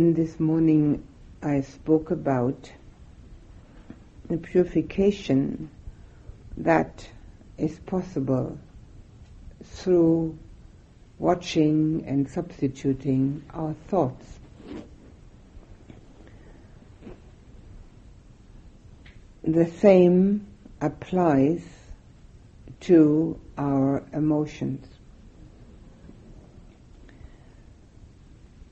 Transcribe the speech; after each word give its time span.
This 0.00 0.38
morning 0.38 1.02
I 1.42 1.62
spoke 1.62 2.12
about 2.12 2.70
the 4.28 4.36
purification 4.36 5.70
that 6.56 7.08
is 7.56 7.80
possible 7.80 8.60
through 9.64 10.38
watching 11.18 12.04
and 12.06 12.30
substituting 12.30 13.42
our 13.52 13.74
thoughts. 13.88 14.38
The 19.42 19.66
same 19.66 20.46
applies 20.80 21.64
to 22.82 23.36
our 23.58 24.04
emotions. 24.12 24.86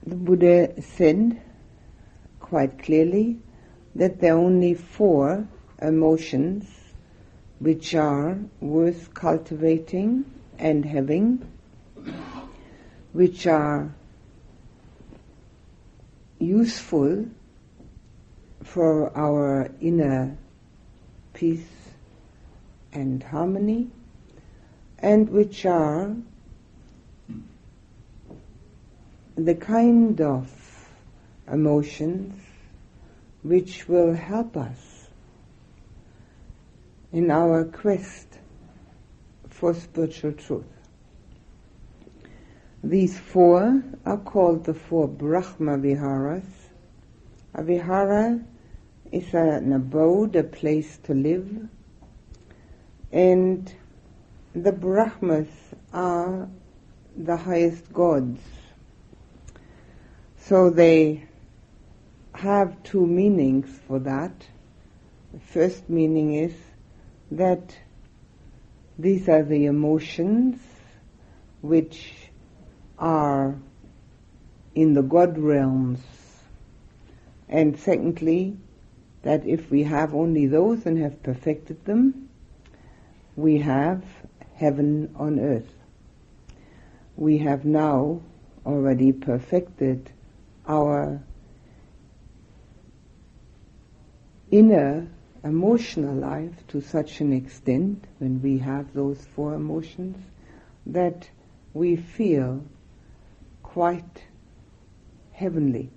The 0.07 0.15
Buddha 0.15 0.81
said 0.81 1.43
quite 2.39 2.79
clearly 2.79 3.41
that 3.97 4.21
there 4.21 4.35
are 4.35 4.39
only 4.39 4.75
four 4.75 5.49
emotions 5.83 6.69
which 7.59 7.93
are 7.97 8.39
worth 8.61 9.13
cultivating 9.15 10.25
and 10.61 10.85
having, 10.85 11.45
which 13.13 13.49
are 13.49 13.93
useful 16.39 17.27
for 18.63 19.17
our 19.17 19.71
inner 19.81 20.37
peace 21.35 21.67
and 22.93 23.25
harmony, 23.25 23.91
and 25.01 25.29
which 25.31 25.67
are 25.67 26.15
the 29.37 29.55
kind 29.55 30.19
of 30.23 30.51
emotions 31.53 32.41
which 33.43 33.87
will 33.87 34.15
help 34.15 34.57
us 34.57 35.09
in 37.13 37.31
our 37.31 37.65
quest 37.65 38.39
for 39.51 39.75
spiritual 39.75 40.33
truth. 40.33 40.65
These 42.83 43.19
four 43.19 43.83
are 44.07 44.17
called 44.17 44.65
the 44.65 44.73
four 44.73 45.07
Brahma 45.07 45.77
Viharas. 45.77 46.47
A 47.55 47.63
Vihara 47.63 48.43
is 49.13 49.35
an 49.35 49.73
abode, 49.73 50.35
a 50.37 50.45
place 50.45 50.97
to 51.05 51.13
live, 51.13 51.69
and 53.13 53.73
the 54.55 54.73
Brahmas 54.73 55.49
are 55.93 56.49
the 57.17 57.37
highest 57.37 57.93
gods 57.93 58.41
so 60.49 60.71
they 60.71 61.25
have 62.33 62.81
two 62.85 63.05
meanings 63.05 63.69
for 63.89 63.99
that. 63.99 64.33
The 65.33 65.41
first 65.41 65.89
meaning 65.91 66.35
is 66.35 66.55
that 67.33 67.77
these 68.97 69.29
are 69.29 69.43
the 69.43 69.67
emotions 69.67 70.61
which 71.63 72.13
are 72.97 73.57
in 74.75 74.95
the 74.95 75.03
God 75.03 75.37
realms. 75.37 76.01
And 77.49 77.77
secondly, 77.81 78.57
that 79.23 79.45
if 79.45 79.69
we 79.69 79.83
have 79.83 80.15
only 80.15 80.47
those 80.47 80.87
and 80.87 80.99
have 80.99 81.25
perfected 81.25 81.85
them, 81.87 82.29
we 83.35 83.59
have 83.59 84.05
heaven 84.55 85.13
on 85.17 85.41
earth. 85.41 85.73
We 87.17 87.39
have 87.39 87.65
now 87.65 88.21
already 88.65 89.13
perfected 89.13 90.13
our 90.67 91.23
inner 94.51 95.09
emotional 95.45 96.15
life 96.15 96.67
to 96.69 96.81
such 96.81 97.21
an 97.21 97.33
extent 97.33 98.05
when 98.19 98.43
we 98.43 98.59
have 98.59 98.93
those 98.93 99.25
four 99.35 99.55
emotions 99.55 100.17
that 100.87 101.29
we 101.73 101.97
feel 101.97 102.65
quite 103.63 104.25
heavenly. 105.33 105.91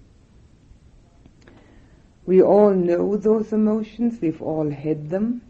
We 2.25 2.41
all 2.43 2.71
know 2.71 3.17
those 3.17 3.53
emotions, 3.53 4.19
we've 4.21 4.41
all 4.41 4.69
had 4.69 5.09
them. 5.09 5.41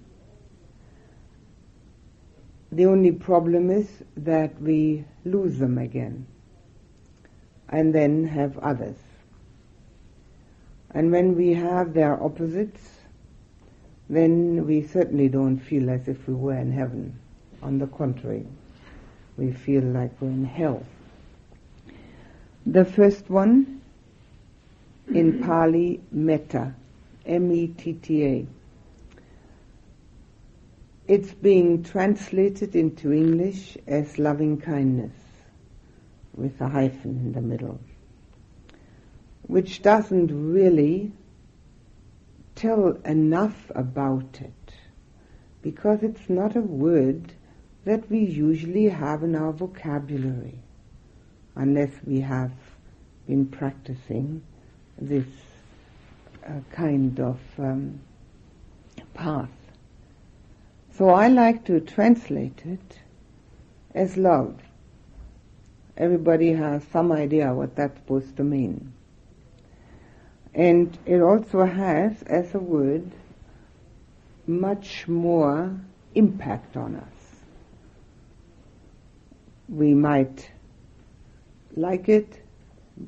The 2.71 2.85
only 2.85 3.11
problem 3.11 3.71
is 3.71 3.89
that 4.15 4.61
we 4.61 5.03
lose 5.25 5.57
them 5.57 5.77
again 5.77 6.27
and 7.67 7.94
then 7.94 8.27
have 8.27 8.57
others. 8.59 8.95
And 10.91 11.11
when 11.11 11.35
we 11.35 11.53
have 11.53 11.94
their 11.94 12.22
opposites, 12.22 12.81
then 14.09 14.66
we 14.66 14.81
certainly 14.88 15.29
don't 15.29 15.59
feel 15.59 15.89
as 15.89 16.07
if 16.07 16.27
we 16.27 16.33
were 16.33 16.57
in 16.57 16.72
heaven. 16.72 17.19
On 17.61 17.77
the 17.77 17.88
contrary, 17.88 18.45
we 19.38 19.51
feel 19.51 19.83
like 19.83 20.11
we're 20.19 20.29
in 20.29 20.45
hell. 20.45 20.83
The 22.66 22.85
first 22.85 23.29
one 23.29 23.81
in 25.13 25.44
Pali, 25.44 26.01
metta, 26.11 26.73
M-E-T-T-A. 27.25 28.47
It's 31.07 31.33
being 31.33 31.83
translated 31.83 32.75
into 32.75 33.11
English 33.11 33.77
as 33.88 34.17
loving 34.17 34.59
kindness 34.59 35.13
with 36.35 36.59
a 36.61 36.67
hyphen 36.67 37.11
in 37.11 37.33
the 37.33 37.41
middle 37.41 37.79
which 39.49 39.81
doesn't 39.81 40.53
really 40.53 41.11
tell 42.53 42.89
enough 43.03 43.71
about 43.73 44.39
it 44.39 44.73
because 45.63 46.03
it's 46.03 46.29
not 46.29 46.55
a 46.55 46.61
word 46.61 47.33
that 47.83 48.07
we 48.11 48.19
usually 48.19 48.89
have 48.89 49.23
in 49.23 49.35
our 49.35 49.51
vocabulary 49.51 50.59
unless 51.55 51.89
we 52.05 52.19
have 52.19 52.51
been 53.25 53.43
practicing 53.43 54.43
this 54.99 55.25
uh, 56.45 56.51
kind 56.71 57.19
of 57.19 57.39
um, 57.57 57.99
path. 59.15 59.49
So 60.93 61.09
I 61.09 61.27
like 61.27 61.65
to 61.65 61.79
translate 61.79 62.61
it 62.65 62.99
as 63.95 64.15
love. 64.15 64.59
Everybody 65.97 66.53
has 66.53 66.83
some 66.93 67.11
idea 67.11 67.51
what 67.51 67.75
that's 67.75 67.97
supposed 67.97 68.38
to 68.38 68.43
mean. 68.43 68.93
And 70.59 70.97
it 71.05 71.21
also 71.21 71.63
has, 71.63 72.21
as 72.23 72.53
a 72.53 72.59
word, 72.59 73.09
much 74.45 75.07
more 75.07 75.73
impact 76.15 76.75
on 76.75 76.97
us. 76.97 77.39
We 79.69 79.93
might 79.93 80.51
like 81.77 82.09
it, 82.09 82.41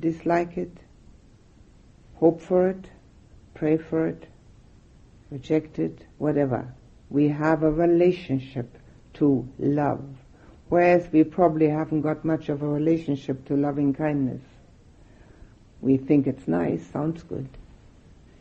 dislike 0.00 0.56
it, 0.56 0.74
hope 2.14 2.40
for 2.40 2.70
it, 2.70 2.86
pray 3.52 3.76
for 3.76 4.06
it, 4.06 4.24
reject 5.30 5.78
it, 5.78 6.06
whatever. 6.16 6.66
We 7.10 7.28
have 7.28 7.64
a 7.64 7.70
relationship 7.70 8.78
to 9.18 9.46
love, 9.58 10.02
whereas 10.70 11.06
we 11.12 11.22
probably 11.22 11.68
haven't 11.68 12.00
got 12.00 12.24
much 12.24 12.48
of 12.48 12.62
a 12.62 12.66
relationship 12.66 13.44
to 13.48 13.56
loving 13.58 13.92
kindness. 13.92 14.40
We 15.82 15.96
think 15.96 16.28
it's 16.28 16.46
nice, 16.46 16.86
sounds 16.86 17.24
good, 17.24 17.48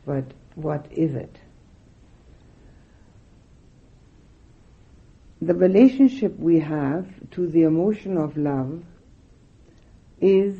but 0.05 0.25
what 0.53 0.85
is 0.91 1.15
it? 1.15 1.39
The 5.41 5.55
relationship 5.55 6.37
we 6.37 6.59
have 6.59 7.07
to 7.31 7.47
the 7.47 7.63
emotion 7.63 8.15
of 8.15 8.37
love 8.37 8.83
is, 10.21 10.55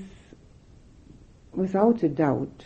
without 1.54 2.02
a 2.02 2.10
doubt, 2.10 2.66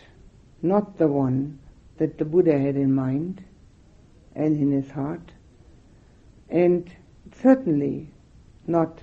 not 0.61 0.97
the 0.97 1.09
one 1.09 1.59
that 1.97 2.17
the 2.17 2.23
Buddha 2.23 2.57
had 2.57 2.77
in 2.77 2.95
mind 2.95 3.43
and 4.33 4.55
in 4.57 4.71
his 4.71 4.91
heart, 4.91 5.33
and 6.49 6.89
certainly 7.33 8.07
not 8.65 9.01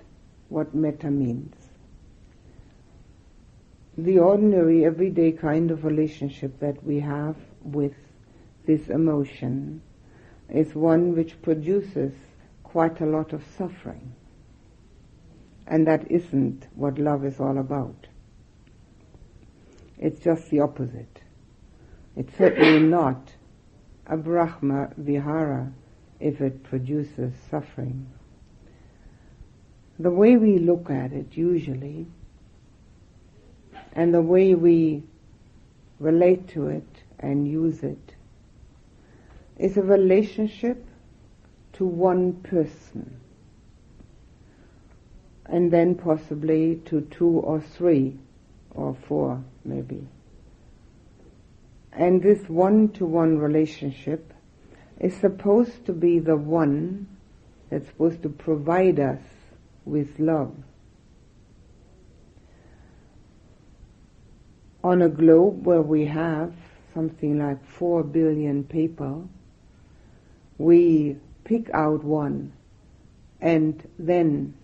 what 0.49 0.75
metta 0.75 1.11
means 1.11 1.62
the 3.97 4.19
ordinary, 4.19 4.85
everyday 4.85 5.33
kind 5.33 5.71
of 5.71 5.85
relationship 5.85 6.59
that 6.61 6.83
we 6.83 7.01
have 7.01 7.37
with 7.63 7.95
this 8.67 8.89
emotion 8.89 9.83
is 10.49 10.75
one 10.75 11.15
which 11.15 11.41
produces 11.43 12.13
quite 12.63 13.01
a 13.01 13.07
lot 13.07 13.33
of 13.33 13.43
suffering. 13.59 14.15
And 15.67 15.87
that 15.87 16.11
isn't 16.11 16.67
what 16.75 16.99
love 16.99 17.25
is 17.25 17.39
all 17.39 17.59
about. 17.59 18.07
It's 19.99 20.21
just 20.21 20.51
the 20.51 20.61
opposite. 20.61 21.21
It's 22.17 22.37
certainly 22.37 22.81
not 22.89 23.35
a 24.07 24.17
Brahma 24.17 24.91
Vihara 24.97 25.73
if 26.19 26.41
it 26.41 26.63
produces 26.63 27.35
suffering. 27.51 28.07
The 29.99 30.11
way 30.11 30.37
we 30.37 30.59
look 30.59 30.91
at 30.91 31.13
it 31.13 31.37
usually 31.37 32.07
and 33.93 34.13
the 34.13 34.23
way 34.23 34.55
we 34.55 35.03
relate 35.99 36.49
to 36.49 36.69
it, 36.69 36.89
and 37.19 37.47
use 37.47 37.83
it, 37.83 38.15
is 39.59 39.77
a 39.77 39.83
relationship 39.83 40.85
to 41.75 41.85
one 41.85 42.33
person, 42.43 43.21
and 45.47 45.71
then 45.71 45.95
possibly 45.95 46.77
to 46.87 47.03
two 47.03 47.29
or 47.29 47.61
three 47.61 48.19
or 48.71 48.95
four, 49.07 49.43
maybe. 49.65 50.07
And 51.93 52.23
this 52.23 52.49
one-to-one 52.49 53.39
relationship 53.39 54.33
is 54.99 55.15
supposed 55.15 55.85
to 55.87 55.93
be 55.93 56.19
the 56.19 56.37
one 56.37 57.07
that's 57.69 57.87
supposed 57.89 58.23
to 58.23 58.29
provide 58.29 58.99
us 58.99 59.21
with 59.85 60.19
love. 60.19 60.55
On 64.85 65.03
a 65.03 65.09
globe 65.09 65.65
where 65.65 65.83
we 65.83 66.07
have 66.07 66.53
something 66.93 67.39
like 67.39 67.65
four 67.65 68.03
billion 68.03 68.65
people, 68.65 69.29
we 70.59 71.17
pick 71.45 71.71
out 71.71 72.03
one 72.03 72.53
and 73.41 73.89
then 73.99 74.55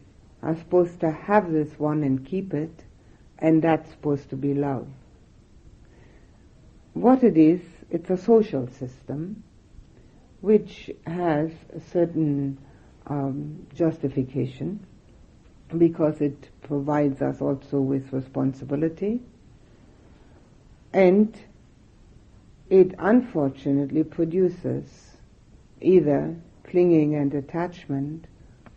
are 0.42 0.56
supposed 0.56 1.00
to 1.00 1.10
have 1.10 1.52
this 1.52 1.78
one 1.78 2.02
and 2.02 2.24
keep 2.24 2.54
it, 2.54 2.84
and 3.38 3.62
that's 3.62 3.90
supposed 3.90 4.30
to 4.30 4.36
be 4.36 4.54
love. 4.54 4.88
What 6.94 7.22
it 7.22 7.36
is, 7.36 7.60
it's 7.90 8.10
a 8.10 8.16
social 8.16 8.68
system 8.68 9.42
which 10.40 10.90
has 11.06 11.50
a 11.74 11.80
certain 11.80 12.58
um, 13.06 13.66
justification 13.74 14.84
because 15.76 16.20
it 16.20 16.50
provides 16.62 17.20
us 17.20 17.40
also 17.40 17.80
with 17.80 18.12
responsibility 18.12 19.20
and 20.92 21.38
it 22.70 22.94
unfortunately 22.98 24.04
produces 24.04 25.16
either 25.80 26.36
clinging 26.64 27.14
and 27.14 27.34
attachment 27.34 28.26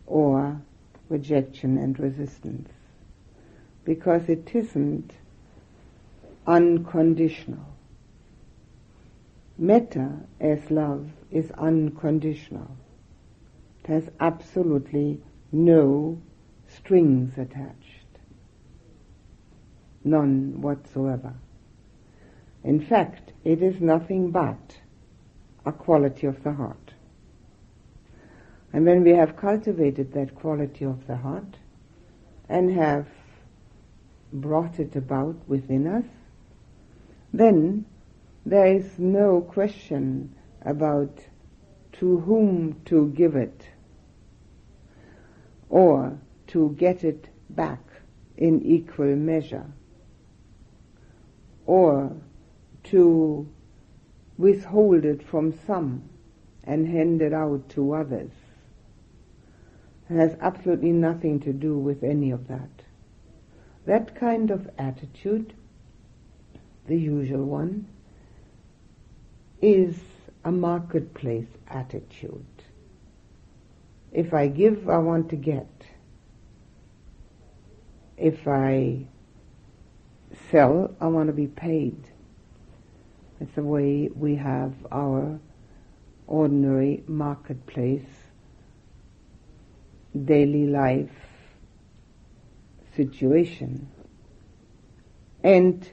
or 0.08 0.62
rejection 1.10 1.78
and 1.78 2.00
resistance 2.00 2.70
because 3.84 4.30
it 4.30 4.50
isn't 4.54 5.12
unconditional. 6.48 7.66
Metta 9.58 10.12
as 10.40 10.72
love 10.72 11.10
is 11.30 11.52
unconditional. 11.52 12.76
It 13.84 13.88
has 13.88 14.10
absolutely 14.20 15.22
no 15.52 16.22
strings 16.68 17.38
attached. 17.38 18.06
None 20.04 20.62
whatsoever. 20.62 21.34
In 22.64 22.80
fact, 22.80 23.34
it 23.44 23.62
is 23.62 23.82
nothing 23.82 24.32
but 24.32 24.80
a 25.66 25.72
quality 25.72 26.28
of 26.28 26.44
the 26.44 26.54
heart. 26.54 26.94
And 28.74 28.86
when 28.86 29.04
we 29.04 29.12
have 29.12 29.36
cultivated 29.36 30.14
that 30.14 30.36
quality 30.36 30.86
of 30.86 31.08
the 31.08 31.18
heart 31.18 31.58
and 32.48 32.72
have 32.72 33.08
brought 34.32 34.80
it 34.80 34.96
about 34.96 35.36
within 35.48 35.88
us, 35.88 36.06
then 37.34 37.86
there 38.46 38.68
is 38.68 38.98
no 38.98 39.42
question 39.42 40.36
about 40.62 41.26
to 41.94 42.20
whom 42.20 42.82
to 42.86 43.10
give 43.10 43.36
it 43.36 43.68
or 45.70 46.18
to 46.48 46.76
get 46.78 47.04
it 47.04 47.30
back 47.50 47.82
in 48.38 48.62
equal 48.64 49.16
measure 49.16 49.66
or 51.66 52.12
to 52.86 53.48
withhold 54.38 55.06
it 55.06 55.22
from 55.28 55.54
some 55.66 56.10
and 56.64 56.88
hand 56.88 57.22
it 57.22 57.34
out 57.34 57.70
to 57.70 57.94
others. 57.94 58.32
It 60.10 60.16
has 60.16 60.36
absolutely 60.42 60.92
nothing 60.92 61.40
to 61.42 61.54
do 61.54 61.78
with 61.78 62.04
any 62.04 62.32
of 62.32 62.48
that. 62.48 62.70
That 63.86 64.16
kind 64.16 64.52
of 64.52 64.70
attitude, 64.78 65.54
the 66.88 66.98
usual 66.98 67.46
one, 67.46 67.88
is 69.62 69.96
a 70.44 70.52
marketplace 70.52 71.48
attitude. 71.68 72.46
If 74.12 74.34
I 74.34 74.48
give, 74.48 74.90
I 74.90 74.98
want 74.98 75.30
to 75.30 75.36
get. 75.36 75.70
If 78.18 78.48
I 78.48 79.08
sell, 80.52 80.94
I 81.00 81.08
want 81.08 81.28
to 81.28 81.34
be 81.34 81.48
paid. 81.48 81.96
It's 83.42 83.56
the 83.56 83.64
way 83.64 84.08
we 84.16 84.36
have 84.36 84.72
our 84.92 85.40
ordinary 86.28 87.04
marketplace, 87.08 88.06
daily 90.26 90.68
life 90.68 91.10
situation. 92.96 93.90
And 95.44 95.90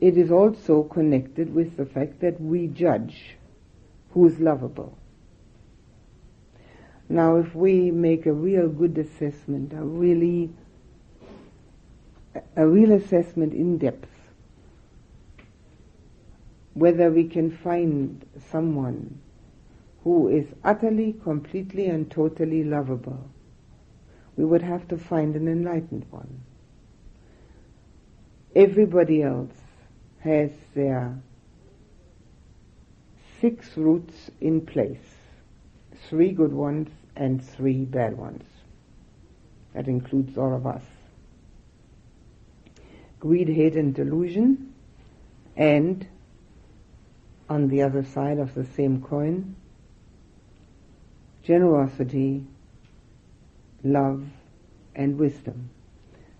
it 0.00 0.18
is 0.18 0.32
also 0.32 0.82
connected 0.82 1.54
with 1.54 1.76
the 1.76 1.86
fact 1.86 2.18
that 2.22 2.40
we 2.40 2.66
judge 2.66 3.36
who 4.10 4.26
is 4.26 4.40
lovable. 4.40 4.98
Now, 7.08 7.36
if 7.36 7.54
we 7.54 7.92
make 7.92 8.26
a 8.26 8.32
real 8.32 8.68
good 8.68 8.98
assessment, 8.98 9.72
a 9.74 9.84
really, 9.84 10.50
a 12.56 12.66
real 12.66 12.90
assessment 12.90 13.52
in 13.52 13.78
depth, 13.78 14.11
whether 16.74 17.10
we 17.10 17.24
can 17.24 17.50
find 17.50 18.24
someone 18.50 19.18
who 20.04 20.28
is 20.28 20.46
utterly, 20.64 21.14
completely, 21.22 21.86
and 21.86 22.10
totally 22.10 22.64
lovable, 22.64 23.30
we 24.36 24.44
would 24.44 24.62
have 24.62 24.88
to 24.88 24.96
find 24.96 25.36
an 25.36 25.46
enlightened 25.46 26.04
one. 26.10 26.40
Everybody 28.56 29.22
else 29.22 29.54
has 30.20 30.50
their 30.74 31.16
six 33.40 33.76
roots 33.76 34.30
in 34.40 34.60
place, 34.60 35.16
three 36.08 36.32
good 36.32 36.52
ones 36.52 36.88
and 37.16 37.44
three 37.44 37.84
bad 37.84 38.16
ones. 38.16 38.44
That 39.74 39.88
includes 39.88 40.36
all 40.36 40.54
of 40.54 40.66
us. 40.66 40.82
Greed, 43.20 43.48
hate, 43.48 43.76
and 43.76 43.94
delusion, 43.94 44.74
and 45.56 46.06
on 47.52 47.68
the 47.68 47.82
other 47.82 48.02
side 48.02 48.38
of 48.38 48.54
the 48.54 48.64
same 48.64 49.02
coin, 49.02 49.54
generosity, 51.42 52.46
love, 53.84 54.24
and 54.94 55.18
wisdom. 55.18 55.68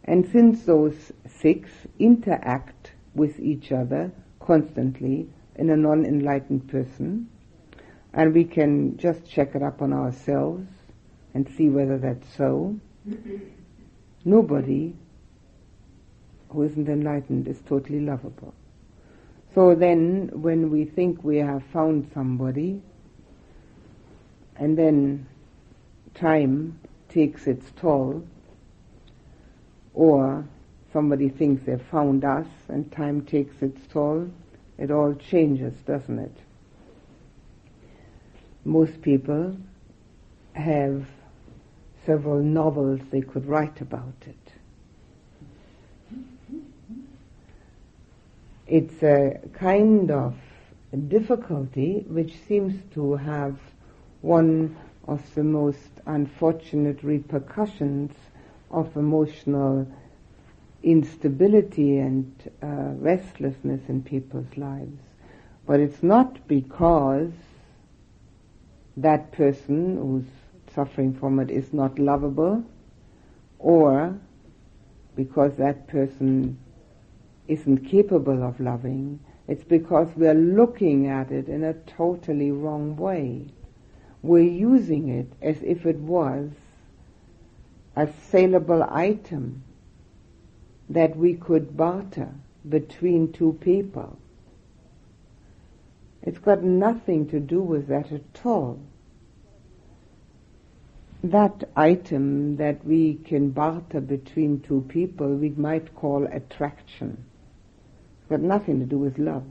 And 0.05 0.27
since 0.33 0.65
those 0.65 1.13
six 1.29 1.69
interact 1.99 2.93
with 3.15 3.39
each 3.39 3.73
other 3.73 4.11
constantly 4.41 5.29
in 5.57 5.69
a 5.69 5.77
non-enlightened 5.77 6.67
person, 6.69 7.29
and 8.15 8.33
we 8.33 8.45
can 8.45 8.97
just 8.97 9.29
check 9.29 9.55
it 9.55 9.63
up 9.63 9.83
on 9.83 9.93
ourselves 9.93 10.67
and 11.35 11.47
see 11.57 11.69
whether 11.69 11.99
that's 11.99 12.35
so. 12.37 12.75
Nobody 14.25 14.95
who 16.49 16.63
isn't 16.63 16.89
enlightened 16.89 17.49
is 17.49 17.61
totally 17.69 18.01
lovable. 18.01 18.55
So 19.55 19.75
then, 19.75 20.31
when 20.33 20.71
we 20.71 20.85
think 20.87 21.23
we 21.23 21.37
have 21.39 21.63
found 21.73 22.11
somebody, 22.15 22.81
and 24.57 24.79
then 24.79 25.27
time 26.15 26.79
takes 27.09 27.47
its 27.47 27.71
toll, 27.77 28.25
or 29.93 30.47
somebody 30.93 31.29
thinks 31.29 31.65
they've 31.67 31.83
found 31.91 32.25
us 32.25 32.47
and 32.69 32.91
time 32.93 33.23
takes 33.27 33.61
its 33.61 33.81
toll, 33.93 34.31
it 34.79 34.91
all 34.91 35.15
changes, 35.15 35.75
doesn't 35.87 36.19
it? 36.19 36.37
Most 38.65 39.03
people 39.03 39.57
have 40.55 41.07
several 42.07 42.43
novels 42.43 43.01
they 43.11 43.21
could 43.21 43.47
write 43.47 43.81
about 43.81 44.15
it. 44.27 44.42
It's 48.73 49.03
a 49.03 49.39
kind 49.53 50.11
of 50.11 50.35
difficulty 51.09 52.07
which 52.09 52.35
seems 52.49 52.73
to 52.95 53.17
have 53.17 53.59
one 54.23 54.75
of 55.07 55.21
the 55.35 55.45
most 55.45 55.91
unfortunate 56.07 57.03
repercussions 57.03 58.13
of 58.71 58.97
emotional 58.97 59.87
instability 60.83 61.99
and 61.99 62.33
uh, 62.63 62.95
restlessness 62.97 63.83
in 63.91 64.03
people's 64.05 64.57
lives. 64.57 65.03
But 65.67 65.79
it's 65.81 66.03
not 66.03 66.49
because 66.49 67.33
that 68.97 69.33
person 69.33 69.99
who's 69.99 70.75
suffering 70.75 71.13
from 71.13 71.41
it 71.41 71.51
is 71.51 71.75
not 71.75 71.99
lovable 71.99 72.65
or 73.59 74.19
because 75.15 75.57
that 75.57 75.89
person 75.89 76.57
isn't 77.49 77.89
capable 77.89 78.43
of 78.43 78.61
loving, 78.61 79.21
it's 79.49 79.65
because 79.65 80.09
we're 80.17 80.35
looking 80.35 81.09
at 81.09 81.31
it 81.31 81.49
in 81.49 81.65
a 81.65 81.75
totally 81.75 82.53
wrong 82.53 82.97
way. 82.97 83.47
We're 84.23 84.41
using 84.41 85.09
it 85.09 85.33
as 85.43 85.57
if 85.63 85.85
it 85.85 85.99
was 85.99 86.51
a 87.97 88.09
saleable 88.31 88.83
item 88.85 89.65
that 90.89 91.17
we 91.17 91.35
could 91.35 91.77
barter 91.77 92.33
between 92.69 93.33
two 93.33 93.59
people. 93.61 94.17
It's 96.23 96.39
got 96.39 96.63
nothing 96.63 97.29
to 97.31 97.41
do 97.41 97.61
with 97.61 97.89
that 97.89 98.13
at 98.13 98.47
all. 98.47 98.79
That 101.25 101.65
item 101.77 102.57
that 102.57 102.85
we 102.85 103.15
can 103.15 103.51
barter 103.51 104.01
between 104.01 104.61
two 104.61 104.85
people 104.89 105.35
we 105.35 105.51
might 105.51 105.95
call 105.95 106.27
attraction. 106.27 107.25
Got 108.33 108.41
nothing 108.41 108.81
to 108.81 108.87
do 108.87 108.97
with 108.97 109.19
love. 109.19 109.45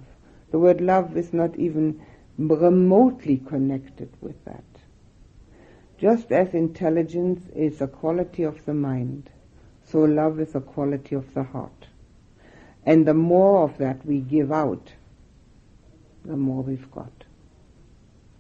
The 0.49 0.57
word 0.57 0.81
love 0.81 1.15
is 1.15 1.33
not 1.33 1.55
even 1.55 2.01
remotely 2.39 3.37
connected 3.37 4.09
with 4.21 4.43
that. 4.45 4.63
Just 5.99 6.31
as 6.31 6.55
intelligence 6.55 7.47
is 7.55 7.79
a 7.79 7.85
quality 7.85 8.41
of 8.41 8.65
the 8.65 8.73
mind, 8.73 9.29
so 9.83 9.99
love 9.99 10.39
is 10.39 10.55
a 10.55 10.61
quality 10.61 11.13
of 11.13 11.31
the 11.35 11.43
heart. 11.43 11.89
And 12.83 13.05
the 13.05 13.13
more 13.13 13.65
of 13.65 13.77
that 13.77 14.03
we 14.03 14.19
give 14.19 14.51
out, 14.51 14.93
the 16.25 16.35
more 16.35 16.63
we've 16.63 16.89
got. 16.89 17.25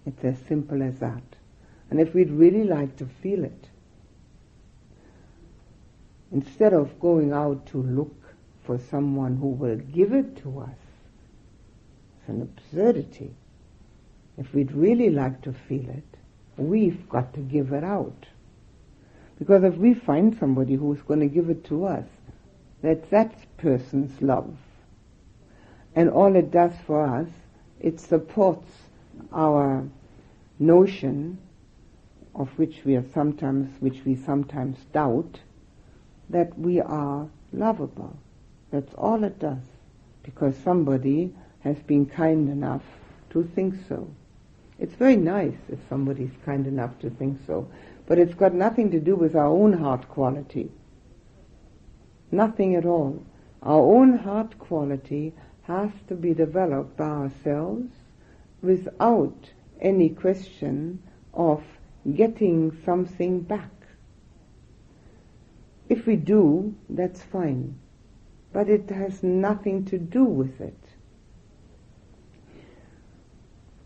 It's 0.07 0.23
as 0.23 0.39
simple 0.47 0.81
as 0.81 0.97
that. 1.01 1.35
And 1.91 2.01
if 2.01 2.15
we'd 2.15 2.31
really 2.31 2.63
like 2.63 2.95
to 2.95 3.05
feel 3.05 3.43
it, 3.43 3.69
instead 6.31 6.73
of 6.73 6.99
going 6.99 7.31
out 7.31 7.67
to 7.67 7.83
look 7.83 8.20
for 8.63 8.77
someone 8.77 9.37
who 9.37 9.47
will 9.47 9.77
give 9.77 10.13
it 10.13 10.37
to 10.43 10.59
us, 10.59 10.77
it's 12.19 12.29
an 12.29 12.41
absurdity. 12.41 13.33
If 14.37 14.53
we'd 14.53 14.71
really 14.71 15.09
like 15.09 15.41
to 15.43 15.53
feel 15.53 15.89
it, 15.89 16.03
we've 16.57 17.07
got 17.09 17.33
to 17.33 17.39
give 17.39 17.73
it 17.73 17.83
out. 17.83 18.25
Because 19.39 19.63
if 19.63 19.75
we 19.75 19.93
find 19.93 20.37
somebody 20.37 20.75
who's 20.75 21.01
going 21.01 21.19
to 21.21 21.27
give 21.27 21.49
it 21.49 21.65
to 21.65 21.85
us, 21.85 22.05
that's 22.81 23.09
that 23.09 23.35
person's 23.57 24.21
love. 24.21 24.55
And 25.95 26.09
all 26.09 26.35
it 26.35 26.51
does 26.51 26.73
for 26.85 27.05
us, 27.05 27.27
it 27.79 27.99
supports 27.99 28.71
our 29.33 29.83
notion 30.59 31.37
of 32.35 32.49
which 32.57 32.81
we 32.85 32.95
are 32.95 33.05
sometimes, 33.13 33.69
which 33.81 34.05
we 34.05 34.15
sometimes 34.15 34.77
doubt, 34.93 35.39
that 36.29 36.57
we 36.57 36.79
are 36.79 37.27
lovable. 37.51 38.15
That's 38.71 38.93
all 38.95 39.23
it 39.23 39.39
does. 39.39 39.63
Because 40.23 40.55
somebody 40.57 41.33
has 41.61 41.77
been 41.79 42.05
kind 42.05 42.49
enough 42.49 42.83
to 43.31 43.43
think 43.55 43.75
so. 43.87 44.09
It's 44.79 44.95
very 44.95 45.15
nice 45.15 45.57
if 45.69 45.79
somebody's 45.89 46.31
kind 46.43 46.65
enough 46.65 46.97
to 46.99 47.09
think 47.11 47.39
so, 47.45 47.69
but 48.07 48.17
it's 48.17 48.33
got 48.33 48.53
nothing 48.53 48.89
to 48.91 48.99
do 48.99 49.15
with 49.15 49.35
our 49.35 49.45
own 49.45 49.73
heart 49.73 50.09
quality. 50.09 50.71
Nothing 52.31 52.75
at 52.75 52.85
all. 52.85 53.23
Our 53.61 53.79
own 53.79 54.17
heart 54.17 54.57
quality 54.57 55.33
has 55.63 55.91
to 56.07 56.15
be 56.15 56.33
developed 56.33 56.97
by 56.97 57.05
ourselves 57.05 57.91
without 58.61 59.51
any 59.79 60.09
question 60.09 61.01
of 61.33 61.63
getting 62.15 62.75
something 62.83 63.41
back. 63.41 63.69
If 65.89 66.07
we 66.07 66.15
do, 66.15 66.73
that's 66.89 67.21
fine, 67.21 67.77
but 68.53 68.69
it 68.69 68.89
has 68.89 69.23
nothing 69.23 69.85
to 69.85 69.97
do 69.97 70.23
with 70.23 70.59
it. 70.59 70.77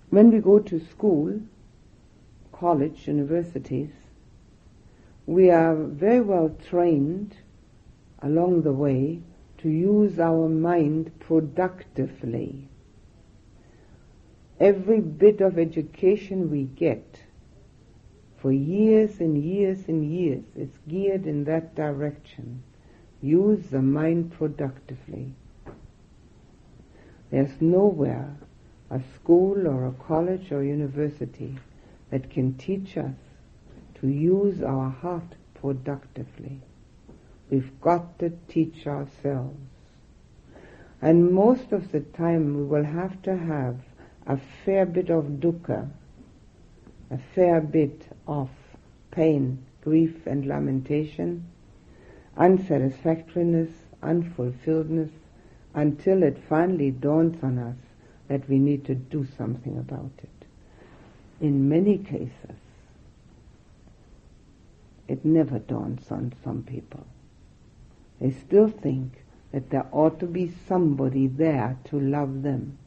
When 0.09 0.31
we 0.31 0.39
go 0.39 0.59
to 0.59 0.79
school, 0.79 1.41
college, 2.51 3.07
universities, 3.07 3.91
we 5.25 5.49
are 5.51 5.75
very 5.75 6.21
well 6.21 6.55
trained 6.69 7.35
along 8.21 8.61
the 8.61 8.73
way 8.73 9.21
to 9.57 9.69
use 9.69 10.19
our 10.19 10.47
mind 10.47 11.11
productively. 11.19 12.67
Every 14.59 15.01
bit 15.01 15.41
of 15.41 15.59
education 15.59 16.49
we 16.49 16.63
get 16.63 17.19
for 18.37 18.51
years 18.51 19.19
and 19.19 19.43
years 19.43 19.87
and 19.87 20.05
years 20.05 20.43
is 20.55 20.69
geared 20.87 21.25
in 21.25 21.43
that 21.45 21.75
direction. 21.75 22.63
Use 23.25 23.69
the 23.71 23.81
mind 23.81 24.33
productively. 24.33 25.33
There's 27.31 27.59
nowhere 27.59 28.37
a 28.91 29.01
school 29.15 29.67
or 29.67 29.87
a 29.87 29.93
college 29.93 30.51
or 30.51 30.63
university 30.63 31.57
that 32.11 32.29
can 32.29 32.53
teach 32.53 32.95
us 32.97 33.15
to 33.95 34.07
use 34.07 34.61
our 34.61 34.91
heart 34.91 35.33
productively. 35.55 36.61
We've 37.49 37.81
got 37.81 38.19
to 38.19 38.29
teach 38.47 38.85
ourselves. 38.85 39.57
And 41.01 41.31
most 41.31 41.71
of 41.71 41.91
the 41.91 42.01
time 42.01 42.55
we 42.55 42.63
will 42.63 42.83
have 42.85 43.23
to 43.23 43.35
have 43.35 43.79
a 44.27 44.37
fair 44.63 44.85
bit 44.85 45.09
of 45.09 45.39
dukkha, 45.39 45.89
a 47.09 47.17
fair 47.33 47.59
bit 47.59 48.03
of 48.27 48.51
pain, 49.09 49.65
grief 49.81 50.27
and 50.27 50.45
lamentation, 50.45 51.47
unsatisfactoriness, 52.37 53.71
unfulfilledness, 54.01 55.11
until 55.73 56.23
it 56.23 56.37
finally 56.49 56.91
dawns 56.91 57.43
on 57.43 57.57
us 57.57 57.75
that 58.27 58.47
we 58.49 58.57
need 58.57 58.85
to 58.85 58.95
do 58.95 59.25
something 59.37 59.77
about 59.77 60.11
it. 60.17 60.29
In 61.41 61.69
many 61.69 61.97
cases, 61.97 62.57
it 65.07 65.23
never 65.23 65.59
dawns 65.59 66.09
on 66.09 66.33
some 66.43 66.63
people. 66.63 67.05
They 68.19 68.31
still 68.31 68.69
think 68.69 69.23
that 69.51 69.69
there 69.69 69.87
ought 69.91 70.19
to 70.19 70.25
be 70.25 70.53
somebody 70.67 71.27
there 71.27 71.77
to 71.85 71.99
love 71.99 72.41
them. 72.41 72.77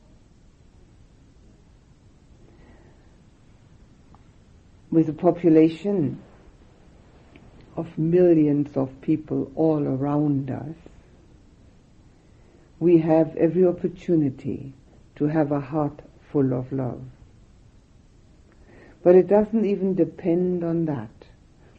With 4.90 5.08
a 5.08 5.12
population 5.12 6.22
of 7.78 7.96
millions 7.96 8.76
of 8.76 9.00
people 9.00 9.52
all 9.54 9.86
around 9.86 10.50
us, 10.50 10.74
we 12.80 12.98
have 12.98 13.36
every 13.36 13.64
opportunity 13.64 14.72
to 15.14 15.26
have 15.26 15.52
a 15.52 15.60
heart 15.60 16.00
full 16.32 16.52
of 16.52 16.72
love. 16.72 17.00
But 19.04 19.14
it 19.14 19.28
doesn't 19.28 19.64
even 19.64 19.94
depend 19.94 20.64
on 20.64 20.86
that, 20.86 21.26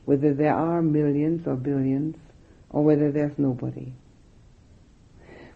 whether 0.06 0.34
there 0.34 0.56
are 0.56 0.82
millions 0.82 1.46
or 1.46 1.56
billions 1.56 2.16
or 2.70 2.84
whether 2.84 3.12
there's 3.12 3.38
nobody. 3.38 3.92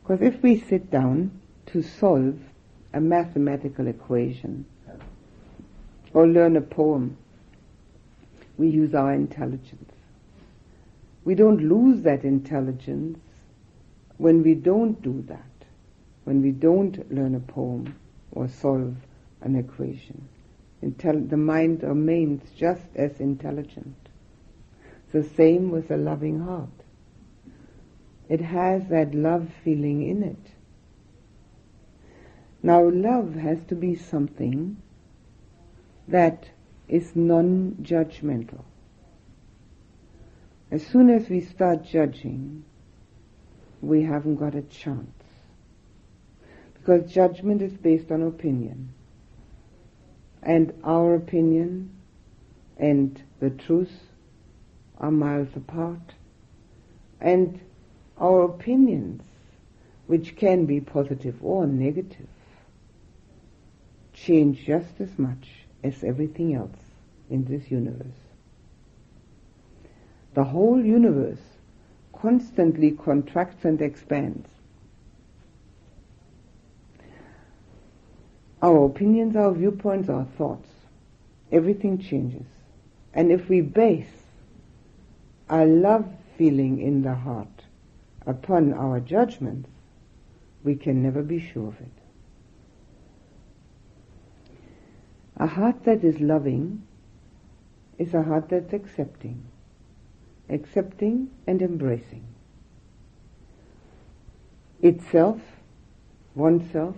Because 0.02 0.22
if 0.22 0.44
we 0.44 0.60
sit 0.60 0.92
down 0.92 1.40
to 1.68 1.82
solve 1.82 2.38
a 2.94 3.00
mathematical 3.00 3.88
equation 3.88 4.66
or 6.14 6.28
learn 6.28 6.58
a 6.58 6.62
poem, 6.62 7.16
we 8.58 8.68
use 8.68 8.94
our 8.94 9.14
intelligence. 9.14 9.93
We 11.26 11.36
don't 11.36 11.68
lose 11.68 12.02
that 12.04 12.24
intelligence 12.24 13.20
when 14.18 14.44
we 14.44 14.56
don't 14.56 15.02
do 15.02 15.24
that 15.28 15.44
when 16.24 16.42
we 16.42 16.52
don't 16.52 17.12
learn 17.14 17.36
a 17.36 17.40
poem 17.40 17.96
or 18.32 18.48
solve 18.48 18.96
an 19.42 19.56
equation. 19.56 20.28
Intel- 20.82 21.30
the 21.30 21.38
mind 21.38 21.84
remains 21.84 22.50
just 22.56 22.84
as 22.96 23.20
intelligent. 23.20 23.96
The 25.12 25.24
same 25.24 25.70
with 25.70 25.92
a 25.92 25.98
loving 25.98 26.40
heart. 26.40 26.70
It 28.30 28.42
has 28.42 28.88
that 28.88 29.14
love 29.14 29.50
feeling 29.64 30.08
in 30.08 30.24
it. 30.24 30.52
Now 32.64 32.90
love 32.90 33.36
has 33.36 33.64
to 33.66 33.76
be 33.76 33.96
something 33.96 34.78
that 36.08 36.50
is 36.88 37.16
non-judgmental. 37.16 38.64
As 40.74 40.84
soon 40.88 41.12
as 41.12 41.30
we 41.30 41.40
start 41.40 41.86
judging, 41.86 42.64
we 43.80 44.02
haven't 44.02 44.38
got 44.38 44.56
a 44.56 44.64
chance. 44.64 45.24
Because 46.74 47.14
judgment 47.14 47.62
is 47.62 47.74
based 47.74 48.12
on 48.12 48.24
opinion. 48.24 48.90
And 50.42 50.74
our 50.84 51.14
opinion 51.14 51.92
and 52.76 53.22
the 53.40 53.52
truth 53.52 53.94
are 54.98 55.12
miles 55.12 55.56
apart. 55.56 56.16
And 57.22 57.60
our 58.18 58.42
opinions, 58.42 59.22
which 60.08 60.36
can 60.36 60.66
be 60.66 60.82
positive 60.82 61.36
or 61.44 61.68
negative, 61.68 62.30
change 64.12 64.66
just 64.66 65.00
as 65.00 65.20
much 65.20 65.52
as 65.84 66.04
everything 66.04 66.56
else 66.56 66.80
in 67.30 67.46
this 67.46 67.70
universe 67.70 68.23
the 70.34 70.44
whole 70.44 70.84
universe 70.84 71.42
constantly 72.14 72.92
contracts 72.92 73.66
and 73.66 73.82
expands. 73.82 74.48
Our 78.62 78.86
opinions, 78.86 79.36
our 79.36 79.52
viewpoints, 79.52 80.10
our 80.10 80.26
thoughts, 80.38 80.70
everything 81.52 82.00
changes. 82.00 82.46
And 83.14 83.32
if 83.32 83.50
we 83.50 83.62
base 83.62 84.08
our 85.50 85.66
love 85.66 86.08
feeling 86.38 86.82
in 86.82 87.04
the 87.04 87.14
heart 87.14 87.66
upon 88.26 88.74
our 88.74 89.00
judgments, 89.00 89.70
we 90.64 90.76
can 90.76 91.04
never 91.04 91.22
be 91.22 91.40
sure 91.40 91.68
of 91.68 91.80
it. 91.82 91.92
A 95.38 95.48
heart 95.48 95.84
that 95.84 96.04
is 96.04 96.20
loving 96.22 96.88
is 97.98 98.14
a 98.14 98.24
heart 98.24 98.50
that's 98.50 98.72
accepting 98.72 99.44
accepting 100.50 101.30
and 101.48 101.62
embracing 101.62 102.26
itself, 104.82 105.40
oneself, 106.36 106.98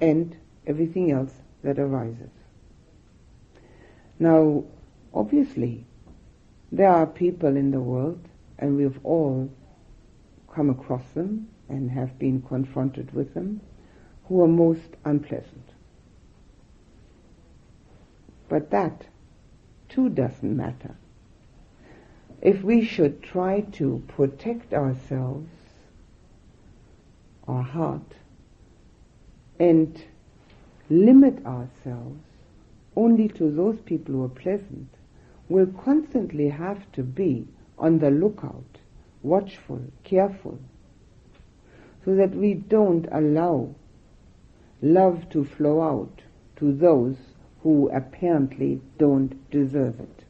and 0.00 0.36
everything 0.66 1.10
else 1.10 1.32
that 1.64 1.78
arises. 1.78 2.30
Now, 4.18 4.64
obviously, 5.12 5.84
there 6.70 6.88
are 6.88 7.06
people 7.06 7.56
in 7.56 7.72
the 7.72 7.80
world, 7.80 8.20
and 8.58 8.76
we've 8.76 8.98
all 9.04 9.50
come 10.54 10.70
across 10.70 11.04
them 11.14 11.48
and 11.68 11.90
have 11.90 12.18
been 12.18 12.42
confronted 12.42 13.12
with 13.12 13.34
them, 13.34 13.60
who 14.26 14.42
are 14.42 14.48
most 14.48 14.96
unpleasant. 15.04 15.68
But 18.48 18.70
that, 18.70 19.06
too, 19.88 20.08
doesn't 20.10 20.56
matter. 20.56 20.96
If 22.42 22.64
we 22.64 22.84
should 22.84 23.22
try 23.22 23.60
to 23.78 24.02
protect 24.08 24.74
ourselves, 24.74 25.48
our 27.46 27.62
heart, 27.62 28.16
and 29.60 30.02
limit 30.90 31.46
ourselves 31.46 32.20
only 32.96 33.28
to 33.28 33.48
those 33.48 33.80
people 33.82 34.16
who 34.16 34.24
are 34.24 34.28
pleasant, 34.28 34.88
we'll 35.48 35.66
constantly 35.84 36.48
have 36.48 36.90
to 36.92 37.04
be 37.04 37.46
on 37.78 38.00
the 38.00 38.10
lookout, 38.10 38.78
watchful, 39.22 39.80
careful, 40.02 40.58
so 42.04 42.16
that 42.16 42.34
we 42.34 42.54
don't 42.54 43.06
allow 43.12 43.72
love 44.82 45.30
to 45.30 45.44
flow 45.44 45.80
out 45.80 46.22
to 46.56 46.72
those 46.72 47.16
who 47.62 47.88
apparently 47.90 48.80
don't 48.98 49.48
deserve 49.52 50.00
it. 50.00 50.21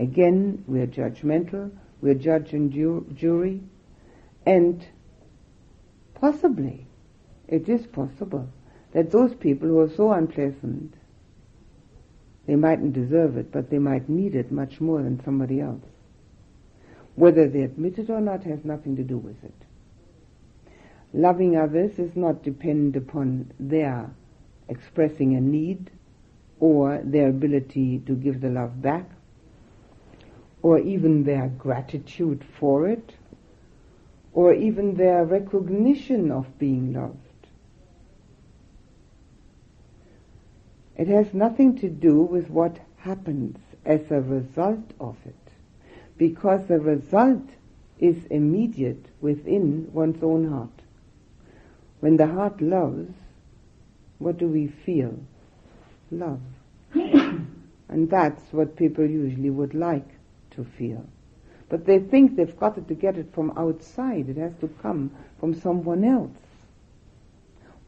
Again, 0.00 0.64
we're 0.66 0.86
judgmental, 0.86 1.70
we're 2.00 2.14
judge 2.14 2.54
and 2.54 2.72
ju- 2.72 3.06
jury, 3.14 3.60
and 4.46 4.82
possibly, 6.14 6.86
it 7.46 7.68
is 7.68 7.86
possible, 7.86 8.48
that 8.92 9.10
those 9.10 9.34
people 9.34 9.68
who 9.68 9.78
are 9.78 9.90
so 9.90 10.10
unpleasant, 10.10 10.94
they 12.46 12.56
mightn't 12.56 12.94
deserve 12.94 13.36
it, 13.36 13.52
but 13.52 13.68
they 13.68 13.78
might 13.78 14.08
need 14.08 14.34
it 14.34 14.50
much 14.50 14.80
more 14.80 15.02
than 15.02 15.22
somebody 15.22 15.60
else. 15.60 15.84
Whether 17.14 17.46
they 17.46 17.60
admit 17.60 17.98
it 17.98 18.08
or 18.08 18.22
not 18.22 18.44
has 18.44 18.64
nothing 18.64 18.96
to 18.96 19.02
do 19.02 19.18
with 19.18 19.44
it. 19.44 19.52
Loving 21.12 21.58
others 21.58 21.98
is 21.98 22.16
not 22.16 22.42
dependent 22.42 22.96
upon 22.96 23.52
their 23.60 24.10
expressing 24.66 25.36
a 25.36 25.42
need 25.42 25.90
or 26.58 27.02
their 27.04 27.28
ability 27.28 27.98
to 28.06 28.14
give 28.14 28.40
the 28.40 28.48
love 28.48 28.80
back 28.80 29.04
or 30.62 30.78
even 30.78 31.24
their 31.24 31.48
gratitude 31.48 32.44
for 32.58 32.88
it 32.88 33.14
or 34.32 34.52
even 34.52 34.94
their 34.94 35.24
recognition 35.24 36.30
of 36.30 36.58
being 36.58 36.92
loved. 36.92 37.16
It 40.96 41.08
has 41.08 41.32
nothing 41.32 41.78
to 41.78 41.88
do 41.88 42.20
with 42.20 42.50
what 42.50 42.78
happens 42.98 43.58
as 43.84 44.10
a 44.10 44.20
result 44.20 44.92
of 45.00 45.16
it, 45.24 45.34
because 46.18 46.66
the 46.66 46.78
result 46.78 47.48
is 47.98 48.26
immediate 48.26 49.06
within 49.20 49.90
one's 49.92 50.22
own 50.22 50.48
heart. 50.48 50.68
When 52.00 52.16
the 52.16 52.26
heart 52.26 52.60
loves, 52.60 53.14
what 54.18 54.38
do 54.38 54.46
we 54.46 54.68
feel? 54.68 55.18
Love. 56.10 56.40
and 56.94 58.10
that's 58.10 58.52
what 58.52 58.76
people 58.76 59.06
usually 59.06 59.50
would 59.50 59.74
like 59.74 60.08
to 60.62 60.70
feel. 60.76 61.04
But 61.68 61.86
they 61.86 62.00
think 62.00 62.36
they've 62.36 62.58
got 62.58 62.74
to 62.88 62.94
get 62.94 63.16
it 63.16 63.32
from 63.32 63.52
outside. 63.56 64.28
It 64.28 64.36
has 64.36 64.52
to 64.60 64.68
come 64.82 65.12
from 65.38 65.54
someone 65.54 66.04
else. 66.04 66.36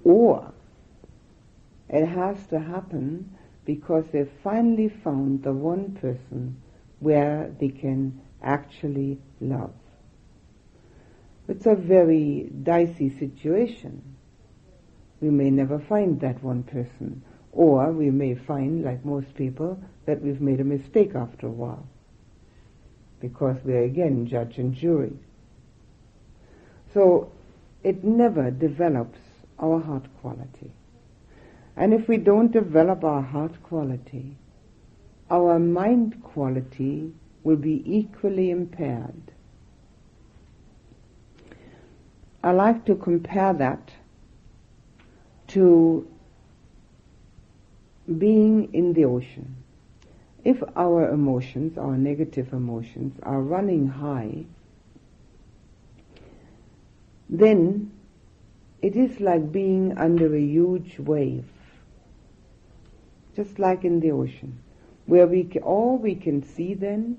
Or 0.05 0.53
it 1.89 2.07
has 2.07 2.47
to 2.49 2.59
happen 2.59 3.37
because 3.65 4.05
they've 4.13 4.31
finally 4.43 4.89
found 4.89 5.43
the 5.43 5.53
one 5.53 5.93
person 6.01 6.57
where 7.01 7.53
they 7.61 7.69
can 7.69 8.21
actually 8.43 9.19
love. 9.41 9.73
It's 11.49 11.67
a 11.67 11.75
very 11.75 12.51
dicey 12.63 13.11
situation. 13.19 14.03
We 15.21 15.31
may 15.31 15.51
never 15.51 15.79
find 15.79 16.21
that 16.21 16.43
one 16.43 16.63
person. 16.63 17.23
Or 17.53 17.93
we 17.93 18.11
may 18.11 18.35
find, 18.35 18.83
like 18.83 19.05
most 19.05 19.35
people, 19.35 19.79
that 20.07 20.23
we've 20.23 20.41
made 20.41 20.61
a 20.61 20.65
mistake 20.65 21.15
after 21.15 21.47
a 21.49 21.51
while. 21.51 21.87
Because 23.23 23.57
we're 23.65 23.85
again 23.85 24.27
judge 24.27 24.59
and 24.59 24.75
jury. 24.75 25.13
So 26.93 27.31
it 27.85 28.03
never 28.03 28.51
develops 28.51 29.21
our 29.61 29.81
heart 29.81 30.07
quality. 30.21 30.73
And 31.77 31.95
if 31.95 32.09
we 32.09 32.17
don't 32.17 32.51
develop 32.51 33.05
our 33.05 33.23
heart 33.23 33.63
quality, 33.63 34.37
our 35.31 35.61
mind 35.61 36.21
quality 36.23 37.13
will 37.45 37.57
be 37.57 37.83
equally 37.87 38.51
impaired. 38.51 39.31
I 42.43 42.51
like 42.51 42.85
to 42.87 42.97
compare 42.97 43.53
that 43.53 43.93
to 45.49 46.09
being 48.19 48.75
in 48.75 48.95
the 48.95 49.05
ocean. 49.05 49.57
If 50.45 50.63
our 50.75 51.09
emotions, 51.09 51.79
our 51.79 51.97
negative 51.97 52.53
emotions, 52.53 53.19
are 53.23 53.41
running 53.41 53.89
high, 53.89 54.45
then 57.31 57.93
it 58.81 58.97
is 58.97 59.21
like 59.21 59.53
being 59.53 59.97
under 59.97 60.35
a 60.35 60.41
huge 60.41 60.99
wave, 60.99 61.49
just 63.37 63.61
like 63.61 63.85
in 63.85 64.01
the 64.01 64.11
ocean, 64.11 64.59
where 65.07 65.27
we 65.27 65.45
can, 65.45 65.63
all 65.63 65.97
we 65.97 66.17
can 66.17 66.43
see 66.43 66.75
then 66.75 67.19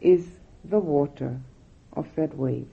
is 0.00 0.26
the 0.64 0.80
water 0.80 1.40
of 1.92 2.08
that 2.16 2.36
wave. 2.36 2.68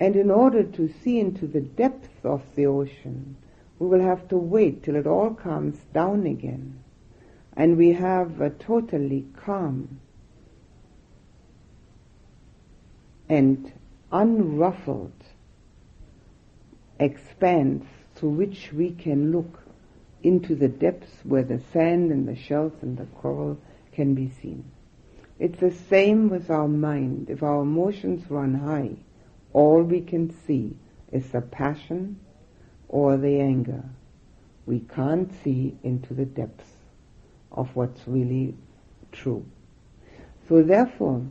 And 0.00 0.16
in 0.16 0.30
order 0.30 0.62
to 0.62 0.88
see 0.88 1.20
into 1.20 1.46
the 1.46 1.60
depth 1.60 2.24
of 2.24 2.42
the 2.54 2.66
ocean, 2.66 3.36
we 3.78 3.86
will 3.88 4.00
have 4.00 4.28
to 4.28 4.36
wait 4.36 4.82
till 4.82 4.96
it 4.96 5.06
all 5.06 5.34
calms 5.34 5.78
down 5.92 6.26
again. 6.26 6.82
And 7.58 7.76
we 7.76 7.94
have 7.94 8.40
a 8.40 8.50
totally 8.50 9.26
calm 9.34 9.98
and 13.28 13.72
unruffled 14.12 15.10
expanse 17.00 17.84
through 18.14 18.30
which 18.30 18.72
we 18.72 18.92
can 18.92 19.32
look 19.32 19.64
into 20.22 20.54
the 20.54 20.68
depths 20.68 21.10
where 21.24 21.42
the 21.42 21.60
sand 21.72 22.12
and 22.12 22.28
the 22.28 22.36
shells 22.36 22.74
and 22.80 22.96
the 22.96 23.06
coral 23.06 23.58
can 23.90 24.14
be 24.14 24.30
seen. 24.40 24.70
It's 25.40 25.58
the 25.58 25.72
same 25.72 26.28
with 26.30 26.50
our 26.50 26.68
mind. 26.68 27.28
If 27.28 27.42
our 27.42 27.62
emotions 27.62 28.30
run 28.30 28.54
high, 28.54 28.94
all 29.52 29.82
we 29.82 30.00
can 30.00 30.30
see 30.46 30.76
is 31.10 31.28
the 31.32 31.40
passion 31.40 32.20
or 32.86 33.16
the 33.16 33.40
anger. 33.40 33.82
We 34.64 34.78
can't 34.78 35.32
see 35.42 35.76
into 35.82 36.14
the 36.14 36.24
depths 36.24 36.77
of 37.52 37.74
what's 37.74 38.06
really 38.06 38.54
true. 39.12 39.44
So 40.48 40.62
therefore, 40.62 41.26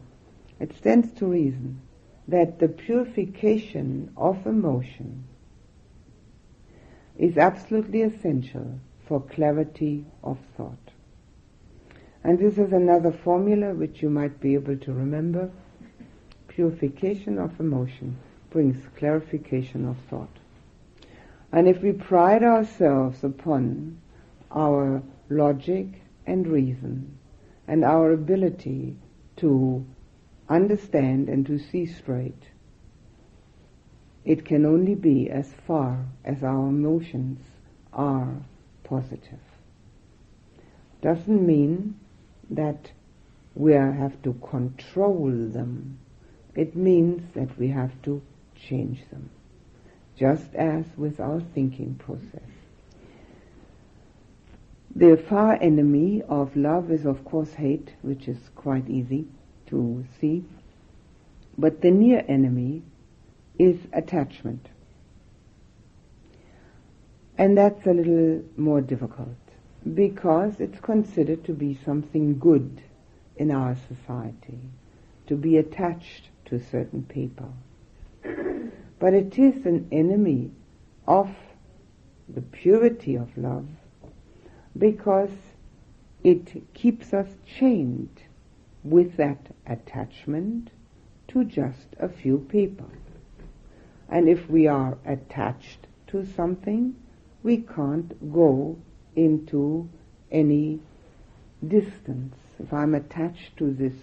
it 0.59 0.75
stands 0.75 1.11
to 1.13 1.25
reason 1.25 1.81
that 2.27 2.59
the 2.59 2.67
purification 2.67 4.11
of 4.17 4.45
emotion 4.45 5.23
is 7.17 7.37
absolutely 7.37 8.01
essential 8.01 8.79
for 9.07 9.21
clarity 9.21 10.05
of 10.23 10.37
thought. 10.55 10.91
And 12.23 12.37
this 12.37 12.57
is 12.57 12.73
another 12.73 13.11
formula 13.11 13.73
which 13.73 14.01
you 14.01 14.09
might 14.09 14.39
be 14.39 14.53
able 14.55 14.77
to 14.77 14.93
remember 14.93 15.49
purification 16.47 17.37
of 17.37 17.59
emotion 17.59 18.17
brings 18.49 18.77
clarification 18.97 19.87
of 19.87 19.95
thought. 20.09 20.35
And 21.51 21.67
if 21.67 21.81
we 21.81 21.91
pride 21.93 22.43
ourselves 22.43 23.23
upon 23.23 23.99
our 24.51 25.01
logic 25.29 25.87
and 26.27 26.45
reason 26.47 27.17
and 27.67 27.83
our 27.83 28.11
ability 28.11 28.95
to 29.37 29.85
understand 30.49 31.29
and 31.29 31.45
to 31.45 31.57
see 31.57 31.85
straight, 31.85 32.43
it 34.23 34.45
can 34.45 34.65
only 34.65 34.95
be 34.95 35.29
as 35.29 35.53
far 35.65 36.05
as 36.25 36.43
our 36.43 36.67
emotions 36.67 37.39
are 37.93 38.35
positive. 38.83 39.39
Doesn't 41.01 41.45
mean 41.45 41.99
that 42.49 42.91
we 43.55 43.73
have 43.73 44.21
to 44.23 44.33
control 44.33 45.31
them. 45.31 45.99
It 46.55 46.75
means 46.75 47.33
that 47.35 47.57
we 47.57 47.69
have 47.69 48.01
to 48.03 48.21
change 48.55 48.99
them, 49.09 49.29
just 50.17 50.53
as 50.55 50.85
with 50.97 51.19
our 51.19 51.39
thinking 51.39 51.95
process. 51.95 52.56
The 54.97 55.15
far 55.15 55.61
enemy 55.61 56.23
of 56.23 56.55
love 56.55 56.89
is 56.89 57.05
of 57.05 57.23
course 57.23 57.53
hate, 57.53 57.93
which 58.01 58.27
is 58.27 58.49
quite 58.55 58.89
easy 58.89 59.27
to 59.67 60.03
see. 60.19 60.43
But 61.55 61.81
the 61.81 61.91
near 61.91 62.25
enemy 62.27 62.81
is 63.59 63.77
attachment. 63.93 64.69
And 67.37 67.55
that's 67.55 67.85
a 67.85 67.93
little 67.93 68.43
more 68.57 68.81
difficult 68.81 69.37
because 69.93 70.59
it's 70.59 70.79
considered 70.79 71.43
to 71.43 71.53
be 71.53 71.77
something 71.85 72.39
good 72.39 72.81
in 73.35 73.51
our 73.51 73.75
society, 73.87 74.61
to 75.27 75.35
be 75.35 75.57
attached 75.57 76.29
to 76.45 76.59
certain 76.59 77.03
people. 77.03 77.53
But 78.97 79.13
it 79.13 79.37
is 79.37 79.63
an 79.67 79.89
enemy 79.91 80.49
of 81.07 81.29
the 82.27 82.41
purity 82.41 83.13
of 83.13 83.37
love 83.37 83.67
because 84.77 85.31
it 86.23 86.73
keeps 86.73 87.13
us 87.13 87.27
chained 87.45 88.23
with 88.83 89.17
that 89.17 89.47
attachment 89.65 90.69
to 91.27 91.43
just 91.43 91.87
a 91.99 92.09
few 92.09 92.39
people. 92.49 92.89
And 94.09 94.29
if 94.29 94.49
we 94.49 94.67
are 94.67 94.97
attached 95.05 95.87
to 96.07 96.25
something, 96.25 96.95
we 97.43 97.57
can't 97.57 98.31
go 98.33 98.77
into 99.15 99.89
any 100.31 100.79
distance. 101.65 102.35
If 102.59 102.71
I'm 102.71 102.95
attached 102.95 103.57
to 103.57 103.73
this 103.73 103.93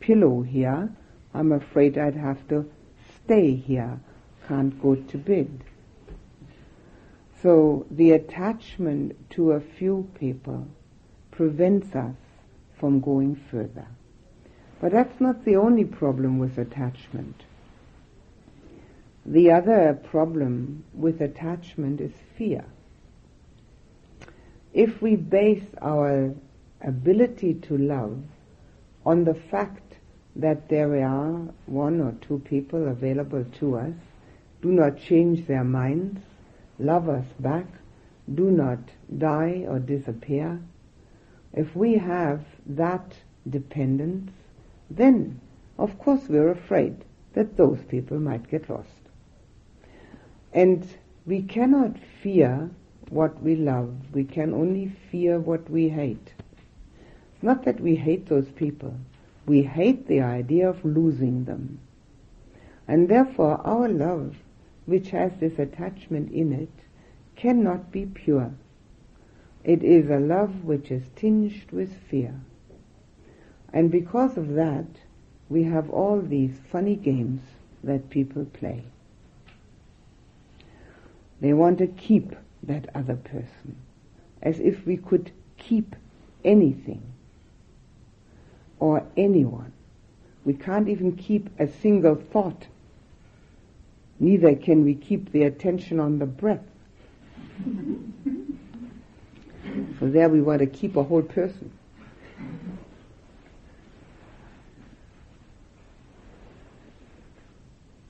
pillow 0.00 0.42
here, 0.42 0.90
I'm 1.32 1.52
afraid 1.52 1.98
I'd 1.98 2.16
have 2.16 2.46
to 2.48 2.70
stay 3.24 3.54
here, 3.54 4.00
can't 4.48 4.80
go 4.80 4.94
to 4.94 5.18
bed. 5.18 5.64
So 7.46 7.86
the 7.92 8.10
attachment 8.10 9.30
to 9.30 9.52
a 9.52 9.60
few 9.60 10.10
people 10.18 10.66
prevents 11.30 11.94
us 11.94 12.16
from 12.80 12.98
going 12.98 13.36
further. 13.36 13.86
But 14.80 14.90
that's 14.90 15.20
not 15.20 15.44
the 15.44 15.54
only 15.54 15.84
problem 15.84 16.40
with 16.40 16.58
attachment. 16.58 17.44
The 19.24 19.52
other 19.52 19.96
problem 20.10 20.82
with 20.92 21.20
attachment 21.20 22.00
is 22.00 22.10
fear. 22.36 22.64
If 24.74 25.00
we 25.00 25.14
base 25.14 25.68
our 25.80 26.34
ability 26.80 27.54
to 27.68 27.78
love 27.78 28.24
on 29.04 29.22
the 29.22 29.34
fact 29.34 29.98
that 30.34 30.68
there 30.68 31.00
are 31.06 31.48
one 31.66 32.00
or 32.00 32.10
two 32.26 32.40
people 32.40 32.88
available 32.88 33.44
to 33.60 33.76
us, 33.76 33.94
do 34.62 34.72
not 34.72 34.98
change 34.98 35.46
their 35.46 35.62
minds, 35.62 36.20
love 36.78 37.08
us 37.08 37.26
back, 37.38 37.66
do 38.34 38.50
not 38.50 38.78
die 39.18 39.64
or 39.68 39.78
disappear, 39.78 40.60
if 41.52 41.74
we 41.74 41.94
have 41.96 42.44
that 42.66 43.14
dependence, 43.48 44.30
then 44.90 45.40
of 45.78 45.98
course 45.98 46.28
we're 46.28 46.50
afraid 46.50 47.04
that 47.32 47.56
those 47.56 47.78
people 47.88 48.18
might 48.18 48.50
get 48.50 48.68
lost. 48.68 48.88
And 50.52 50.86
we 51.24 51.42
cannot 51.42 51.96
fear 52.22 52.70
what 53.08 53.42
we 53.42 53.56
love, 53.56 53.94
we 54.12 54.24
can 54.24 54.52
only 54.52 54.92
fear 55.10 55.38
what 55.38 55.68
we 55.70 55.88
hate. 55.88 56.32
It's 57.34 57.42
not 57.42 57.64
that 57.64 57.80
we 57.80 57.94
hate 57.94 58.28
those 58.28 58.48
people, 58.50 58.94
we 59.46 59.62
hate 59.62 60.08
the 60.08 60.20
idea 60.20 60.68
of 60.68 60.84
losing 60.84 61.44
them. 61.44 61.78
And 62.88 63.08
therefore 63.08 63.60
our 63.64 63.88
love 63.88 64.36
which 64.86 65.10
has 65.10 65.32
this 65.38 65.58
attachment 65.58 66.32
in 66.32 66.52
it 66.52 66.70
cannot 67.34 67.92
be 67.92 68.06
pure. 68.06 68.52
It 69.64 69.82
is 69.82 70.08
a 70.08 70.18
love 70.18 70.64
which 70.64 70.90
is 70.90 71.02
tinged 71.16 71.70
with 71.72 71.92
fear. 72.08 72.40
And 73.72 73.90
because 73.90 74.36
of 74.36 74.54
that, 74.54 74.86
we 75.48 75.64
have 75.64 75.90
all 75.90 76.20
these 76.20 76.58
funny 76.70 76.96
games 76.96 77.42
that 77.84 78.10
people 78.10 78.44
play. 78.44 78.84
They 81.40 81.52
want 81.52 81.78
to 81.78 81.86
keep 81.86 82.34
that 82.62 82.88
other 82.94 83.16
person 83.16 83.76
as 84.42 84.60
if 84.60 84.86
we 84.86 84.96
could 84.96 85.30
keep 85.58 85.94
anything 86.44 87.02
or 88.78 89.04
anyone. 89.16 89.72
We 90.44 90.54
can't 90.54 90.88
even 90.88 91.16
keep 91.16 91.50
a 91.58 91.66
single 91.66 92.14
thought 92.14 92.66
Neither 94.18 94.54
can 94.54 94.84
we 94.84 94.94
keep 94.94 95.32
the 95.32 95.42
attention 95.42 96.00
on 96.00 96.18
the 96.18 96.26
breath. 96.26 96.64
so 100.00 100.08
there 100.08 100.28
we 100.28 100.40
want 100.40 100.60
to 100.60 100.66
keep 100.66 100.96
a 100.96 101.02
whole 101.02 101.22
person. 101.22 101.70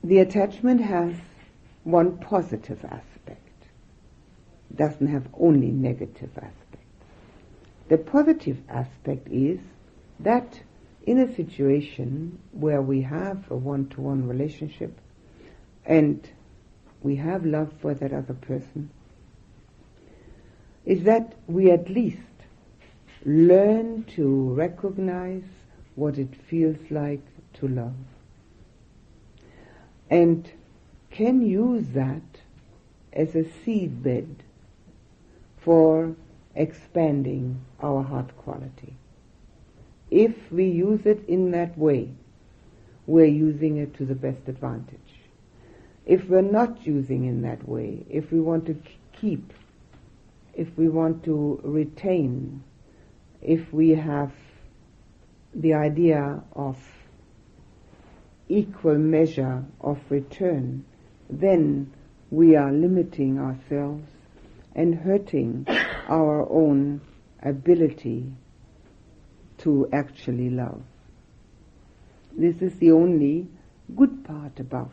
The 0.03 0.19
attachment 0.19 0.79
has 0.79 1.15
one 1.83 2.17
positive 2.19 2.85
aspect. 2.85 3.41
It 4.69 4.77
doesn't 4.77 5.07
have 5.07 5.27
only 5.37 5.67
negative 5.67 6.29
aspects. 6.37 6.53
The 7.89 7.97
positive 7.97 8.57
aspect 8.69 9.27
is 9.29 9.59
that 10.21 10.61
in 11.05 11.19
a 11.19 11.35
situation 11.35 12.39
where 12.51 12.81
we 12.81 13.01
have 13.01 13.51
a 13.51 13.55
one-to-one 13.55 14.27
relationship, 14.27 14.97
and 15.87 16.29
we 17.01 17.15
have 17.15 17.45
love 17.45 17.71
for 17.81 17.93
that 17.93 18.13
other 18.13 18.33
person, 18.33 18.89
is 20.85 21.03
that 21.03 21.33
we 21.47 21.71
at 21.71 21.89
least 21.89 22.19
learn 23.25 24.03
to 24.15 24.53
recognize 24.53 25.43
what 25.95 26.17
it 26.17 26.35
feels 26.35 26.77
like 26.91 27.25
to 27.53 27.67
love. 27.67 27.95
And 30.09 30.49
can 31.09 31.41
use 31.41 31.87
that 31.89 32.21
as 33.13 33.35
a 33.35 33.43
seedbed 33.43 34.35
for 35.57 36.15
expanding 36.55 37.61
our 37.81 38.03
heart 38.03 38.35
quality. 38.37 38.93
If 40.11 40.51
we 40.51 40.65
use 40.65 41.05
it 41.05 41.23
in 41.27 41.51
that 41.51 41.77
way, 41.77 42.09
we're 43.05 43.25
using 43.25 43.77
it 43.77 43.93
to 43.95 44.05
the 44.05 44.15
best 44.15 44.47
advantage. 44.47 45.06
If 46.07 46.29
we're 46.29 46.41
not 46.41 46.87
using 46.87 47.25
in 47.25 47.41
that 47.41 47.67
way, 47.67 48.05
if 48.09 48.31
we 48.31 48.39
want 48.39 48.65
to 48.67 48.77
keep, 49.19 49.51
if 50.53 50.69
we 50.77 50.87
want 50.87 51.25
to 51.25 51.59
retain, 51.63 52.63
if 53.41 53.73
we 53.73 53.89
have 53.89 54.31
the 55.53 55.73
idea 55.73 56.41
of 56.53 56.77
equal 58.47 58.97
measure 58.97 59.65
of 59.81 59.99
return, 60.09 60.85
then 61.29 61.91
we 62.31 62.55
are 62.55 62.71
limiting 62.71 63.37
ourselves 63.37 64.07
and 64.75 64.95
hurting 64.95 65.67
our 66.07 66.49
own 66.49 67.01
ability 67.43 68.31
to 69.57 69.89
actually 69.91 70.51
love. 70.51 70.81
This 72.31 72.61
is 72.61 72.79
the 72.79 72.93
only 72.93 73.49
good 73.93 74.23
part 74.23 74.57
about. 74.61 74.91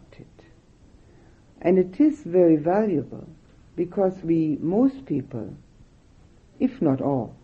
And 1.64 1.78
it 1.78 1.98
is 1.98 2.20
very 2.20 2.56
valuable 2.56 3.26
because 3.74 4.22
we, 4.22 4.58
most 4.60 5.06
people, 5.06 5.56
if 6.60 6.82
not 6.82 7.00
all, 7.00 7.34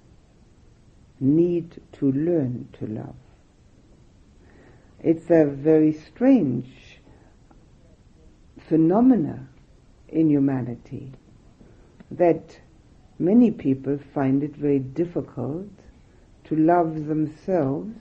need 1.19 1.81
to 1.93 2.13
learn 2.13 2.69
to 2.79 2.87
love. 2.87 3.15
It's 5.03 5.31
a 5.31 5.47
very 5.47 5.93
strange 5.93 7.01
phenomena 8.59 9.49
in 10.09 10.29
humanity 10.29 11.13
that 12.11 12.61
many 13.19 13.51
people 13.51 13.99
find 14.13 14.43
it 14.43 14.55
very 14.55 14.79
difficult 14.79 15.69
to 16.45 16.57
love 16.57 17.07
themselves 17.07 17.95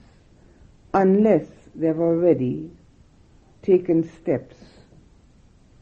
unless 0.92 1.46
they've 1.74 1.98
already 1.98 2.70
taken 3.62 4.02
steps 4.02 4.56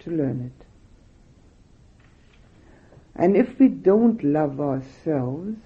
to 0.09 0.15
learn 0.15 0.53
it. 0.53 0.65
And 3.15 3.37
if 3.37 3.59
we 3.59 3.69
don't 3.69 4.23
love 4.23 4.61
ourselves, 4.61 5.59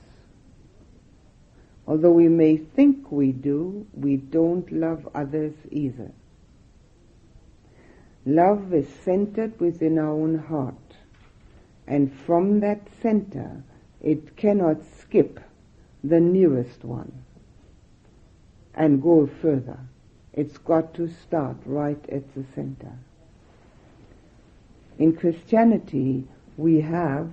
although 1.87 2.13
we 2.13 2.29
may 2.29 2.57
think 2.57 3.13
we 3.13 3.33
do, 3.33 3.87
we 3.93 4.17
don't 4.17 4.71
love 4.73 5.09
others 5.15 5.53
either. 5.71 6.13
Love 8.25 8.73
is 8.73 8.89
centered 8.89 9.59
within 9.61 9.99
our 9.99 10.13
own 10.13 10.39
heart. 10.39 10.75
And 11.87 12.13
from 12.13 12.61
that 12.61 12.89
center, 13.03 13.63
it 14.01 14.37
cannot 14.37 14.79
skip 14.99 15.41
the 16.03 16.21
nearest 16.21 16.85
one 16.85 17.13
and 18.75 19.03
go 19.03 19.27
further. 19.27 19.79
It's 20.33 20.57
got 20.59 20.95
to 20.95 21.09
start 21.09 21.57
right 21.67 22.03
at 22.09 22.35
the 22.35 22.45
center. 22.55 22.93
In 24.99 25.15
Christianity, 25.15 26.25
we 26.57 26.81
have 26.81 27.31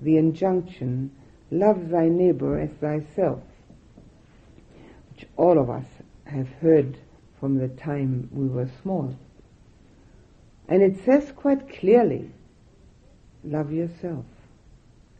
the 0.00 0.16
injunction, 0.16 1.10
love 1.50 1.90
thy 1.90 2.08
neighbor 2.08 2.58
as 2.58 2.70
thyself, 2.80 3.42
which 5.10 5.28
all 5.36 5.58
of 5.58 5.70
us 5.70 5.86
have 6.24 6.48
heard 6.60 6.98
from 7.38 7.58
the 7.58 7.68
time 7.68 8.28
we 8.32 8.48
were 8.48 8.68
small. 8.82 9.14
And 10.68 10.82
it 10.82 11.04
says 11.04 11.32
quite 11.32 11.68
clearly, 11.68 12.30
love 13.44 13.72
yourself, 13.72 14.24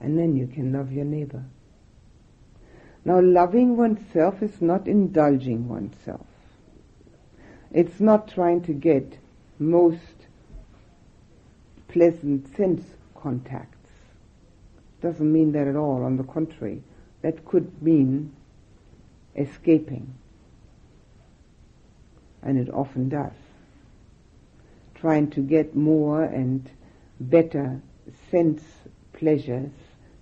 and 0.00 0.18
then 0.18 0.36
you 0.36 0.46
can 0.46 0.72
love 0.72 0.92
your 0.92 1.04
neighbor. 1.04 1.44
Now, 3.04 3.20
loving 3.20 3.76
oneself 3.76 4.42
is 4.42 4.62
not 4.62 4.86
indulging 4.86 5.68
oneself. 5.68 6.26
It's 7.72 8.00
not 8.00 8.28
trying 8.28 8.62
to 8.62 8.72
get 8.72 9.18
most 9.58 10.21
pleasant 11.92 12.54
sense 12.56 12.84
contacts. 13.14 13.76
Doesn't 15.02 15.32
mean 15.32 15.52
that 15.52 15.68
at 15.68 15.76
all. 15.76 16.02
On 16.04 16.16
the 16.16 16.24
contrary, 16.24 16.82
that 17.22 17.44
could 17.44 17.82
mean 17.82 18.32
escaping. 19.36 20.14
And 22.42 22.58
it 22.58 22.72
often 22.72 23.08
does. 23.08 23.32
Trying 24.94 25.30
to 25.30 25.40
get 25.40 25.76
more 25.76 26.24
and 26.24 26.68
better 27.20 27.80
sense 28.30 28.62
pleasures 29.12 29.70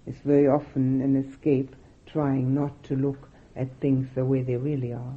is 0.06 0.16
very 0.24 0.48
often 0.48 1.00
an 1.00 1.16
escape 1.16 1.74
trying 2.06 2.54
not 2.54 2.82
to 2.84 2.96
look 2.96 3.28
at 3.56 3.68
things 3.80 4.08
the 4.14 4.24
way 4.24 4.42
they 4.42 4.56
really 4.56 4.92
are. 4.92 5.14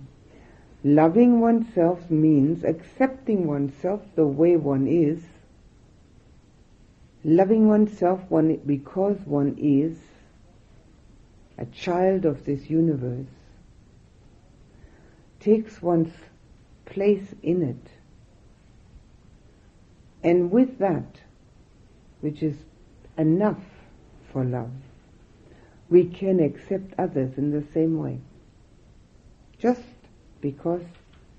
Loving 0.84 1.40
oneself 1.40 2.10
means 2.10 2.64
accepting 2.64 3.48
oneself 3.48 4.02
the 4.16 4.28
way 4.28 4.58
one 4.58 4.86
is, 4.86 5.24
loving 7.24 7.68
oneself 7.68 8.22
one, 8.30 8.56
because 8.66 9.18
one 9.26 9.56
is 9.58 9.98
a 11.58 11.66
child 11.66 12.26
of 12.26 12.46
this 12.46 12.70
universe, 12.70 13.28
takes 15.40 15.82
one's 15.82 16.14
place 16.86 17.34
in 17.42 17.62
it. 17.62 17.90
And 20.24 20.52
with 20.52 20.80
that, 20.80 21.20
which 22.22 22.42
is 22.42 22.56
enough 23.18 23.64
for 24.32 24.44
love, 24.44 24.72
we 25.90 26.06
can 26.06 26.40
accept 26.40 26.94
others 26.98 27.38
in 27.38 27.52
the 27.52 27.64
same 27.74 27.98
way. 28.00 28.20
Just 29.60 29.82
because 30.42 30.82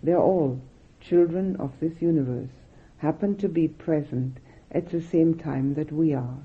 they're 0.02 0.18
all 0.18 0.60
children 1.00 1.56
of 1.56 1.72
this 1.80 2.00
universe, 2.00 2.50
happen 2.98 3.36
to 3.36 3.48
be 3.48 3.68
present 3.68 4.36
at 4.74 4.90
the 4.90 5.00
same 5.00 5.38
time 5.38 5.74
that 5.74 5.92
we 5.92 6.12
are, 6.12 6.38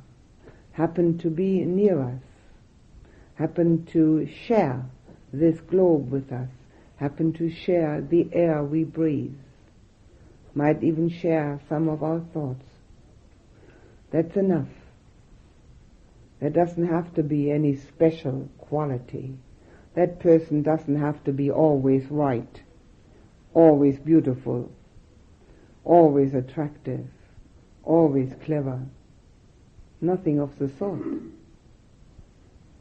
happen 0.73 1.17
to 1.17 1.29
be 1.29 1.65
near 1.65 1.99
us, 1.99 2.21
happen 3.35 3.85
to 3.87 4.29
share 4.45 4.85
this 5.33 5.59
globe 5.61 6.11
with 6.11 6.31
us, 6.31 6.49
happen 6.97 7.33
to 7.33 7.49
share 7.49 8.01
the 8.01 8.29
air 8.31 8.63
we 8.63 8.83
breathe, 8.83 9.35
might 10.53 10.83
even 10.83 11.09
share 11.09 11.59
some 11.67 11.89
of 11.89 12.03
our 12.03 12.19
thoughts. 12.33 12.65
That's 14.11 14.35
enough. 14.35 14.67
There 16.39 16.49
doesn't 16.49 16.87
have 16.87 17.13
to 17.15 17.23
be 17.23 17.51
any 17.51 17.75
special 17.75 18.47
quality. 18.57 19.35
That 19.95 20.19
person 20.19 20.61
doesn't 20.61 20.99
have 20.99 21.23
to 21.25 21.33
be 21.33 21.51
always 21.51 22.05
right, 22.09 22.61
always 23.53 23.97
beautiful, 23.99 24.71
always 25.83 26.33
attractive, 26.33 27.07
always 27.89 28.33
clever. 28.45 28.79
Nothing 29.99 30.39
of 30.39 30.57
the 30.59 30.69
sort. 30.69 31.01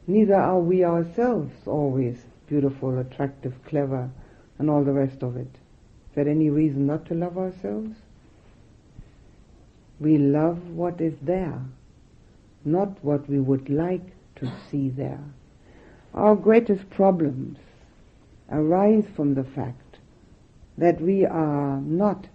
Neither 0.06 0.36
are 0.36 0.60
we 0.60 0.84
ourselves 0.84 1.52
always 1.66 2.24
beautiful, 2.46 2.98
attractive, 2.98 3.54
clever, 3.66 4.10
and 4.58 4.70
all 4.70 4.84
the 4.84 4.92
rest 4.92 5.22
of 5.22 5.36
it. 5.36 5.50
Is 6.10 6.14
there 6.14 6.28
any 6.28 6.48
reason 6.48 6.86
not 6.86 7.06
to 7.06 7.14
love 7.14 7.36
ourselves? 7.36 7.96
We 9.98 10.16
love 10.16 10.68
what 10.68 11.00
is 11.00 11.14
there 11.20 11.60
not 12.64 13.02
what 13.02 13.28
we 13.28 13.40
would 13.40 13.68
like 13.68 14.12
to 14.36 14.52
see 14.70 14.88
there. 14.88 15.22
Our 16.14 16.36
greatest 16.36 16.88
problems 16.90 17.58
arise 18.50 19.04
from 19.14 19.34
the 19.34 19.44
fact 19.44 19.98
that 20.76 21.00
we 21.00 21.24
are 21.24 21.80
not 21.80 22.26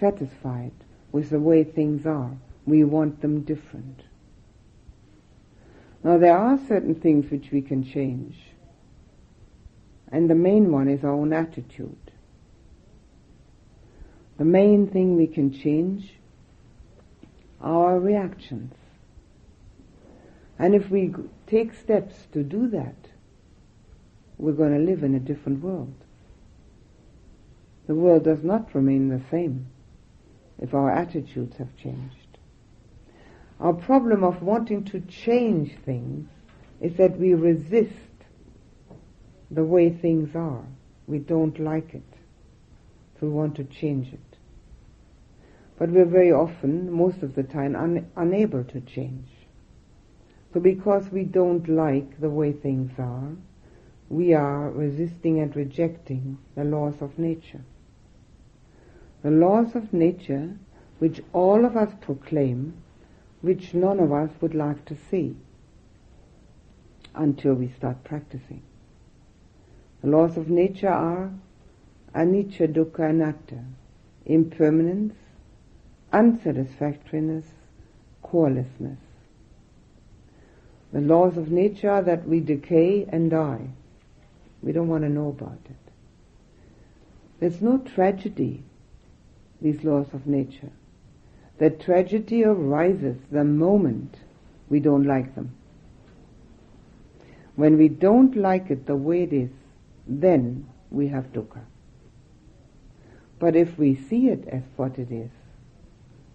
satisfied 0.00 0.72
with 1.14 1.30
the 1.30 1.38
way 1.38 1.62
things 1.62 2.04
are. 2.04 2.32
We 2.66 2.82
want 2.82 3.20
them 3.20 3.42
different. 3.42 4.00
Now 6.02 6.18
there 6.18 6.36
are 6.36 6.58
certain 6.66 6.96
things 6.96 7.30
which 7.30 7.52
we 7.52 7.62
can 7.62 7.84
change. 7.84 8.36
And 10.10 10.28
the 10.28 10.34
main 10.34 10.72
one 10.72 10.88
is 10.88 11.04
our 11.04 11.12
own 11.12 11.32
attitude. 11.32 12.10
The 14.38 14.44
main 14.44 14.88
thing 14.88 15.14
we 15.14 15.28
can 15.28 15.52
change 15.52 16.14
are 17.60 17.92
our 17.92 18.00
reactions. 18.00 18.74
And 20.58 20.74
if 20.74 20.90
we 20.90 21.14
take 21.46 21.74
steps 21.74 22.26
to 22.32 22.42
do 22.42 22.66
that, 22.70 22.96
we're 24.36 24.50
going 24.50 24.72
to 24.72 24.84
live 24.84 25.04
in 25.04 25.14
a 25.14 25.20
different 25.20 25.62
world. 25.62 25.94
The 27.86 27.94
world 27.94 28.24
does 28.24 28.42
not 28.42 28.74
remain 28.74 29.10
the 29.10 29.22
same 29.30 29.68
if 30.64 30.72
our 30.72 30.90
attitudes 30.90 31.58
have 31.58 31.76
changed. 31.76 32.38
Our 33.60 33.74
problem 33.74 34.24
of 34.24 34.42
wanting 34.42 34.84
to 34.86 35.00
change 35.00 35.76
things 35.84 36.26
is 36.80 36.96
that 36.96 37.18
we 37.18 37.34
resist 37.34 37.92
the 39.50 39.62
way 39.62 39.90
things 39.90 40.34
are. 40.34 40.64
We 41.06 41.18
don't 41.18 41.60
like 41.60 41.94
it. 41.94 42.02
So 43.20 43.26
we 43.26 43.32
want 43.34 43.56
to 43.56 43.64
change 43.64 44.10
it. 44.14 44.38
But 45.78 45.90
we're 45.90 46.06
very 46.06 46.32
often, 46.32 46.90
most 46.90 47.22
of 47.22 47.34
the 47.34 47.42
time, 47.42 47.76
un- 47.76 48.10
unable 48.16 48.64
to 48.64 48.80
change. 48.80 49.28
So 50.54 50.60
because 50.60 51.10
we 51.10 51.24
don't 51.24 51.68
like 51.68 52.20
the 52.20 52.30
way 52.30 52.52
things 52.52 52.92
are, 52.98 53.32
we 54.08 54.32
are 54.32 54.70
resisting 54.70 55.40
and 55.40 55.54
rejecting 55.54 56.38
the 56.54 56.64
laws 56.64 57.02
of 57.02 57.18
nature. 57.18 57.64
The 59.24 59.30
laws 59.30 59.74
of 59.74 59.94
nature 59.94 60.54
which 60.98 61.22
all 61.32 61.64
of 61.64 61.78
us 61.78 61.90
proclaim, 62.02 62.74
which 63.40 63.72
none 63.72 63.98
of 63.98 64.12
us 64.12 64.28
would 64.42 64.54
like 64.54 64.84
to 64.84 64.96
see 65.10 65.34
until 67.14 67.54
we 67.54 67.68
start 67.68 68.04
practicing. 68.04 68.60
The 70.02 70.08
laws 70.08 70.36
of 70.36 70.50
nature 70.50 70.90
are 70.90 71.30
anicca, 72.14 72.70
dukkha, 72.70 73.08
anatta, 73.08 73.64
impermanence, 74.26 75.14
unsatisfactoriness, 76.12 77.46
corelessness. 78.22 78.98
The 80.92 81.00
laws 81.00 81.38
of 81.38 81.50
nature 81.50 81.88
are 81.88 82.02
that 82.02 82.28
we 82.28 82.40
decay 82.40 83.06
and 83.08 83.30
die. 83.30 83.68
We 84.62 84.72
don't 84.72 84.88
want 84.88 85.04
to 85.04 85.08
know 85.08 85.28
about 85.28 85.60
it. 85.64 85.92
There's 87.40 87.62
no 87.62 87.78
tragedy, 87.78 88.62
these 89.64 89.82
laws 89.82 90.06
of 90.12 90.26
nature. 90.26 90.70
The 91.58 91.70
tragedy 91.70 92.44
arises 92.44 93.16
the 93.32 93.44
moment 93.44 94.14
we 94.68 94.78
don't 94.78 95.06
like 95.06 95.34
them. 95.34 95.56
When 97.56 97.78
we 97.78 97.88
don't 97.88 98.36
like 98.36 98.70
it 98.70 98.84
the 98.84 98.94
way 98.94 99.22
it 99.22 99.32
is, 99.32 99.50
then 100.06 100.66
we 100.90 101.08
have 101.08 101.32
dukkha. 101.32 101.62
But 103.38 103.56
if 103.56 103.78
we 103.78 103.94
see 103.94 104.28
it 104.28 104.46
as 104.48 104.62
what 104.76 104.98
it 104.98 105.10
is, 105.10 105.30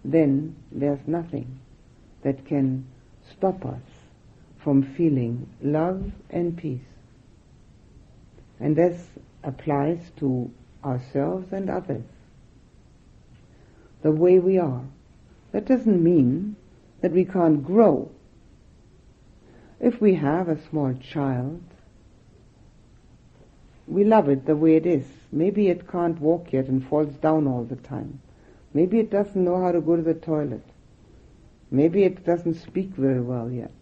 then 0.04 0.56
there's 0.72 1.06
nothing 1.06 1.60
that 2.22 2.44
can 2.44 2.84
stop 3.30 3.64
us 3.64 3.82
from 4.58 4.82
feeling 4.82 5.48
love 5.62 6.10
and 6.30 6.56
peace. 6.56 6.80
And 8.58 8.74
this 8.74 9.06
applies 9.44 10.10
to 10.18 10.50
ourselves 10.84 11.52
and 11.52 11.70
others. 11.70 12.04
The 14.02 14.12
way 14.12 14.38
we 14.38 14.58
are. 14.58 14.82
That 15.52 15.66
doesn't 15.66 16.02
mean 16.02 16.56
that 17.00 17.12
we 17.12 17.24
can't 17.24 17.64
grow. 17.64 18.10
If 19.80 20.00
we 20.00 20.14
have 20.14 20.48
a 20.48 20.60
small 20.68 20.94
child, 20.94 21.62
we 23.86 24.04
love 24.04 24.28
it 24.28 24.46
the 24.46 24.56
way 24.56 24.76
it 24.76 24.86
is. 24.86 25.04
Maybe 25.32 25.68
it 25.68 25.90
can't 25.90 26.20
walk 26.20 26.52
yet 26.52 26.66
and 26.66 26.86
falls 26.86 27.14
down 27.16 27.46
all 27.46 27.64
the 27.64 27.76
time. 27.76 28.20
Maybe 28.72 29.00
it 29.00 29.10
doesn't 29.10 29.44
know 29.44 29.60
how 29.60 29.72
to 29.72 29.80
go 29.80 29.96
to 29.96 30.02
the 30.02 30.14
toilet. 30.14 30.64
Maybe 31.70 32.04
it 32.04 32.24
doesn't 32.24 32.54
speak 32.54 32.90
very 32.90 33.20
well 33.20 33.50
yet. 33.50 33.72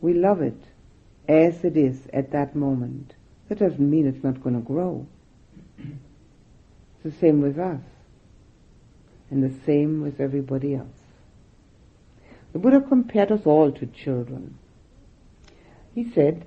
We 0.00 0.14
love 0.14 0.40
it 0.40 0.60
as 1.28 1.64
it 1.64 1.76
is 1.76 1.98
at 2.12 2.32
that 2.32 2.56
moment. 2.56 3.14
That 3.48 3.58
doesn't 3.58 3.90
mean 3.90 4.06
it's 4.06 4.24
not 4.24 4.42
going 4.42 4.56
to 4.56 4.66
grow. 4.66 5.06
It's 5.78 7.14
the 7.14 7.20
same 7.20 7.40
with 7.40 7.58
us. 7.58 7.80
And 9.30 9.42
the 9.42 9.64
same 9.64 10.02
with 10.02 10.20
everybody 10.20 10.74
else. 10.74 10.88
The 12.52 12.58
Buddha 12.58 12.80
compared 12.80 13.30
us 13.30 13.42
all 13.44 13.70
to 13.70 13.86
children. 13.86 14.58
He 15.94 16.10
said, 16.10 16.44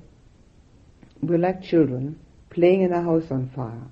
we're 1.21 1.37
like 1.37 1.61
children 1.61 2.19
playing 2.49 2.81
in 2.81 2.91
a 2.91 3.01
house 3.01 3.31
on 3.31 3.49
fire. 3.55 3.87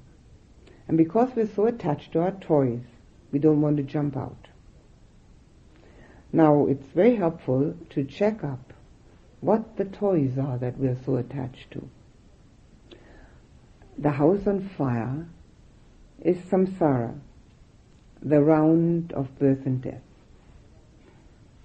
And 0.87 0.97
because 0.97 1.29
we're 1.35 1.47
so 1.55 1.67
attached 1.67 2.11
to 2.13 2.19
our 2.19 2.31
toys, 2.31 2.83
we 3.31 3.39
don't 3.39 3.61
want 3.61 3.77
to 3.77 3.83
jump 3.83 4.17
out. 4.17 4.47
Now, 6.33 6.67
it's 6.67 6.87
very 6.93 7.15
helpful 7.15 7.75
to 7.91 8.03
check 8.03 8.43
up 8.43 8.73
what 9.39 9.77
the 9.77 9.85
toys 9.85 10.37
are 10.37 10.57
that 10.57 10.77
we're 10.77 10.97
so 11.05 11.15
attached 11.15 11.71
to. 11.71 11.89
The 13.97 14.11
house 14.11 14.47
on 14.47 14.69
fire 14.77 15.27
is 16.21 16.37
samsara, 16.37 17.19
the 18.21 18.41
round 18.41 19.11
of 19.13 19.37
birth 19.39 19.65
and 19.65 19.81
death. 19.81 20.01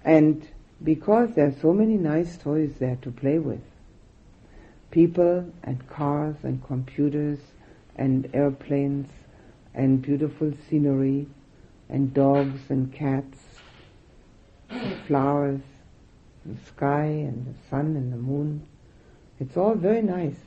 And 0.03 0.47
because 0.83 1.31
there 1.35 1.47
are 1.47 1.55
so 1.61 1.73
many 1.73 1.97
nice 1.97 2.37
toys 2.37 2.75
there 2.79 2.97
to 3.01 3.11
play 3.11 3.39
with, 3.39 3.61
people 4.91 5.51
and 5.63 5.87
cars 5.89 6.35
and 6.43 6.63
computers 6.65 7.39
and 7.95 8.29
airplanes 8.33 9.09
and 9.73 10.01
beautiful 10.01 10.53
scenery 10.69 11.27
and 11.89 12.13
dogs 12.13 12.59
and 12.69 12.91
cats, 12.91 13.37
and 14.69 14.97
flowers, 15.05 15.61
and 16.43 16.57
the 16.57 16.65
sky 16.65 17.05
and 17.05 17.45
the 17.45 17.69
sun 17.69 17.95
and 17.95 18.11
the 18.11 18.17
moon. 18.17 18.65
It's 19.39 19.55
all 19.55 19.75
very 19.75 20.01
nice, 20.01 20.37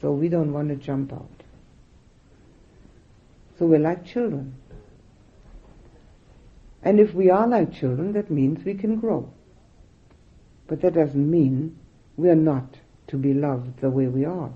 so 0.00 0.12
we 0.12 0.28
don't 0.28 0.52
want 0.52 0.68
to 0.68 0.76
jump 0.76 1.12
out. 1.12 1.28
So 3.58 3.66
we're 3.66 3.78
like 3.78 4.04
children. 4.04 4.54
And 6.82 6.98
if 6.98 7.14
we 7.14 7.30
are 7.30 7.46
like 7.46 7.72
children, 7.72 8.12
that 8.12 8.30
means 8.30 8.64
we 8.64 8.74
can 8.74 8.96
grow. 8.96 9.30
But 10.66 10.80
that 10.82 10.94
doesn't 10.94 11.30
mean 11.30 11.78
we 12.16 12.28
are 12.30 12.36
not 12.36 12.76
to 13.08 13.16
be 13.16 13.34
loved 13.34 13.80
the 13.80 13.90
way 13.90 14.06
we 14.06 14.24
are. 14.24 14.50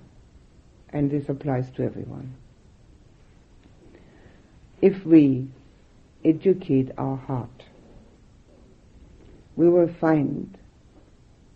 And 0.91 1.11
this 1.11 1.29
applies 1.29 1.71
to 1.73 1.83
everyone 1.83 2.35
if 4.85 5.07
we 5.07 5.49
educate 6.23 6.91
our 6.99 7.17
heart, 7.17 7.65
we 9.57 9.67
will 9.67 9.89
find 9.89 10.59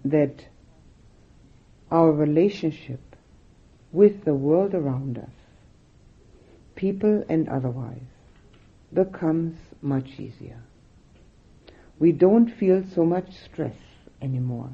that 0.03 0.47
our 1.91 2.11
relationship 2.11 3.01
with 3.93 4.25
the 4.25 4.33
world 4.33 4.73
around 4.73 5.19
us, 5.19 5.35
people 6.75 7.23
and 7.29 7.51
otherwise, 7.51 8.01
becomes 8.95 9.55
much 9.81 10.19
easier. 10.19 10.63
We 11.99 12.13
don't 12.13 12.49
feel 12.49 12.85
so 12.95 13.05
much 13.05 13.33
stress 13.33 13.77
anymore. 14.23 14.71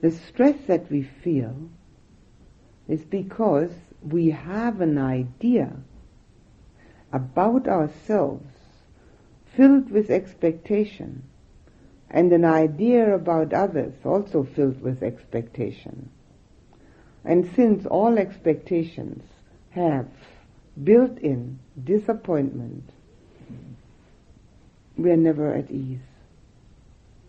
The 0.00 0.10
stress 0.10 0.56
that 0.66 0.90
we 0.90 1.02
feel 1.02 1.68
is 2.88 3.04
because 3.04 3.72
we 4.02 4.30
have 4.30 4.80
an 4.80 4.96
idea 4.96 5.76
about 7.12 7.68
ourselves 7.68 8.46
filled 9.56 9.90
with 9.90 10.10
expectation 10.10 11.22
and 12.10 12.32
an 12.32 12.44
idea 12.44 13.14
about 13.14 13.52
others 13.52 13.94
also 14.04 14.42
filled 14.42 14.80
with 14.80 15.02
expectation. 15.02 16.10
And 17.24 17.48
since 17.54 17.86
all 17.86 18.18
expectations 18.18 19.22
have 19.70 20.08
built-in 20.84 21.58
disappointment, 21.82 22.90
we 24.96 25.10
are 25.10 25.16
never 25.16 25.52
at 25.54 25.70
ease. 25.70 26.00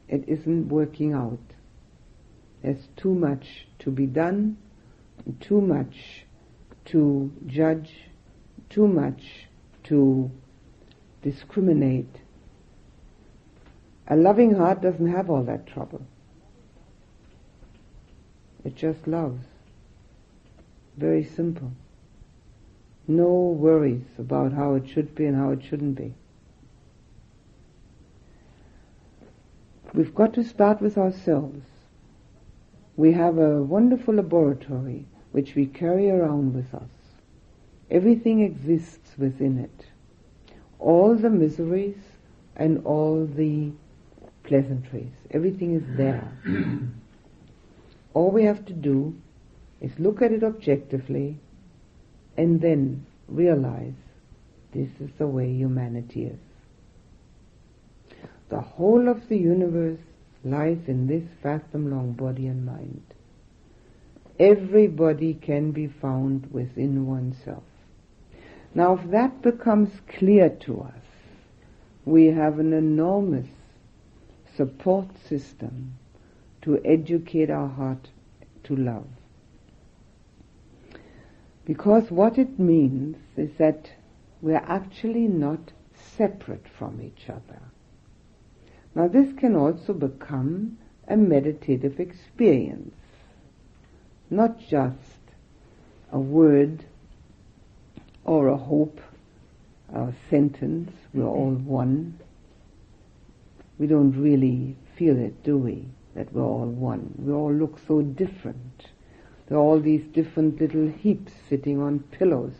It 0.07 0.25
isn't 0.27 0.69
working 0.69 1.13
out. 1.13 1.39
There's 2.61 2.87
too 2.97 3.13
much 3.13 3.67
to 3.79 3.89
be 3.89 4.05
done, 4.05 4.57
too 5.39 5.61
much 5.61 6.25
to 6.85 7.31
judge, 7.47 7.91
too 8.69 8.87
much 8.87 9.47
to 9.85 10.29
discriminate. 11.21 12.13
A 14.07 14.15
loving 14.15 14.55
heart 14.55 14.81
doesn't 14.81 15.07
have 15.07 15.29
all 15.29 15.43
that 15.43 15.65
trouble. 15.65 16.05
It 18.63 18.75
just 18.75 19.07
loves. 19.07 19.45
Very 20.97 21.23
simple. 21.23 21.71
No 23.11 23.33
worries 23.33 24.07
about 24.17 24.53
how 24.53 24.75
it 24.75 24.87
should 24.87 25.13
be 25.15 25.25
and 25.25 25.35
how 25.35 25.51
it 25.51 25.61
shouldn't 25.61 25.95
be. 25.95 26.13
We've 29.93 30.15
got 30.15 30.33
to 30.35 30.45
start 30.45 30.81
with 30.81 30.97
ourselves. 30.97 31.65
We 32.95 33.11
have 33.11 33.37
a 33.37 33.61
wonderful 33.61 34.13
laboratory 34.13 35.07
which 35.33 35.55
we 35.55 35.65
carry 35.65 36.09
around 36.09 36.55
with 36.55 36.73
us. 36.73 36.89
Everything 37.89 38.39
exists 38.39 39.17
within 39.17 39.57
it. 39.57 39.87
All 40.79 41.15
the 41.15 41.29
miseries 41.29 41.97
and 42.55 42.85
all 42.85 43.25
the 43.25 43.73
pleasantries. 44.43 45.11
Everything 45.31 45.75
is 45.75 45.83
there. 45.97 46.31
all 48.13 48.31
we 48.31 48.45
have 48.45 48.65
to 48.67 48.73
do 48.73 49.13
is 49.81 49.99
look 49.99 50.21
at 50.21 50.31
it 50.31 50.45
objectively 50.45 51.37
and 52.37 52.61
then 52.61 53.05
realize 53.27 53.93
this 54.73 54.89
is 54.99 55.09
the 55.17 55.27
way 55.27 55.51
humanity 55.51 56.25
is. 56.25 56.39
The 58.49 58.61
whole 58.61 59.07
of 59.07 59.27
the 59.29 59.37
universe 59.37 59.99
lies 60.43 60.79
in 60.87 61.07
this 61.07 61.23
fathom 61.41 61.91
long 61.91 62.13
body 62.13 62.47
and 62.47 62.65
mind 62.65 63.03
everybody 64.41 65.35
can 65.35 65.71
be 65.71 65.87
found 65.87 66.51
within 66.51 67.05
oneself. 67.05 67.63
Now, 68.73 68.95
if 68.95 69.11
that 69.11 69.41
becomes 69.43 69.91
clear 70.17 70.49
to 70.61 70.81
us, 70.81 71.03
we 72.05 72.27
have 72.27 72.57
an 72.57 72.73
enormous 72.73 73.47
support 74.55 75.07
system 75.27 75.93
to 76.63 76.81
educate 76.83 77.51
our 77.51 77.67
heart 77.67 78.09
to 78.63 78.75
love. 78.75 79.07
Because 81.71 82.11
what 82.11 82.37
it 82.37 82.59
means 82.59 83.15
is 83.37 83.49
that 83.57 83.89
we're 84.41 84.65
actually 84.67 85.27
not 85.27 85.71
separate 86.17 86.67
from 86.67 87.01
each 87.01 87.29
other. 87.29 87.61
Now, 88.93 89.07
this 89.07 89.31
can 89.31 89.55
also 89.55 89.93
become 89.93 90.79
a 91.07 91.15
meditative 91.15 91.97
experience 91.97 92.93
not 94.29 94.59
just 94.59 95.21
a 96.11 96.19
word 96.19 96.83
or 98.25 98.49
a 98.49 98.57
hope 98.57 98.99
or 99.93 100.09
a 100.09 100.15
sentence, 100.29 100.91
we're 101.13 101.23
mm-hmm. 101.23 101.29
all 101.29 101.53
one. 101.53 102.19
We 103.77 103.87
don't 103.87 104.11
really 104.11 104.75
feel 104.97 105.17
it, 105.17 105.41
do 105.41 105.57
we? 105.57 105.87
That 106.15 106.33
we're 106.33 106.43
all 106.43 106.67
one. 106.67 107.13
We 107.17 107.31
all 107.31 107.53
look 107.53 107.79
so 107.87 108.01
different. 108.01 108.90
Are 109.51 109.57
all 109.57 109.81
these 109.81 110.05
different 110.13 110.61
little 110.61 110.87
heaps 110.87 111.33
sitting 111.49 111.81
on 111.81 111.99
pillows, 111.99 112.53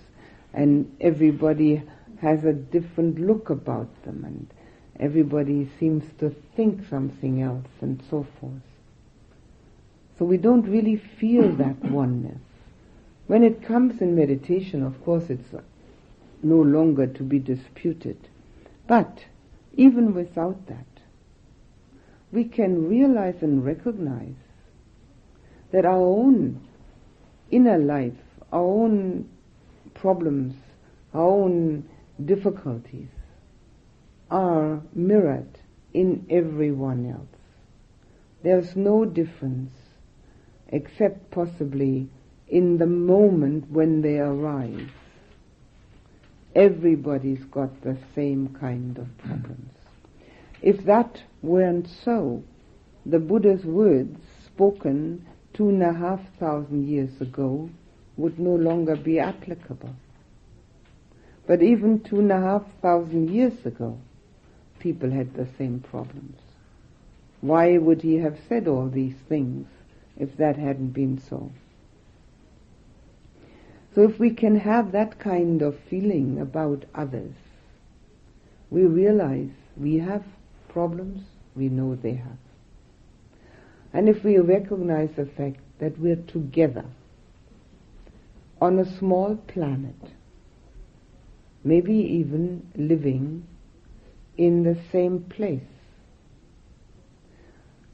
and 0.54 0.94
everybody 1.00 1.84
has 2.20 2.44
a 2.44 2.52
different 2.52 3.18
look 3.18 3.50
about 3.50 4.04
them, 4.04 4.26
and 4.26 4.48
everybody 5.00 5.70
seems 5.80 6.04
to 6.20 6.36
think 6.56 6.86
something 6.89 7.42
else, 7.42 7.70
and 7.80 8.04
so 8.10 8.28
forth. 8.39 8.62
So 10.20 10.26
we 10.26 10.36
don't 10.36 10.68
really 10.68 10.98
feel 10.98 11.50
that 11.56 11.82
oneness. 11.86 12.42
When 13.28 13.44
it 13.44 13.64
comes 13.64 14.02
in 14.02 14.14
meditation, 14.14 14.84
of 14.84 15.02
course, 15.06 15.30
it's 15.30 15.56
no 16.44 16.58
longer 16.58 17.08
to 17.08 17.24
be 17.24 17.39
disputed. 17.39 18.18
But 18.88 19.24
even 19.76 20.14
without 20.14 20.68
that, 20.68 20.88
we 22.34 22.44
can 22.44 22.89
realize 22.89 23.42
and 23.42 23.64
recognize 23.64 24.36
that 25.72 25.86
our 25.86 25.96
own 25.96 26.68
inner 27.52 27.78
life, 27.78 28.14
our 28.52 28.62
own 28.62 29.30
problems, 29.93 30.56
our 31.14 31.22
own 31.22 31.88
difficulties 32.24 33.10
are 34.30 34.82
mirrored 34.93 35.60
in 35.93 36.26
everyone 36.30 37.10
else. 37.12 37.28
There's 38.43 38.76
no 38.76 39.06
difference 39.06 39.74
except 40.70 41.30
possibly 41.32 42.10
in 42.47 42.78
the 42.78 42.88
moment 42.88 43.70
when 43.70 44.02
they 44.02 44.18
arise. 44.18 44.89
Everybody's 46.56 47.43
got 47.45 47.82
the 47.82 47.97
same 48.16 48.56
kind 48.60 48.97
of 48.97 49.18
problems. 49.18 49.72
If 50.62 50.84
that 50.86 51.22
weren't 51.41 51.88
so, 51.88 52.43
the 53.06 53.20
Buddha's 53.20 53.66
words 53.66 54.20
spoken 54.45 55.26
two 55.54 55.70
and 55.70 55.84
a 55.84 55.93
half 55.93 56.22
thousand 56.39 56.88
years 56.88 57.22
ago 57.22 57.70
would 58.18 58.39
no 58.39 58.56
longer 58.56 58.95
be 58.95 59.20
applicable. 59.20 59.95
But 61.47 61.62
even 61.62 61.99
two 62.02 62.20
and 62.20 62.32
a 62.32 62.39
half 62.39 62.64
thousand 62.82 63.30
years 63.30 63.66
ago, 63.66 63.97
people 64.80 65.12
had 65.12 65.34
the 65.34 65.47
same 65.58 65.80
problems. 65.80 66.39
Why 67.41 67.78
would 67.78 68.02
he 68.02 68.18
have 68.18 68.39
said 68.47 68.68
all 68.68 68.88
these 68.88 69.16
things 69.28 69.68
if 70.18 70.38
that 70.38 70.58
hadn't 70.58 70.91
been 70.91 71.20
so? 71.20 71.52
So 73.93 74.04
if 74.04 74.20
we 74.20 74.30
can 74.30 74.60
have 74.60 74.91
that 74.91 75.20
kind 75.20 75.62
of 75.62 75.78
feeling 75.89 76.39
about 76.39 76.86
others, 76.95 77.34
we 78.70 78.86
realize 78.86 79.49
we 79.76 79.97
have 79.97 80.24
problems, 80.70 81.24
we 81.56 81.68
know 81.68 81.95
they 81.95 82.14
have. 82.14 82.38
And 83.94 84.08
if 84.08 84.24
we 84.24 84.38
recognize 84.38 85.10
the 85.16 85.26
fact 85.26 85.60
that 85.80 86.00
we're 86.00 86.16
together 86.16 86.86
on 88.62 88.80
a 88.80 88.98
small 88.98 89.36
planet, 89.36 89.96
maybe 91.64 91.94
even 91.94 92.68
living 92.76 93.46
in 94.38 94.64
the 94.64 94.78
same 94.92 95.24
place, 95.24 95.62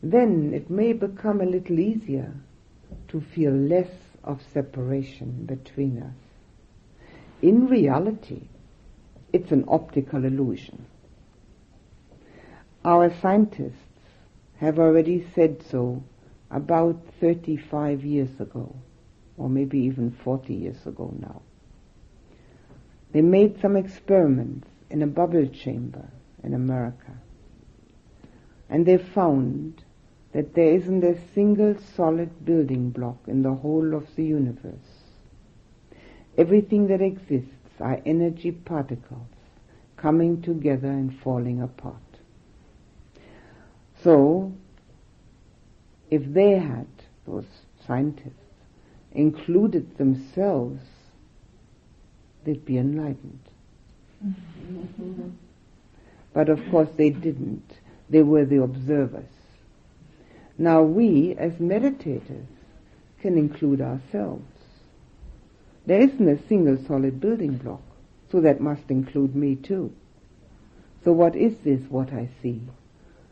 then 0.03 0.53
it 0.53 0.69
may 0.69 0.93
become 0.93 1.41
a 1.41 1.45
little 1.45 1.79
easier 1.79 2.33
to 3.07 3.21
feel 3.21 3.51
less 3.51 3.89
of 4.23 4.41
separation 4.53 5.45
between 5.45 6.01
us. 6.03 6.15
In 7.41 7.67
reality, 7.67 8.41
it's 9.33 9.51
an 9.51 9.65
optical 9.67 10.23
illusion. 10.23 10.85
Our 12.83 13.13
scientists 13.21 13.86
have 14.59 14.79
already 14.79 15.27
said 15.35 15.63
so 15.69 16.03
about 16.49 16.99
35 17.19 18.03
years 18.03 18.39
ago, 18.39 18.75
or 19.37 19.49
maybe 19.49 19.79
even 19.79 20.11
40 20.11 20.53
years 20.53 20.85
ago 20.85 21.13
now. 21.19 21.41
They 23.11 23.21
made 23.21 23.61
some 23.61 23.75
experiments 23.75 24.67
in 24.89 25.01
a 25.01 25.07
bubble 25.07 25.47
chamber 25.47 26.09
in 26.43 26.53
America, 26.53 27.13
and 28.69 28.85
they 28.85 28.97
found 28.97 29.83
that 30.33 30.53
there 30.53 30.73
isn't 30.73 31.03
a 31.03 31.17
single 31.33 31.75
solid 31.95 32.45
building 32.45 32.89
block 32.89 33.17
in 33.27 33.41
the 33.41 33.53
whole 33.53 33.93
of 33.95 34.15
the 34.15 34.23
universe. 34.23 35.03
Everything 36.37 36.87
that 36.87 37.01
exists 37.01 37.51
are 37.79 38.01
energy 38.05 38.51
particles 38.51 39.27
coming 39.95 40.41
together 40.41 40.89
and 40.89 41.17
falling 41.19 41.61
apart. 41.61 42.06
So, 44.03 44.53
if 46.09 46.23
they 46.25 46.51
had, 46.51 46.87
those 47.25 47.45
scientists, 47.85 48.33
included 49.11 49.97
themselves, 49.97 50.81
they'd 52.43 52.63
be 52.65 52.77
enlightened. 52.77 53.39
Mm-hmm. 54.25 55.29
but 56.33 56.49
of 56.49 56.59
course 56.71 56.89
they 56.97 57.11
didn't. 57.11 57.77
They 58.09 58.23
were 58.23 58.45
the 58.45 58.63
observers. 58.63 59.29
Now 60.57 60.81
we, 60.81 61.35
as 61.37 61.53
meditators, 61.53 62.47
can 63.21 63.37
include 63.37 63.81
ourselves. 63.81 64.45
There 65.85 66.01
isn't 66.01 66.27
a 66.27 66.47
single 66.47 66.77
solid 66.87 67.19
building 67.19 67.57
block, 67.57 67.81
so 68.31 68.41
that 68.41 68.59
must 68.59 68.89
include 68.89 69.35
me 69.35 69.55
too. 69.55 69.93
So 71.03 71.11
what 71.11 71.35
is 71.35 71.55
this, 71.63 71.81
what 71.89 72.11
I 72.11 72.29
see? 72.41 72.61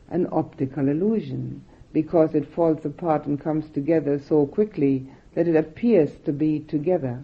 An 0.10 0.28
optical 0.32 0.88
illusion, 0.88 1.64
because 1.94 2.36
it 2.36 2.54
falls 2.54 2.86
apart 2.86 3.26
and 3.26 3.40
comes 3.40 3.70
together 3.70 4.20
so 4.20 4.46
quickly 4.46 5.10
that 5.34 5.48
it 5.48 5.56
appears 5.56 6.12
to 6.26 6.32
be 6.32 6.60
together. 6.60 7.22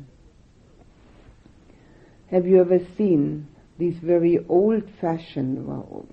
Have 2.29 2.47
you 2.47 2.59
ever 2.61 2.79
seen 2.97 3.47
these 3.77 3.97
very 3.97 4.39
old-fashioned, 4.47 5.65
well, 5.65 6.05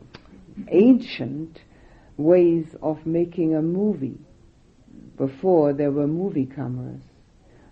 ancient 0.70 1.60
ways 2.16 2.66
of 2.82 3.06
making 3.06 3.54
a 3.54 3.62
movie. 3.62 4.18
Before 5.16 5.72
there 5.72 5.92
were 5.92 6.06
movie 6.06 6.46
cameras. 6.46 7.02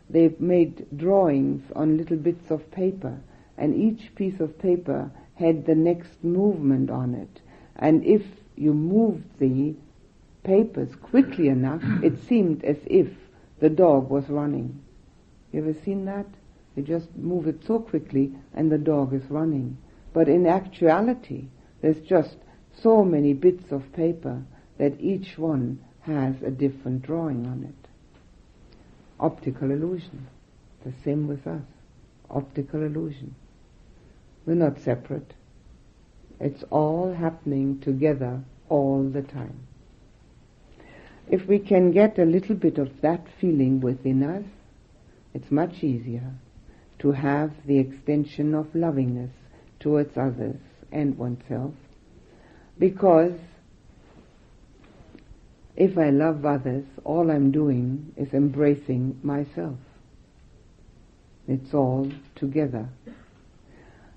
They 0.09 0.34
made 0.38 0.86
drawings 0.97 1.62
on 1.74 1.97
little 1.97 2.16
bits 2.16 2.51
of 2.51 2.70
paper 2.70 3.18
and 3.59 3.74
each 3.74 4.14
piece 4.14 4.38
of 4.40 4.59
paper 4.59 5.11
had 5.34 5.66
the 5.66 5.74
next 5.74 6.22
movement 6.22 6.90
on 6.90 7.14
it. 7.14 7.40
And 7.76 8.05
if 8.05 8.22
you 8.57 8.73
moved 8.73 9.25
the 9.39 9.75
papers 10.43 10.95
quickly 10.97 11.49
enough, 11.49 11.83
it 12.03 12.13
hmm. 12.13 12.27
seemed 12.27 12.65
as 12.65 12.79
if 12.87 13.09
the 13.61 13.71
dog 13.71 14.11
was 14.11 14.29
running. 14.29 14.83
You 15.53 15.61
ever 15.61 15.75
seen 15.85 16.05
that? 16.07 16.27
You 16.75 16.83
just 16.83 17.15
move 17.17 17.47
it 17.47 17.65
so 17.65 17.79
quickly 17.79 18.33
and 18.55 18.71
the 18.71 18.79
dog 18.79 19.15
is 19.15 19.31
running. 19.31 19.79
But 20.13 20.29
in 20.29 20.47
actuality, 20.47 21.47
there's 21.81 22.01
just 22.01 22.37
so 22.83 23.05
many 23.05 23.33
bits 23.33 23.73
of 23.73 23.93
paper 23.93 24.43
that 24.79 25.01
each 25.01 25.39
one 25.39 25.79
has 26.03 26.35
a 26.43 26.51
different 26.51 27.03
drawing 27.03 27.47
on 27.47 27.65
it. 27.65 27.89
Optical 29.19 29.71
illusion. 29.71 30.27
The 30.85 30.93
same 31.03 31.27
with 31.27 31.47
us. 31.47 31.63
Optical 32.31 32.83
illusion. 32.83 33.35
We're 34.45 34.55
not 34.55 34.79
separate. 34.81 35.33
It's 36.41 36.62
all 36.70 37.14
happening 37.14 37.80
together 37.80 38.43
all 38.68 39.09
the 39.09 39.22
time. 39.22 39.66
If 41.28 41.47
we 41.49 41.59
can 41.59 41.91
get 41.91 42.18
a 42.18 42.24
little 42.24 42.55
bit 42.55 42.78
of 42.78 43.01
that 43.03 43.26
feeling 43.41 43.80
within 43.80 44.22
us, 44.22 44.45
it's 45.34 45.51
much 45.51 45.82
easier 45.82 46.32
to 47.01 47.12
have 47.12 47.53
the 47.66 47.78
extension 47.78 48.55
of 48.55 48.74
lovingness 48.74 49.32
towards 49.80 50.16
others 50.16 50.61
and 50.93 51.18
oneself 51.18 51.72
because 52.78 53.32
if 55.76 55.99
I 55.99 56.11
love 56.11 56.45
others, 56.45 56.84
all 57.05 57.30
I'm 57.30 57.51
doing 57.51 58.12
is 58.16 58.32
embracing 58.32 59.20
myself. 59.22 59.78
It's 61.47 61.74
all 61.74 62.11
together. 62.34 62.89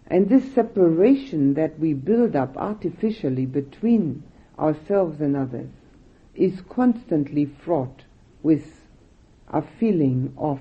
And 0.10 0.28
this 0.28 0.54
separation 0.54 1.54
that 1.54 1.78
we 1.80 1.94
build 1.94 2.36
up 2.36 2.58
artificially 2.58 3.46
between 3.46 4.24
ourselves 4.58 5.22
and 5.22 5.38
others 5.38 5.70
is 6.36 6.62
constantly 6.70 7.46
fraught 7.46 8.04
with 8.42 8.82
a 9.50 9.62
feeling 9.62 10.34
of 10.38 10.60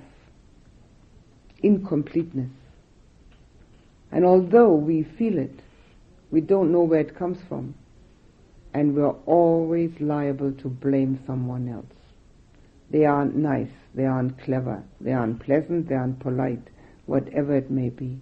incompleteness. 1.63 2.51
And 4.13 4.25
although 4.25 4.75
we 4.75 5.03
feel 5.03 5.39
it, 5.39 5.61
we 6.31 6.41
don't 6.41 6.73
know 6.73 6.83
where 6.83 7.01
it 7.01 7.17
comes 7.17 7.39
from 7.49 7.75
and 8.75 8.95
we're 8.95 9.17
always 9.27 9.99
liable 10.01 10.53
to 10.53 10.69
blame 10.69 11.19
someone 11.27 11.69
else. 11.69 11.87
They 12.91 13.05
aren't 13.05 13.35
nice, 13.35 13.71
they 13.95 14.05
aren't 14.05 14.39
clever, 14.39 14.83
they 15.01 15.13
aren't 15.13 15.41
pleasant, 15.41 15.89
they 15.89 15.95
aren't 15.95 16.21
polite, 16.21 16.69
whatever 17.07 17.57
it 17.57 17.71
may 17.71 17.89
be. 17.89 18.21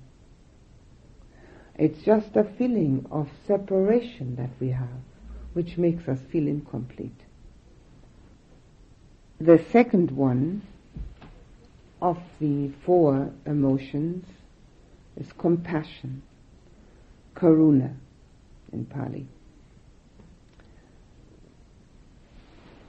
It's 1.79 2.03
just 2.03 2.35
a 2.37 2.45
feeling 2.45 3.07
of 3.11 3.29
separation 3.47 4.37
that 4.37 4.51
we 4.59 4.71
have, 4.71 5.03
which 5.53 5.77
makes 5.77 6.09
us 6.09 6.19
feel 6.33 6.47
incomplete. 6.47 7.21
The 9.39 9.63
second 9.71 10.11
one 10.11 10.63
of 12.01 12.19
the 12.41 12.71
four 12.85 13.31
emotions 13.45 14.25
is 15.17 15.33
compassion, 15.33 16.23
karuna 17.35 17.95
in 18.73 18.87
Pali. 18.87 19.27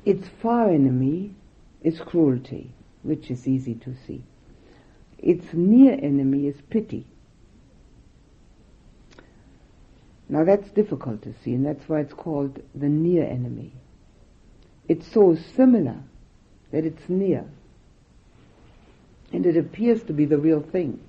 Its 0.05 0.29
far 0.41 0.69
enemy 0.69 1.35
is 1.83 1.99
cruelty, 1.99 2.71
which 3.03 3.29
is 3.29 3.45
easy 3.45 3.75
to 3.75 3.93
see. 4.05 4.23
Its 5.17 5.53
near 5.53 5.99
enemy 6.01 6.47
is 6.47 6.61
pity. 6.69 7.05
Now 10.30 10.43
that's 10.43 10.69
difficult 10.71 11.21
to 11.23 11.34
see, 11.43 11.53
and 11.53 11.65
that's 11.65 11.88
why 11.88 12.01
it's 12.01 12.13
called 12.13 12.61
the 12.75 12.89
near 12.89 13.23
enemy. 13.23 13.73
It's 14.88 15.07
so 15.07 15.36
similar 15.36 15.97
that 16.71 16.86
it's 16.86 17.07
near. 17.07 17.45
And 19.32 19.45
it 19.45 19.57
appears 19.57 20.03
to 20.03 20.13
be 20.13 20.25
the 20.25 20.38
real 20.38 20.61
thing, 20.61 20.99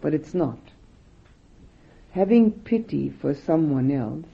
but 0.00 0.14
it's 0.14 0.34
not. 0.34 0.58
Having 2.12 2.52
pity 2.52 3.10
for 3.10 3.34
someone 3.34 3.90
else 3.90 4.26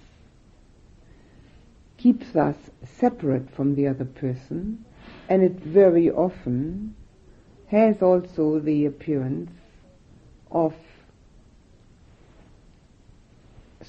keeps 1.96 2.36
us 2.36 2.56
separate 2.98 3.50
from 3.50 3.74
the 3.74 3.88
other 3.88 4.04
person, 4.04 4.84
and 5.28 5.42
it 5.42 5.58
very 5.60 6.10
often 6.10 6.94
has 7.68 8.02
also 8.02 8.58
the 8.60 8.86
appearance 8.86 9.50
of 10.50 10.74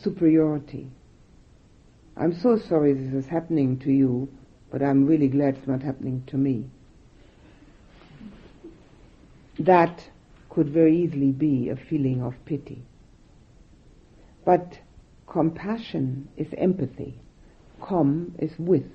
superiority. 0.01 0.89
I'm 2.17 2.33
so 2.39 2.57
sorry 2.57 2.93
this 2.93 3.13
is 3.13 3.29
happening 3.29 3.79
to 3.79 3.91
you, 3.91 4.29
but 4.71 4.81
I'm 4.81 5.05
really 5.05 5.27
glad 5.27 5.55
it's 5.55 5.67
not 5.67 5.81
happening 5.81 6.23
to 6.27 6.37
me. 6.37 6.69
That 9.59 10.09
could 10.49 10.69
very 10.69 10.97
easily 10.97 11.31
be 11.31 11.69
a 11.69 11.75
feeling 11.75 12.21
of 12.21 12.33
pity. 12.45 12.83
But 14.45 14.79
compassion 15.27 16.29
is 16.37 16.47
empathy. 16.57 17.19
Com 17.81 18.35
is 18.39 18.51
with. 18.57 18.85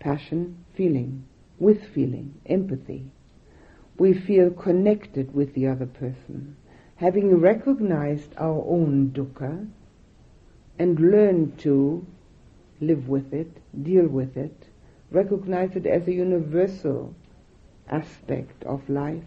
Passion, 0.00 0.64
feeling. 0.76 1.24
With 1.58 1.82
feeling, 1.94 2.34
empathy. 2.46 3.10
We 3.98 4.14
feel 4.14 4.50
connected 4.50 5.34
with 5.34 5.54
the 5.54 5.66
other 5.68 5.86
person. 5.86 6.56
Having 7.02 7.40
recognized 7.40 8.32
our 8.36 8.64
own 8.64 9.10
dukkha 9.12 9.66
and 10.78 11.00
learned 11.00 11.58
to 11.58 12.06
live 12.80 13.08
with 13.08 13.34
it, 13.34 13.50
deal 13.82 14.06
with 14.06 14.36
it, 14.36 14.68
recognize 15.10 15.74
it 15.74 15.84
as 15.84 16.06
a 16.06 16.12
universal 16.12 17.12
aspect 17.88 18.62
of 18.62 18.88
life, 18.88 19.24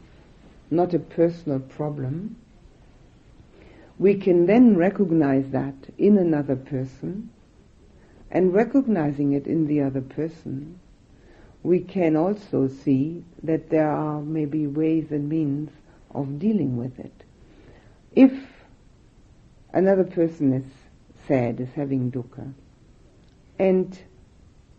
not 0.71 0.93
a 0.93 0.99
personal 0.99 1.59
problem, 1.59 2.37
we 3.99 4.15
can 4.15 4.45
then 4.45 4.77
recognize 4.77 5.49
that 5.49 5.75
in 5.97 6.17
another 6.17 6.55
person, 6.55 7.29
and 8.31 8.53
recognizing 8.53 9.33
it 9.33 9.47
in 9.47 9.67
the 9.67 9.81
other 9.81 9.99
person, 9.99 10.79
we 11.61 11.81
can 11.81 12.15
also 12.15 12.69
see 12.69 13.25
that 13.43 13.69
there 13.69 13.91
are 13.91 14.21
maybe 14.21 14.65
ways 14.65 15.11
and 15.11 15.27
means 15.27 15.71
of 16.11 16.39
dealing 16.39 16.77
with 16.77 16.97
it. 16.99 17.24
If 18.15 18.31
another 19.73 20.05
person 20.05 20.53
is 20.53 20.65
sad, 21.27 21.59
is 21.59 21.73
having 21.75 22.11
dukkha, 22.11 22.53
and 23.59 23.99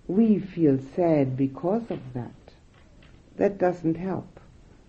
we 0.09 0.39
feel 0.39 0.79
sad 0.95 1.37
because 1.37 1.91
of 1.91 2.01
that, 2.15 2.33
that 3.37 3.59
doesn't 3.59 3.97
help. 3.97 4.41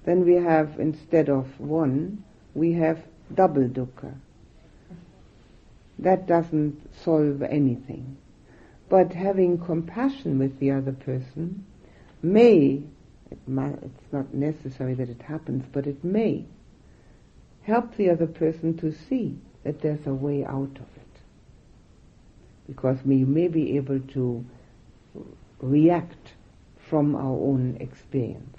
Then 0.06 0.24
we 0.24 0.36
have, 0.36 0.80
instead 0.80 1.28
of 1.28 1.60
one, 1.60 2.24
we 2.54 2.72
have 2.74 3.04
double 3.36 3.68
dukkha. 3.68 4.14
That 6.00 6.26
doesn't 6.26 6.96
solve 7.04 7.42
anything. 7.42 8.16
But 8.88 9.12
having 9.12 9.58
compassion 9.58 10.40
with 10.40 10.58
the 10.60 10.72
other 10.72 10.94
person 10.94 11.66
may, 12.22 12.82
it 13.30 13.40
might, 13.46 13.78
it's 13.84 14.14
not 14.14 14.34
necessary 14.34 14.94
that 14.94 15.10
it 15.10 15.22
happens, 15.24 15.66
but 15.74 15.86
it 15.86 16.02
may 16.02 16.46
help 17.68 17.98
the 17.98 18.10
other 18.10 18.26
person 18.26 18.78
to 18.78 18.94
see 18.94 19.38
that 19.66 19.82
there's 19.82 20.08
a 20.08 20.14
way 20.14 20.46
out 20.46 20.78
of 20.78 20.88
it. 20.96 21.22
Because 22.66 22.98
we 23.04 23.26
may 23.26 23.50
be 23.50 23.76
able 23.76 24.00
to 24.00 24.46
react 25.60 26.32
from 26.90 27.14
our 27.14 27.38
own 27.50 27.76
experience. 27.82 28.58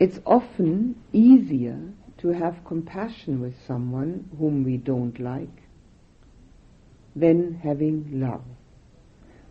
It's 0.00 0.18
often 0.26 0.96
easier 1.12 1.78
to 2.18 2.28
have 2.30 2.64
compassion 2.64 3.40
with 3.40 3.54
someone 3.64 4.28
whom 4.36 4.64
we 4.64 4.76
don't 4.76 5.20
like 5.20 5.62
than 7.14 7.54
having 7.62 8.20
love. 8.20 8.42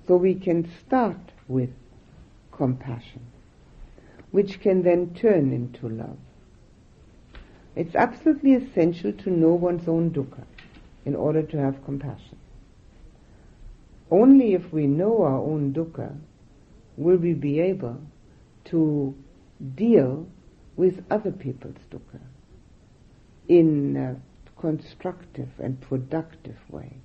So 0.05 0.17
we 0.17 0.35
can 0.35 0.69
start 0.85 1.31
with 1.47 1.69
compassion, 2.51 3.21
which 4.31 4.59
can 4.59 4.83
then 4.83 5.13
turn 5.15 5.53
into 5.53 5.87
love. 5.87 6.17
It's 7.76 7.95
absolutely 7.95 8.53
essential 8.53 9.11
to 9.13 9.30
know 9.30 9.53
one's 9.53 9.88
own 9.88 10.11
dukkha 10.11 10.45
in 11.05 11.15
order 11.15 11.41
to 11.41 11.57
have 11.57 11.84
compassion. 11.84 12.38
Only 14.11 14.53
if 14.53 14.71
we 14.71 14.86
know 14.86 15.24
our 15.24 15.39
own 15.39 15.74
dukkha 15.74 16.15
will 16.97 17.17
we 17.17 17.34
be 17.34 17.59
able 17.59 17.99
to 18.65 19.15
deal 19.76 20.28
with 20.76 21.03
other 21.09 21.32
people's 21.32 21.80
dukkha 21.89 22.19
in 23.47 23.97
a 23.97 24.15
constructive 24.59 25.49
and 25.59 25.82
productive 25.82 26.59
way. 26.69 26.97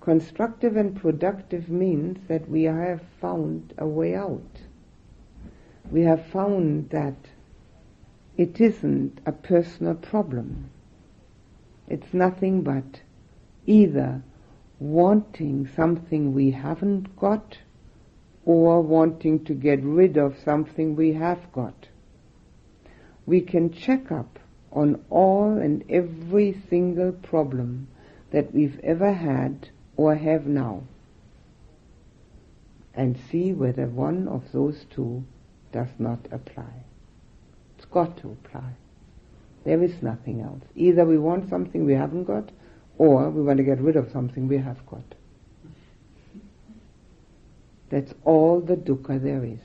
Constructive 0.00 0.76
and 0.76 0.94
productive 0.94 1.68
means 1.68 2.18
that 2.28 2.48
we 2.48 2.64
have 2.64 3.00
found 3.20 3.74
a 3.78 3.86
way 3.86 4.14
out. 4.14 4.60
We 5.90 6.02
have 6.02 6.26
found 6.26 6.90
that 6.90 7.16
it 8.36 8.60
isn't 8.60 9.20
a 9.24 9.32
personal 9.32 9.94
problem. 9.94 10.70
It's 11.88 12.12
nothing 12.12 12.62
but 12.62 13.00
either 13.66 14.22
wanting 14.78 15.68
something 15.74 16.34
we 16.34 16.50
haven't 16.50 17.16
got 17.16 17.58
or 18.44 18.82
wanting 18.82 19.44
to 19.44 19.54
get 19.54 19.82
rid 19.82 20.16
of 20.16 20.38
something 20.44 20.94
we 20.94 21.12
have 21.14 21.50
got. 21.52 21.88
We 23.24 23.40
can 23.40 23.72
check 23.72 24.12
up 24.12 24.38
on 24.70 25.02
all 25.10 25.58
and 25.58 25.84
every 25.88 26.60
single 26.68 27.12
problem 27.12 27.88
that 28.30 28.52
we've 28.52 28.78
ever 28.80 29.12
had 29.12 29.68
or 29.96 30.14
have 30.14 30.46
now 30.46 30.82
and 32.94 33.18
see 33.30 33.52
whether 33.52 33.86
one 33.86 34.26
of 34.28 34.52
those 34.52 34.84
two 34.90 35.24
does 35.72 35.88
not 35.98 36.20
apply. 36.30 36.84
Got 37.90 38.16
to 38.18 38.32
apply. 38.32 38.72
There 39.64 39.82
is 39.82 40.02
nothing 40.02 40.40
else. 40.40 40.62
Either 40.74 41.04
we 41.04 41.18
want 41.18 41.50
something 41.50 41.84
we 41.84 41.94
haven't 41.94 42.24
got 42.24 42.50
or 42.98 43.30
we 43.30 43.42
want 43.42 43.58
to 43.58 43.64
get 43.64 43.80
rid 43.80 43.96
of 43.96 44.10
something 44.12 44.48
we 44.48 44.58
have 44.58 44.84
got. 44.86 45.04
That's 47.90 48.12
all 48.24 48.60
the 48.60 48.76
dukkha 48.76 49.22
there 49.22 49.44
is. 49.44 49.60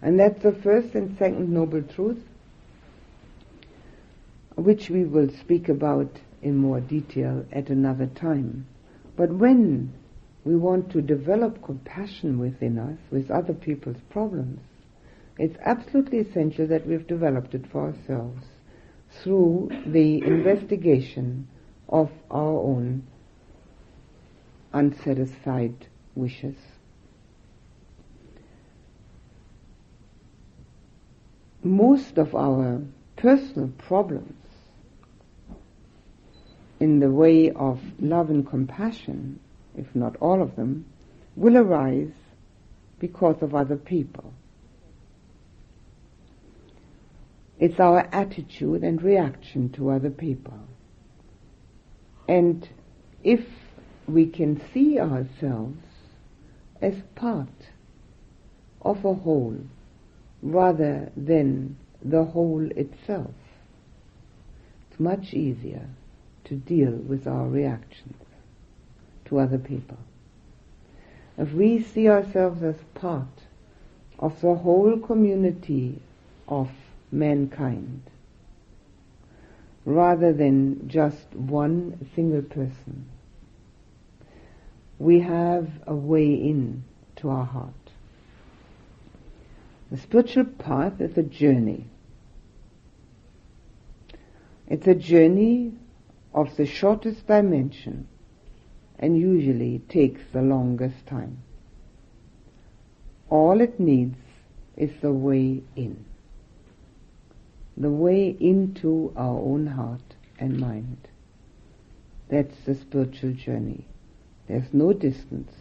And 0.00 0.18
that's 0.18 0.42
the 0.42 0.52
first 0.52 0.94
and 0.94 1.16
second 1.18 1.52
noble 1.52 1.82
truth, 1.82 2.22
which 4.54 4.90
we 4.90 5.04
will 5.04 5.30
speak 5.40 5.68
about 5.68 6.10
in 6.42 6.56
more 6.56 6.80
detail 6.80 7.44
at 7.52 7.68
another 7.68 8.06
time. 8.06 8.66
But 9.16 9.30
when 9.30 9.92
we 10.44 10.56
want 10.56 10.90
to 10.92 11.02
develop 11.02 11.62
compassion 11.64 12.38
within 12.38 12.78
us 12.78 12.98
with 13.10 13.30
other 13.30 13.54
people's 13.54 14.00
problems, 14.10 14.60
it's 15.38 15.56
absolutely 15.64 16.18
essential 16.18 16.66
that 16.66 16.86
we've 16.86 17.06
developed 17.06 17.54
it 17.54 17.66
for 17.70 17.86
ourselves 17.86 18.44
through 19.22 19.70
the 19.86 20.22
investigation 20.24 21.48
of 21.88 22.10
our 22.30 22.58
own 22.58 23.06
unsatisfied 24.72 25.86
wishes. 26.14 26.56
Most 31.62 32.18
of 32.18 32.34
our 32.34 32.82
personal 33.16 33.68
problems 33.78 34.34
in 36.80 37.00
the 37.00 37.10
way 37.10 37.50
of 37.50 37.80
love 37.98 38.30
and 38.30 38.46
compassion, 38.46 39.40
if 39.76 39.94
not 39.94 40.16
all 40.16 40.42
of 40.42 40.56
them, 40.56 40.84
will 41.34 41.56
arise 41.56 42.12
because 42.98 43.42
of 43.42 43.54
other 43.54 43.76
people. 43.76 44.32
It's 47.58 47.80
our 47.80 48.08
attitude 48.12 48.84
and 48.84 49.02
reaction 49.02 49.70
to 49.70 49.90
other 49.90 50.10
people. 50.10 50.58
And 52.28 52.68
if 53.24 53.44
we 54.06 54.26
can 54.26 54.60
see 54.72 55.00
ourselves 55.00 55.82
as 56.80 56.94
part 57.16 57.48
of 58.82 59.04
a 59.04 59.14
whole 59.14 59.58
rather 60.40 61.10
than 61.16 61.76
the 62.00 62.24
whole 62.24 62.70
itself, 62.70 63.34
it's 64.90 65.00
much 65.00 65.34
easier 65.34 65.88
to 66.44 66.54
deal 66.54 66.92
with 66.92 67.26
our 67.26 67.48
reactions 67.48 68.14
to 69.24 69.40
other 69.40 69.58
people. 69.58 69.98
If 71.36 71.52
we 71.52 71.82
see 71.82 72.08
ourselves 72.08 72.62
as 72.62 72.76
part 72.94 73.42
of 74.18 74.40
the 74.40 74.54
whole 74.54 74.96
community 74.98 76.00
of 76.46 76.70
mankind, 77.10 78.02
rather 79.84 80.32
than 80.32 80.88
just 80.88 81.34
one 81.34 82.08
single 82.14 82.42
person, 82.42 83.08
we 84.98 85.20
have 85.20 85.70
a 85.86 85.94
way 85.94 86.34
in 86.34 86.84
to 87.16 87.30
our 87.30 87.44
heart. 87.44 87.72
The 89.90 89.98
spiritual 89.98 90.44
path 90.44 91.00
is 91.00 91.16
a 91.16 91.22
journey. 91.22 91.86
It's 94.66 94.86
a 94.86 94.94
journey 94.94 95.72
of 96.34 96.54
the 96.56 96.66
shortest 96.66 97.26
dimension 97.26 98.06
and 98.98 99.18
usually 99.18 99.78
takes 99.88 100.20
the 100.32 100.42
longest 100.42 101.06
time. 101.06 101.38
All 103.30 103.60
it 103.60 103.80
needs 103.80 104.18
is 104.76 104.90
the 105.00 105.12
way 105.12 105.62
in. 105.76 106.04
The 107.80 107.90
way 107.90 108.36
into 108.40 109.12
our 109.16 109.38
own 109.38 109.68
heart 109.68 110.16
and 110.40 110.58
mind. 110.58 110.98
That's 112.28 112.56
the 112.66 112.74
spiritual 112.74 113.34
journey. 113.34 113.86
There's 114.48 114.74
no 114.74 114.92
distance. 114.92 115.52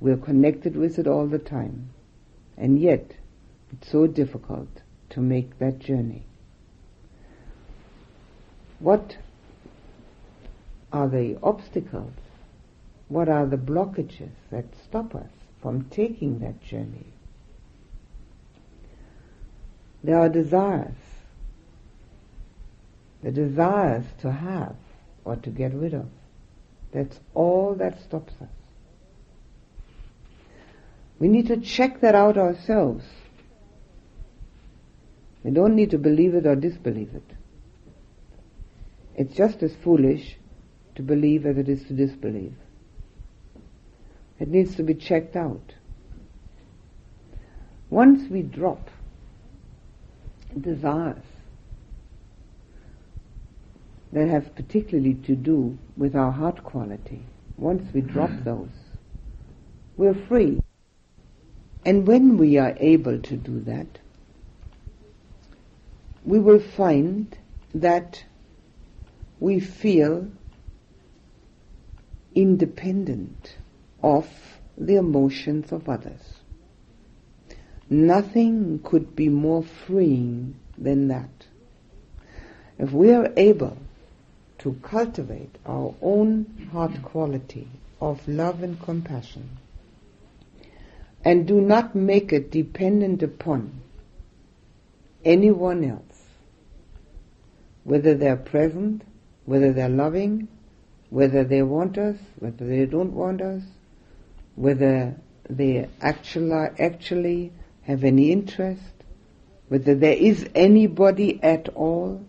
We're 0.00 0.16
connected 0.16 0.76
with 0.76 0.98
it 0.98 1.06
all 1.06 1.26
the 1.26 1.38
time. 1.38 1.90
And 2.56 2.80
yet, 2.80 3.12
it's 3.70 3.90
so 3.90 4.06
difficult 4.06 4.68
to 5.10 5.20
make 5.20 5.58
that 5.58 5.78
journey. 5.78 6.24
What 8.78 9.18
are 10.92 11.08
the 11.08 11.38
obstacles? 11.42 12.12
What 13.08 13.28
are 13.28 13.46
the 13.46 13.56
blockages 13.56 14.32
that 14.50 14.64
stop 14.82 15.14
us 15.14 15.30
from 15.60 15.84
taking 15.90 16.38
that 16.38 16.62
journey? 16.62 17.13
There 20.04 20.18
are 20.18 20.28
desires. 20.28 20.94
The 23.22 23.32
desires 23.32 24.04
to 24.20 24.30
have 24.30 24.76
or 25.24 25.36
to 25.36 25.48
get 25.48 25.72
rid 25.72 25.94
of. 25.94 26.06
That's 26.92 27.18
all 27.32 27.74
that 27.76 28.02
stops 28.02 28.34
us. 28.42 28.48
We 31.18 31.28
need 31.28 31.46
to 31.46 31.56
check 31.56 32.02
that 32.02 32.14
out 32.14 32.36
ourselves. 32.36 33.06
We 35.42 35.52
don't 35.52 35.74
need 35.74 35.90
to 35.92 35.98
believe 35.98 36.34
it 36.34 36.46
or 36.46 36.54
disbelieve 36.54 37.14
it. 37.14 37.36
It's 39.16 39.34
just 39.34 39.62
as 39.62 39.74
foolish 39.82 40.36
to 40.96 41.02
believe 41.02 41.46
as 41.46 41.56
it 41.56 41.68
is 41.68 41.82
to 41.84 41.94
disbelieve. 41.94 42.54
It 44.38 44.48
needs 44.48 44.76
to 44.76 44.82
be 44.82 44.92
checked 44.92 45.34
out. 45.34 45.72
Once 47.88 48.28
we 48.30 48.42
drop 48.42 48.90
desires 50.60 51.22
that 54.12 54.28
have 54.28 54.54
particularly 54.54 55.14
to 55.14 55.34
do 55.34 55.76
with 55.96 56.14
our 56.14 56.30
heart 56.30 56.62
quality, 56.62 57.22
once 57.56 57.92
we 57.92 58.00
drop 58.00 58.30
hmm. 58.30 58.44
those, 58.44 58.70
we're 59.96 60.14
free. 60.14 60.60
And 61.84 62.06
when 62.06 62.38
we 62.38 62.58
are 62.58 62.74
able 62.78 63.20
to 63.20 63.36
do 63.36 63.60
that, 63.60 63.98
we 66.24 66.38
will 66.38 66.60
find 66.60 67.36
that 67.74 68.24
we 69.40 69.60
feel 69.60 70.28
independent 72.34 73.56
of 74.02 74.26
the 74.78 74.96
emotions 74.96 75.72
of 75.72 75.88
others. 75.88 76.43
Nothing 77.90 78.80
could 78.82 79.14
be 79.14 79.28
more 79.28 79.62
freeing 79.62 80.56
than 80.78 81.08
that. 81.08 81.28
If 82.78 82.92
we 82.92 83.12
are 83.12 83.32
able 83.36 83.76
to 84.58 84.78
cultivate 84.82 85.56
our 85.66 85.94
own 86.00 86.68
heart 86.72 87.02
quality 87.02 87.68
of 88.00 88.26
love 88.26 88.62
and 88.62 88.80
compassion 88.80 89.58
and 91.24 91.46
do 91.46 91.60
not 91.60 91.94
make 91.94 92.32
it 92.32 92.50
dependent 92.50 93.22
upon 93.22 93.80
anyone 95.24 95.84
else, 95.84 96.24
whether 97.84 98.14
they're 98.14 98.36
present, 98.36 99.02
whether 99.44 99.72
they're 99.72 99.88
loving, 99.88 100.48
whether 101.10 101.44
they 101.44 101.62
want 101.62 101.96
us, 101.98 102.16
whether 102.38 102.66
they 102.66 102.86
don't 102.86 103.12
want 103.12 103.40
us, 103.40 103.62
whether 104.56 105.14
they 105.48 105.88
actually, 106.00 106.68
actually 106.78 107.52
have 107.86 108.04
any 108.04 108.30
interest, 108.30 109.04
whether 109.68 109.94
there 109.94 110.16
is 110.16 110.48
anybody 110.54 111.42
at 111.42 111.68
all. 111.70 112.24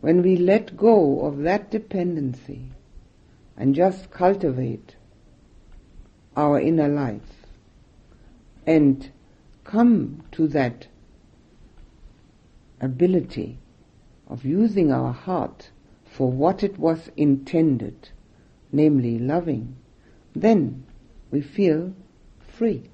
When 0.00 0.22
we 0.22 0.36
let 0.36 0.76
go 0.76 1.26
of 1.26 1.38
that 1.38 1.70
dependency 1.70 2.70
and 3.56 3.74
just 3.74 4.10
cultivate 4.10 4.96
our 6.36 6.60
inner 6.60 6.88
life 6.88 7.46
and 8.66 9.10
come 9.64 10.22
to 10.32 10.46
that 10.48 10.86
ability 12.80 13.58
of 14.28 14.44
using 14.44 14.92
our 14.92 15.12
heart 15.12 15.70
for 16.04 16.30
what 16.30 16.62
it 16.62 16.78
was 16.78 17.10
intended, 17.16 18.10
namely 18.70 19.18
loving, 19.18 19.76
then 20.34 20.84
we 21.30 21.40
feel 21.40 21.92
free. 22.40 22.88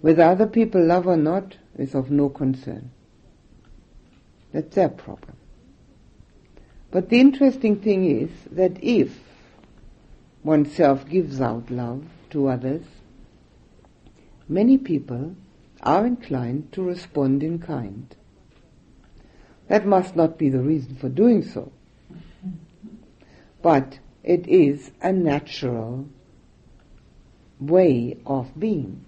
Whether 0.00 0.22
other 0.22 0.46
people 0.46 0.84
love 0.84 1.06
or 1.06 1.16
not 1.16 1.56
is 1.76 1.94
of 1.94 2.10
no 2.10 2.28
concern. 2.28 2.90
That's 4.52 4.74
their 4.74 4.88
problem. 4.88 5.36
But 6.90 7.08
the 7.08 7.20
interesting 7.20 7.80
thing 7.80 8.10
is 8.10 8.30
that 8.50 8.82
if 8.82 9.18
oneself 10.42 11.08
gives 11.08 11.40
out 11.40 11.70
love 11.70 12.04
to 12.30 12.48
others, 12.48 12.84
many 14.48 14.78
people 14.78 15.36
are 15.82 16.06
inclined 16.06 16.72
to 16.72 16.82
respond 16.82 17.42
in 17.42 17.58
kind. 17.58 18.14
That 19.68 19.86
must 19.86 20.16
not 20.16 20.36
be 20.36 20.48
the 20.48 20.60
reason 20.60 20.96
for 20.96 21.08
doing 21.08 21.44
so. 21.44 21.72
But 23.62 23.98
it 24.24 24.48
is 24.48 24.90
a 25.00 25.12
natural 25.12 26.08
way 27.60 28.18
of 28.26 28.58
being. 28.58 29.04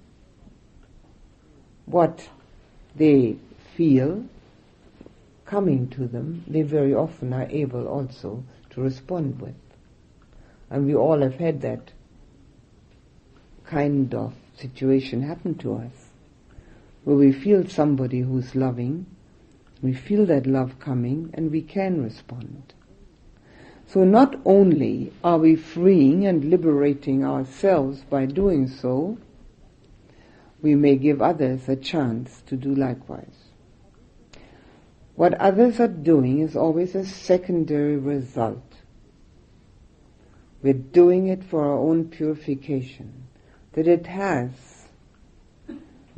What 1.93 2.31
they 2.97 3.37
feel 3.77 4.25
coming 5.45 5.89
to 5.91 6.07
them, 6.07 6.43
they 6.49 6.63
very 6.63 6.95
often 6.95 7.35
are 7.35 7.47
able 7.51 7.87
also 7.87 8.45
to 8.71 8.81
respond 8.81 9.43
with. 9.43 9.55
And 10.71 10.87
we 10.87 10.95
all 10.95 11.21
have 11.21 11.35
had 11.35 11.61
that 11.61 11.93
kind 13.67 14.15
of 14.15 14.33
situation 14.57 15.21
happen 15.21 15.55
to 15.59 15.75
us, 15.75 15.93
where 17.05 17.17
we 17.17 17.31
feel 17.31 17.69
somebody 17.69 18.21
who's 18.21 18.55
loving, 18.55 19.05
we 19.83 19.93
feel 19.93 20.25
that 20.25 20.47
love 20.47 20.79
coming, 20.79 21.29
and 21.35 21.51
we 21.51 21.61
can 21.61 22.03
respond. 22.03 22.73
So 23.87 24.05
not 24.05 24.41
only 24.47 25.13
are 25.23 25.37
we 25.37 25.57
freeing 25.57 26.27
and 26.27 26.47
liberating 26.47 27.23
ourselves 27.23 28.01
by 28.09 28.25
doing 28.25 28.67
so, 28.67 29.19
we 30.63 30.77
may 30.77 30.97
give 30.97 31.21
others 31.21 31.69
a 31.69 31.75
chance 31.75 32.41
to 32.47 32.57
do 32.57 32.73
likewise. 32.73 33.51
What 35.17 35.35
others 35.35 35.81
are 35.81 35.89
doing 35.89 36.39
is 36.39 36.57
always 36.57 36.95
a 36.95 37.05
secondary 37.05 37.97
result. 37.97 38.63
We're 40.63 40.73
doing 40.73 41.27
it 41.27 41.43
for 41.43 41.65
our 41.65 41.79
own 41.79 42.09
purification. 42.09 43.27
That 43.73 43.89
it 43.89 44.07
has 44.07 44.51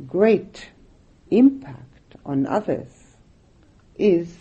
great 0.05 0.69
impact 1.31 2.15
on 2.23 2.45
others 2.45 3.15
is 3.97 4.37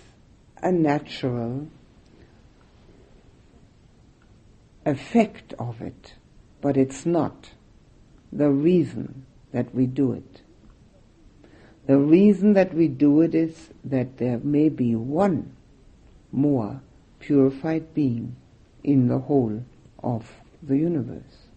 a 0.62 0.70
natural 0.70 1.68
effect 4.84 5.54
of 5.58 5.80
it, 5.80 6.14
but 6.60 6.76
it's 6.76 7.06
not 7.06 7.50
the 8.30 8.50
reason 8.50 9.24
that 9.54 9.74
we 9.74 9.86
do 9.86 10.12
it. 10.12 10.42
The 11.86 11.96
reason 11.96 12.52
that 12.52 12.74
we 12.74 12.88
do 12.88 13.22
it 13.22 13.34
is 13.34 13.70
that 13.84 14.18
there 14.18 14.38
may 14.38 14.68
be 14.68 14.94
one 14.94 15.56
more 16.30 16.82
purified 17.20 17.94
being 17.94 18.36
in 18.82 19.08
the 19.08 19.20
whole 19.20 19.64
of 20.02 20.30
the 20.62 20.76
universe. 20.76 21.48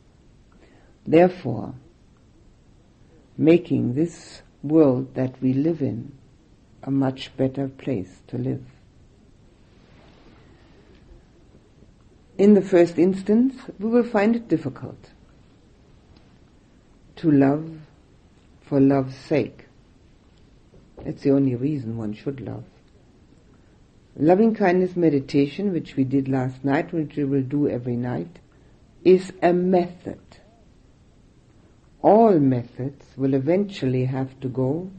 Therefore, 1.06 1.74
making 3.38 3.96
this 3.96 4.42
world 4.64 5.14
that 5.16 5.42
we 5.42 5.52
live 5.54 5.82
in 5.82 6.14
a 6.84 6.92
much 6.92 7.36
better 7.36 7.68
place 7.68 8.22
to 8.28 8.38
live. 8.38 8.64
in 12.38 12.54
the 12.54 12.62
first 12.62 12.98
instance, 13.00 13.56
we 13.80 13.90
will 13.90 14.04
find 14.04 14.36
it 14.36 14.48
difficult 14.48 15.10
to 17.16 17.32
love 17.32 17.68
for 18.68 18.80
love's 18.80 19.16
sake. 19.16 19.66
That's 21.04 21.24
the 21.24 21.32
only 21.32 21.56
reason 21.56 21.98
one 21.98 22.14
should 22.14 22.42
love. 22.42 22.64
Loving 24.16 24.56
kindness 24.56 24.96
meditation, 24.96 25.72
which 25.72 25.96
we 25.96 26.04
did 26.04 26.28
last 26.28 26.64
night, 26.64 26.92
which 26.92 27.16
we 27.16 27.24
will 27.24 27.44
do 27.44 27.70
every 27.70 27.96
night, 27.96 28.40
is 29.04 29.32
a 29.42 29.54
method. 29.54 30.20
All 32.02 32.40
methods 32.40 33.06
will 33.16 33.34
eventually 33.34 34.06
have 34.06 34.40
to 34.40 34.48
go 34.48 34.90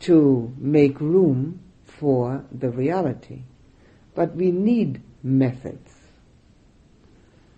to 0.00 0.54
make 0.58 1.00
room 1.00 1.60
for 1.84 2.44
the 2.50 2.70
reality. 2.70 3.42
But 4.14 4.34
we 4.34 4.50
need 4.50 5.02
methods 5.22 5.94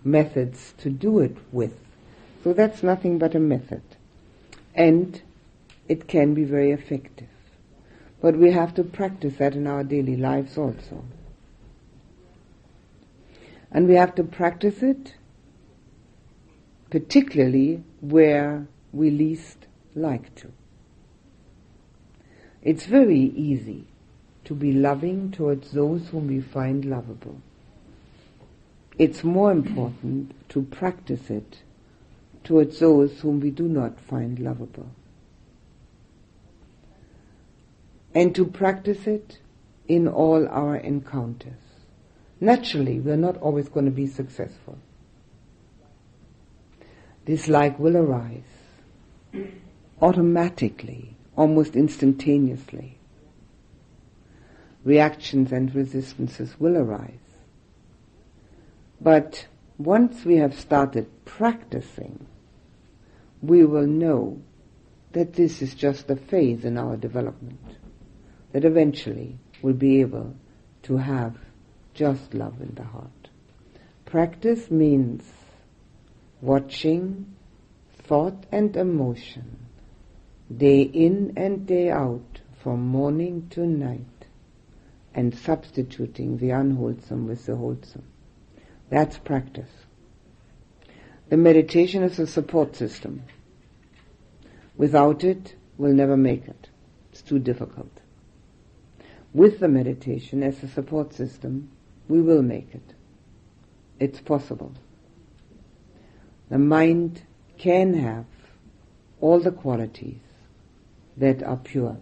methods 0.07 0.73
to 0.79 0.89
do 0.89 1.19
it 1.19 1.37
with. 1.53 1.75
So 2.45 2.53
that's 2.53 2.83
nothing 2.83 3.19
but 3.19 3.35
a 3.35 3.41
method. 3.41 3.83
And 4.77 5.21
it 5.89 6.07
can 6.07 6.35
be 6.35 6.45
very 6.45 6.71
effective. 6.71 7.29
But 8.21 8.37
we 8.37 8.53
have 8.53 8.75
to 8.75 8.85
practice 8.85 9.37
that 9.39 9.55
in 9.55 9.67
our 9.67 9.83
daily 9.83 10.17
lives 10.17 10.57
also. 10.57 11.05
And 13.73 13.89
we 13.89 13.95
have 13.95 14.15
to 14.15 14.25
practice 14.25 14.83
it 14.83 15.15
particularly 16.91 17.83
where 18.01 18.67
we 18.93 19.11
least 19.11 19.67
like 19.95 20.35
to. 20.37 20.53
It's 22.63 22.87
very 22.87 23.19
easy 23.19 23.87
to 24.45 24.55
be 24.55 24.73
loving 24.73 25.31
towards 25.31 25.73
those 25.73 26.09
whom 26.09 26.29
we 26.29 26.41
find 26.41 26.85
lovable. 26.85 27.41
It's 28.99 29.25
more 29.25 29.53
important 29.53 30.35
to 30.51 30.63
practice 30.63 31.29
it 31.29 31.63
towards 32.47 32.79
those 32.79 33.21
whom 33.21 33.41
we 33.41 33.51
do 33.51 33.65
not 33.65 34.01
find 34.01 34.39
lovable. 34.39 34.89
And 38.15 38.35
to 38.35 38.47
practice 38.47 39.07
it 39.07 39.39
in 39.89 40.09
all 40.09 40.49
our 40.49 40.77
encounters. 40.77 41.53
Naturally, 42.41 43.01
we're 43.01 43.17
not 43.17 43.37
always 43.39 43.69
going 43.69 43.87
to 43.87 43.93
be 43.93 44.07
successful. 44.07 44.79
Dislike 47.27 47.79
will 47.79 47.97
arise 47.97 48.43
automatically, 50.01 51.17
almost 51.37 51.75
instantaneously. 51.75 52.99
Reactions 54.85 55.51
and 55.51 55.75
resistances 55.75 56.55
will 56.61 56.77
arise. 56.77 57.13
But 59.01 59.47
once 59.79 60.25
we 60.25 60.37
have 60.37 60.59
started 60.59 61.09
practicing, 61.25 62.27
we 63.43 63.65
will 63.65 63.87
know 63.87 64.41
that 65.13 65.35
this 65.35 65.63
is 65.63 65.75
just 65.75 66.11
a 66.11 66.17
phase 66.17 66.65
in 66.65 66.77
our 66.77 66.97
development, 66.97 67.77
that 68.53 68.65
eventually 68.65 69.39
we'll 69.63 69.75
be 69.75 70.01
able 70.01 70.35
to 70.83 70.97
have 70.97 71.37
just 71.95 72.35
love 72.35 72.61
in 72.61 72.75
the 72.75 72.85
heart. 72.85 73.29
Practice 74.05 74.71
means 74.71 75.25
watching 76.41 77.35
thought 78.03 78.45
and 78.53 78.77
emotion 78.77 79.67
day 80.55 80.83
in 80.83 81.33
and 81.37 81.67
day 81.67 81.91
out 81.91 82.41
from 82.63 82.87
morning 82.87 83.49
to 83.51 83.67
night 83.67 84.27
and 85.15 85.35
substituting 85.35 86.37
the 86.37 86.51
unwholesome 86.51 87.27
with 87.27 87.47
the 87.47 87.57
wholesome. 87.57 88.05
That's 88.91 89.19
practice. 89.19 89.71
The 91.29 91.37
meditation 91.37 92.03
is 92.03 92.19
a 92.19 92.27
support 92.27 92.77
system. 92.77 93.25
Without 94.77 95.25
it, 95.25 95.57
we'll 95.77 95.95
never 95.95 96.17
make 96.17 96.47
it. 96.47 96.69
It's 97.11 97.23
too 97.23 97.39
difficult. 97.39 97.91
With 99.33 99.59
the 99.59 99.69
meditation 99.69 100.43
as 100.43 100.63
a 100.63 100.69
support 100.69 101.13
system, 101.13 101.71
we 102.09 102.21
will 102.21 102.43
make 102.43 102.75
it. 102.75 102.95
It's 103.99 104.21
possible. 104.21 104.73
The 106.49 106.59
mind 106.59 107.23
can 107.59 107.95
have 107.95 108.27
all 109.21 109.41
the 109.41 109.51
qualities 109.51 110.21
that 111.17 111.43
are 111.43 111.57
pure 111.57 111.97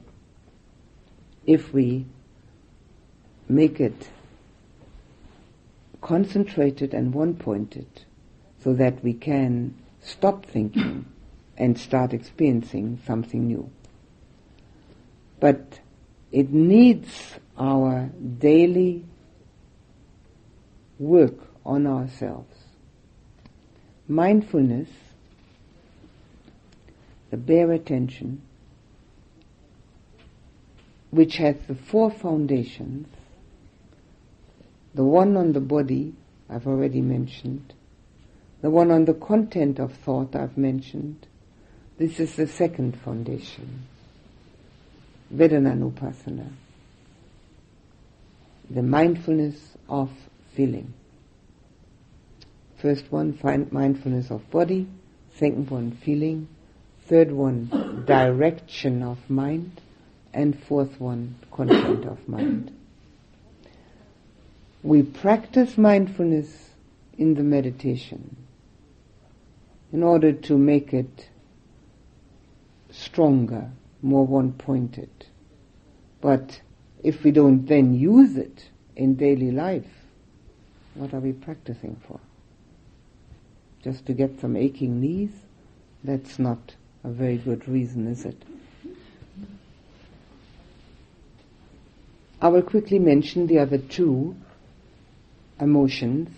if 1.46 1.72
we 1.72 2.06
make 3.48 3.80
it 3.80 4.10
concentrated 6.00 6.92
and 6.92 7.14
one 7.14 7.34
pointed 7.34 7.86
so 8.64 8.74
that 8.74 9.04
we 9.04 9.12
can 9.12 9.76
stop 10.00 10.44
thinking 10.46 11.06
and 11.56 11.78
start 11.78 12.12
experiencing 12.12 12.98
something 13.06 13.46
new. 13.46 13.70
But 15.38 15.78
it 16.32 16.50
needs 16.50 17.34
our 17.56 18.10
daily 18.38 19.04
work 20.98 21.36
on 21.64 21.86
ourselves 21.86 22.54
mindfulness, 24.08 24.88
the 27.30 27.36
bare 27.36 27.72
attention, 27.72 28.42
which 31.10 31.36
has 31.36 31.56
the 31.66 31.74
four 31.74 32.10
foundations, 32.10 33.08
the 34.94 35.04
one 35.04 35.36
on 35.36 35.52
the 35.52 35.60
body, 35.60 36.12
I've 36.48 36.66
already 36.66 37.00
mentioned, 37.00 37.72
the 38.64 38.70
one 38.70 38.90
on 38.90 39.04
the 39.04 39.12
content 39.12 39.78
of 39.78 39.92
thought 39.92 40.34
I've 40.34 40.56
mentioned, 40.56 41.26
this 41.98 42.18
is 42.18 42.34
the 42.34 42.46
second 42.46 42.98
foundation, 42.98 43.84
Vedananupasana, 45.34 46.48
the 48.70 48.82
mindfulness 48.82 49.76
of 49.86 50.10
feeling. 50.54 50.94
First 52.78 53.12
one, 53.12 53.38
mindfulness 53.70 54.30
of 54.30 54.50
body. 54.50 54.88
Second 55.34 55.68
one, 55.68 55.90
feeling. 56.02 56.48
Third 57.06 57.32
one, 57.32 58.06
direction 58.06 59.02
of 59.02 59.18
mind. 59.28 59.78
And 60.32 60.58
fourth 60.58 60.98
one, 60.98 61.34
content 61.52 62.06
of 62.06 62.26
mind. 62.26 62.74
We 64.82 65.02
practice 65.02 65.76
mindfulness 65.76 66.70
in 67.18 67.34
the 67.34 67.42
meditation 67.42 68.38
in 69.94 70.02
order 70.02 70.32
to 70.32 70.58
make 70.58 70.92
it 70.92 71.30
stronger, 72.90 73.70
more 74.02 74.26
one-pointed. 74.26 75.08
But 76.20 76.60
if 77.02 77.24
we 77.24 77.30
don't 77.30 77.64
then 77.64 77.94
use 77.94 78.36
it 78.36 78.68
in 78.94 79.14
daily 79.14 79.50
life, 79.50 79.88
what 80.94 81.14
are 81.14 81.20
we 81.20 81.32
practicing 81.32 81.96
for? 82.06 82.20
just 83.84 84.06
to 84.06 84.14
get 84.14 84.40
some 84.40 84.56
aching 84.56 84.98
knees, 84.98 85.30
that's 86.02 86.38
not 86.38 86.74
a 87.04 87.10
very 87.10 87.36
good 87.36 87.68
reason, 87.68 88.06
is 88.06 88.24
it? 88.24 88.42
I 92.40 92.48
will 92.48 92.62
quickly 92.62 92.98
mention 92.98 93.46
the 93.46 93.58
other 93.58 93.76
two 93.76 94.34
emotions. 95.60 96.30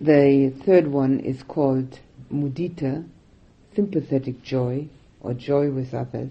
The 0.00 0.48
third 0.64 0.86
one 0.86 1.20
is 1.20 1.42
called 1.42 1.98
mudita, 2.32 3.06
sympathetic 3.74 4.42
joy 4.42 4.88
or 5.20 5.34
joy 5.34 5.70
with 5.70 5.92
others. 5.92 6.30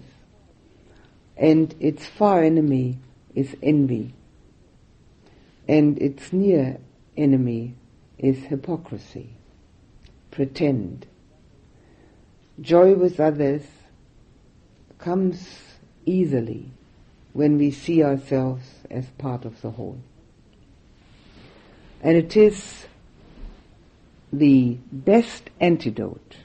And 1.36 1.74
its 1.78 2.04
far 2.04 2.42
enemy 2.42 2.98
is 3.34 3.56
envy. 3.62 4.12
And 5.68 6.02
its 6.02 6.32
near 6.32 6.78
enemy 7.16 7.74
is 8.18 8.38
hypocrisy, 8.38 9.30
pretend. 10.32 11.06
Joy 12.60 12.94
with 12.94 13.20
others 13.20 13.62
comes 14.98 15.60
easily 16.04 16.70
when 17.32 17.56
we 17.56 17.70
see 17.70 18.02
ourselves 18.02 18.64
as 18.90 19.06
part 19.10 19.44
of 19.44 19.62
the 19.62 19.70
whole. 19.70 20.00
And 22.02 22.16
it 22.16 22.36
is 22.36 22.86
the 24.32 24.78
best 24.92 25.50
antidote 25.60 26.36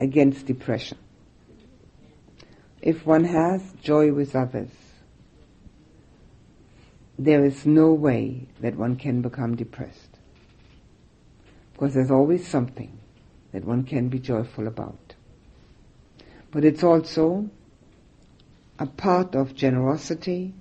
against 0.00 0.46
depression. 0.46 0.98
If 2.80 3.04
one 3.04 3.24
has 3.24 3.62
joy 3.82 4.12
with 4.12 4.34
others, 4.34 4.70
there 7.18 7.44
is 7.44 7.66
no 7.66 7.92
way 7.92 8.46
that 8.60 8.76
one 8.76 8.96
can 8.96 9.20
become 9.20 9.56
depressed. 9.56 10.18
Because 11.72 11.94
there's 11.94 12.10
always 12.10 12.46
something 12.46 12.98
that 13.52 13.64
one 13.64 13.84
can 13.84 14.08
be 14.08 14.18
joyful 14.18 14.66
about. 14.66 15.14
But 16.50 16.64
it's 16.64 16.82
also 16.82 17.50
a 18.78 18.86
part 18.86 19.34
of 19.34 19.54
generosity 19.54 20.54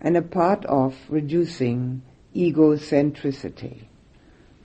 and 0.00 0.16
a 0.16 0.22
part 0.22 0.64
of 0.64 0.96
reducing 1.08 2.02
egocentricity. 2.34 3.84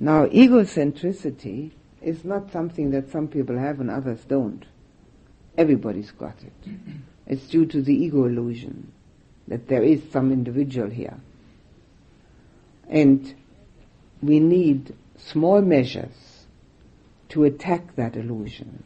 Now, 0.02 0.26
egocentricity 0.26 1.70
is 2.02 2.26
not 2.26 2.52
something 2.52 2.89
that 2.89 3.12
some 3.12 3.28
people 3.28 3.56
have 3.56 3.80
and 3.80 3.91
others 3.91 4.20
don't. 4.28 4.66
Everybody's 5.56 6.10
got 6.10 6.34
it. 6.41 6.72
It's 7.28 7.47
due 7.47 7.68
to 7.68 7.84
the 7.84 7.93
ego 7.93 8.26
illusion 8.26 8.91
that 9.47 9.68
there 9.68 9.84
is 9.84 10.02
some 10.12 10.32
individual 10.32 10.89
here. 10.89 11.20
And 12.89 13.36
we 14.24 14.39
need 14.39 14.95
small 15.18 15.62
measures 15.62 16.45
to 17.30 17.43
attack 17.43 17.95
that 17.95 18.16
illusion. 18.16 18.82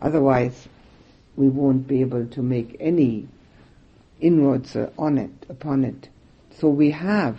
Otherwise, 0.00 0.66
we 1.36 1.50
won't 1.50 1.86
be 1.86 2.00
able 2.00 2.24
to 2.24 2.40
make 2.40 2.74
any 2.80 3.28
inroads 4.18 4.74
on 4.96 5.18
it, 5.18 5.44
upon 5.50 5.84
it. 5.84 6.08
So 6.58 6.70
we 6.70 6.92
have 6.92 7.36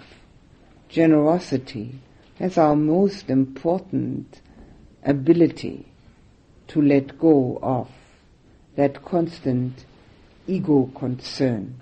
generosity 0.89 2.01
as 2.39 2.57
our 2.57 2.75
most 2.75 3.29
important 3.29 4.41
ability 5.03 5.85
to 6.67 6.81
let 6.81 7.19
go 7.19 7.59
of 7.61 7.89
that 8.75 9.03
constant 9.03 9.85
ego 10.47 10.89
concern. 10.95 11.81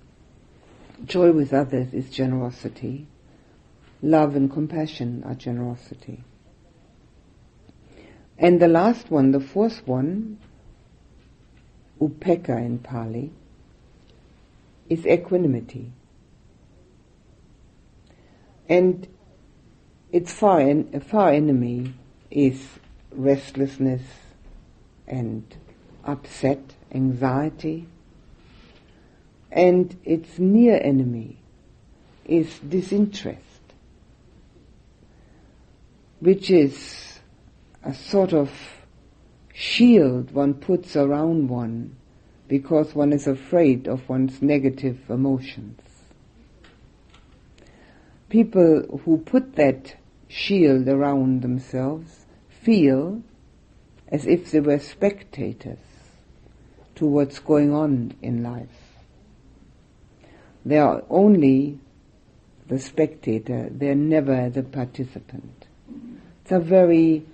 Joy 1.05 1.32
with 1.32 1.53
others 1.53 1.93
is 1.93 2.10
generosity. 2.10 3.05
Love 4.01 4.36
and 4.36 4.51
compassion 4.51 5.24
are 5.26 5.36
generosity. 5.36 6.24
And 8.38 8.60
the 8.60 8.68
last 8.68 9.12
one, 9.12 9.32
the 9.32 9.39
fourth 9.39 9.86
one, 9.86 10.39
upekkha 11.99 12.58
in 12.58 12.80
Pali, 12.80 13.32
is 14.89 15.05
equanimity. 15.05 15.91
And 18.70 19.08
its 20.12 20.32
far, 20.32 20.60
en- 20.62 20.99
far 21.01 21.32
enemy 21.32 21.93
is 22.32 22.66
restlessness 23.12 24.03
and 25.08 25.55
upset, 26.03 26.76
anxiety. 26.93 27.88
And 29.51 29.97
its 30.03 30.39
near 30.39 30.80
enemy 30.82 31.39
is 32.26 32.60
disinterest, 32.60 33.41
which 36.20 36.51
is 36.51 37.20
a 37.84 37.93
sort 37.93 38.34
of 38.34 38.51
shield 39.53 40.32
one 40.32 40.53
puts 40.53 40.95
around 40.95 41.49
one 41.49 41.95
because 42.47 42.93
one 42.93 43.12
is 43.12 43.28
afraid 43.28 43.88
of 43.88 44.08
one's 44.08 44.41
negative 44.41 44.99
emotions. 45.10 45.82
People 48.30 49.01
who 49.03 49.18
put 49.18 49.55
that 49.55 49.95
shield 50.28 50.88
around 50.88 51.41
themselves 51.41 52.25
feel 52.49 53.21
as 54.09 54.25
if 54.25 54.51
they 54.51 54.59
were 54.59 54.80
spectators 54.80 55.80
to 56.95 57.05
what's 57.05 57.39
going 57.39 57.73
on 57.73 58.13
in 58.21 58.43
life. 58.43 58.67
They 60.65 60.78
are 60.78 61.03
only 61.09 61.80
the 62.67 62.80
spectator, 62.80 63.69
they're 63.71 63.95
never 63.95 64.49
the 64.49 64.63
participant. 64.63 65.67
It's 66.41 66.51
a 66.51 66.59
very 66.59 67.25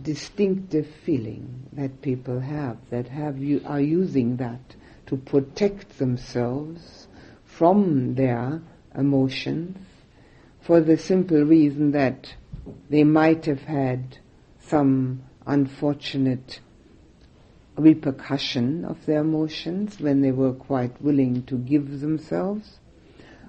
distinctive 0.00 0.86
feeling 1.04 1.66
that 1.72 2.02
people 2.02 2.40
have, 2.40 2.78
that 2.90 3.08
have 3.08 3.38
you, 3.38 3.62
are 3.64 3.80
using 3.80 4.36
that 4.36 4.74
to 5.06 5.16
protect 5.16 5.98
themselves 5.98 7.06
from 7.44 8.14
their 8.14 8.60
emotions 8.94 9.76
for 10.68 10.82
the 10.82 10.98
simple 10.98 11.42
reason 11.44 11.92
that 11.92 12.34
they 12.90 13.02
might 13.02 13.46
have 13.46 13.62
had 13.62 14.18
some 14.60 15.22
unfortunate 15.46 16.60
repercussion 17.78 18.84
of 18.84 19.06
their 19.06 19.20
emotions 19.20 19.98
when 19.98 20.20
they 20.20 20.30
were 20.30 20.52
quite 20.52 21.00
willing 21.00 21.42
to 21.42 21.56
give 21.56 22.00
themselves, 22.02 22.80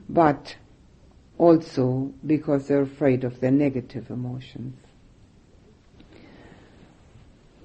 but 0.07 0.55
also 1.37 2.09
because 2.25 2.69
they're 2.69 2.83
afraid 2.83 3.25
of 3.25 3.41
their 3.41 3.51
negative 3.51 4.09
emotions. 4.09 4.77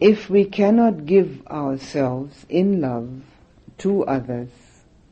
If 0.00 0.28
we 0.28 0.46
cannot 0.46 1.06
give 1.06 1.46
ourselves 1.46 2.44
in 2.48 2.80
love 2.80 3.22
to 3.78 4.04
others, 4.06 4.50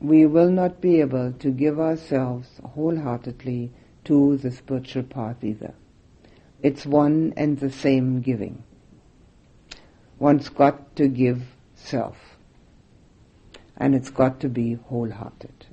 we 0.00 0.26
will 0.26 0.50
not 0.50 0.80
be 0.80 1.00
able 1.00 1.32
to 1.34 1.50
give 1.52 1.78
ourselves 1.78 2.48
wholeheartedly 2.74 3.70
to 4.04 4.36
the 4.36 4.50
spiritual 4.50 5.04
path 5.04 5.42
either. 5.42 5.74
It's 6.62 6.86
one 6.86 7.34
and 7.36 7.58
the 7.58 7.70
same 7.70 8.20
giving. 8.20 8.62
One's 10.18 10.48
got 10.48 10.94
to 10.96 11.08
give 11.08 11.42
self. 11.74 12.16
And 13.76 13.94
it's 13.94 14.10
got 14.10 14.40
to 14.40 14.48
be 14.48 14.74
wholehearted. 14.74 15.66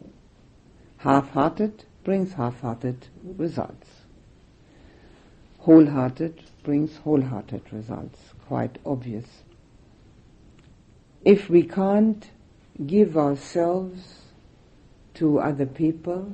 Half-hearted 0.98 1.86
brings 2.04 2.34
half-hearted 2.34 3.08
results. 3.24 3.88
Wholehearted 5.60 6.42
brings 6.64 6.98
wholehearted 6.98 7.62
results. 7.72 8.20
Quite 8.48 8.80
obvious. 8.86 9.26
If 11.24 11.50
we 11.50 11.64
can't 11.64 12.30
give 12.86 13.18
ourselves 13.18 14.22
to 15.16 15.40
other 15.40 15.66
people, 15.66 16.34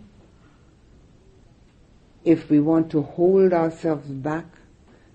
if 2.25 2.49
we 2.49 2.59
want 2.59 2.89
to 2.91 3.03
hold 3.03 3.53
ourselves 3.53 4.07
back 4.09 4.45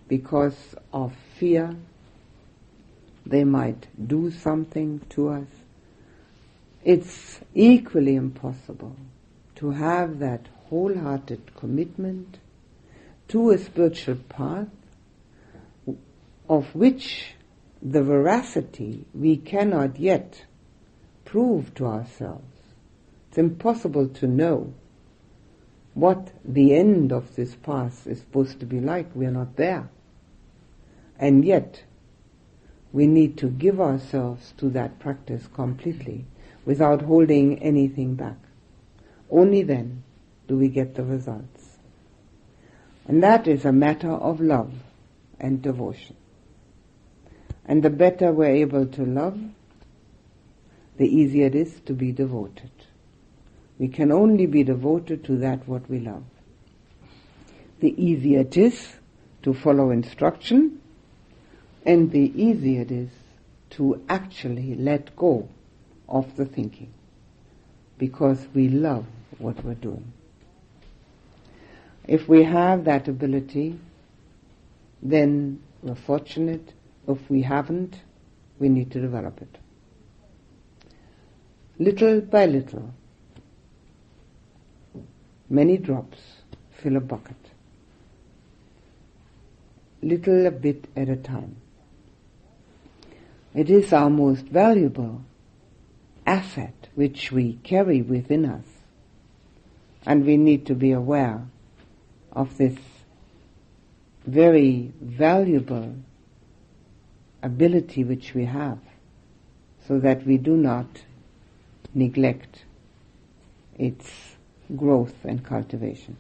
because 0.09 0.57
of 0.93 1.13
fear, 1.37 1.75
they 3.27 3.45
might 3.45 3.89
do 4.09 4.31
something 4.31 5.01
to 5.11 5.29
us. 5.29 5.47
It's 6.85 7.41
equally 7.55 8.15
impossible 8.15 8.97
to 9.57 9.73
have 9.73 10.21
that 10.21 10.47
wholehearted 10.69 11.55
commitment 11.57 12.39
to 13.29 13.51
a 13.51 13.59
spiritual 13.59 14.17
path 14.29 14.69
of 16.49 16.75
which 16.75 17.35
the 17.83 18.03
veracity 18.03 19.05
we 19.15 19.37
cannot 19.37 19.99
yet 19.99 20.45
prove 21.25 21.75
to 21.75 21.87
ourselves. 21.87 22.45
It's 23.29 23.39
impossible 23.39 24.09
to 24.09 24.27
know 24.27 24.73
what 26.01 26.33
the 26.45 26.75
end 26.75 27.13
of 27.13 27.37
this 27.37 27.55
path 27.55 28.07
is 28.07 28.21
supposed 28.21 28.59
to 28.61 28.67
be 28.67 28.81
like. 28.81 29.15
We 29.15 29.27
are 29.27 29.31
not 29.31 29.57
there. 29.57 29.91
And 31.19 31.45
yet, 31.45 31.85
we 32.93 33.07
need 33.07 33.37
to 33.39 33.49
give 33.49 33.81
ourselves 33.81 34.55
to 34.57 34.71
that 34.71 34.99
practice 34.99 35.47
completely 35.55 36.25
without 36.65 37.03
holding 37.03 37.63
anything 37.63 38.15
back. 38.15 38.39
Only 39.31 39.63
then 39.63 40.03
do 40.49 40.57
we 40.57 40.69
get 40.69 40.95
the 40.95 41.05
results. 41.05 41.79
And 43.07 43.23
that 43.23 43.47
is 43.47 43.65
a 43.65 43.73
matter 43.73 44.11
of 44.11 44.41
love 44.41 44.73
and 45.39 45.61
devotion. 45.61 46.17
And 47.67 47.83
the 47.83 47.91
better 47.91 48.33
we're 48.33 48.47
able 48.47 48.87
to 48.87 49.05
love, 49.05 49.39
the 50.97 51.07
easier 51.07 51.47
it 51.47 51.55
is 51.55 51.81
to 51.87 51.93
be 51.93 52.11
devoted. 52.11 52.71
We 53.81 53.89
can 53.89 54.13
only 54.13 54.45
be 54.45 54.63
devoted 54.63 55.25
to 55.25 55.39
that 55.39 55.67
what 55.67 55.89
we 55.89 56.01
love. 56.01 56.23
The 57.81 57.95
easier 58.01 58.41
it 58.41 58.59
is 58.59 58.93
to 59.43 59.55
follow 59.55 59.91
instruction, 59.91 60.83
and 61.87 62.13
the 62.13 62.31
easier 62.41 62.83
it 62.83 62.91
is 62.91 63.09
to 63.71 64.05
actually 64.07 64.75
let 64.75 65.17
go 65.17 65.49
of 66.11 66.37
the 66.37 66.45
thinking, 66.45 66.93
because 67.97 68.47
we 68.53 68.69
love 68.69 69.07
what 69.39 69.65
we're 69.65 69.73
doing. 69.73 70.13
If 72.07 72.29
we 72.29 72.43
have 72.43 72.85
that 72.85 73.09
ability, 73.09 73.79
then 75.03 75.63
we're 75.81 75.95
fortunate. 75.95 76.75
If 77.09 77.31
we 77.31 77.41
haven't, 77.41 77.99
we 78.59 78.69
need 78.69 78.91
to 78.91 79.01
develop 79.01 79.41
it. 79.41 79.57
Little 81.79 82.21
by 82.21 82.45
little, 82.45 82.93
Many 85.53 85.79
drops 85.79 86.19
fill 86.71 86.97
a 86.97 87.01
bucket. 87.01 87.37
Little 90.01 90.47
a 90.47 90.53
bit 90.53 90.85
at 90.97 91.09
a 91.09 91.17
time. 91.17 91.57
It 93.53 93.69
is 93.69 93.93
our 93.93 94.09
most 94.09 94.45
valuable 94.45 95.23
asset 96.25 96.89
which 96.95 97.33
we 97.33 97.55
carry 97.65 98.01
within 98.01 98.45
us. 98.45 98.65
And 100.07 100.25
we 100.25 100.37
need 100.37 100.67
to 100.67 100.75
be 100.75 100.93
aware 100.93 101.43
of 102.33 102.57
this 102.57 102.79
very 104.25 104.93
valuable 105.01 105.97
ability 107.43 108.05
which 108.05 108.35
we 108.35 108.45
have 108.45 108.79
so 109.89 109.99
that 109.99 110.25
we 110.25 110.37
do 110.39 110.57
not 110.57 110.87
neglect 111.93 112.65
its 113.77 114.30
growth 114.77 115.25
and 115.25 115.45
cultivation. 115.45 116.17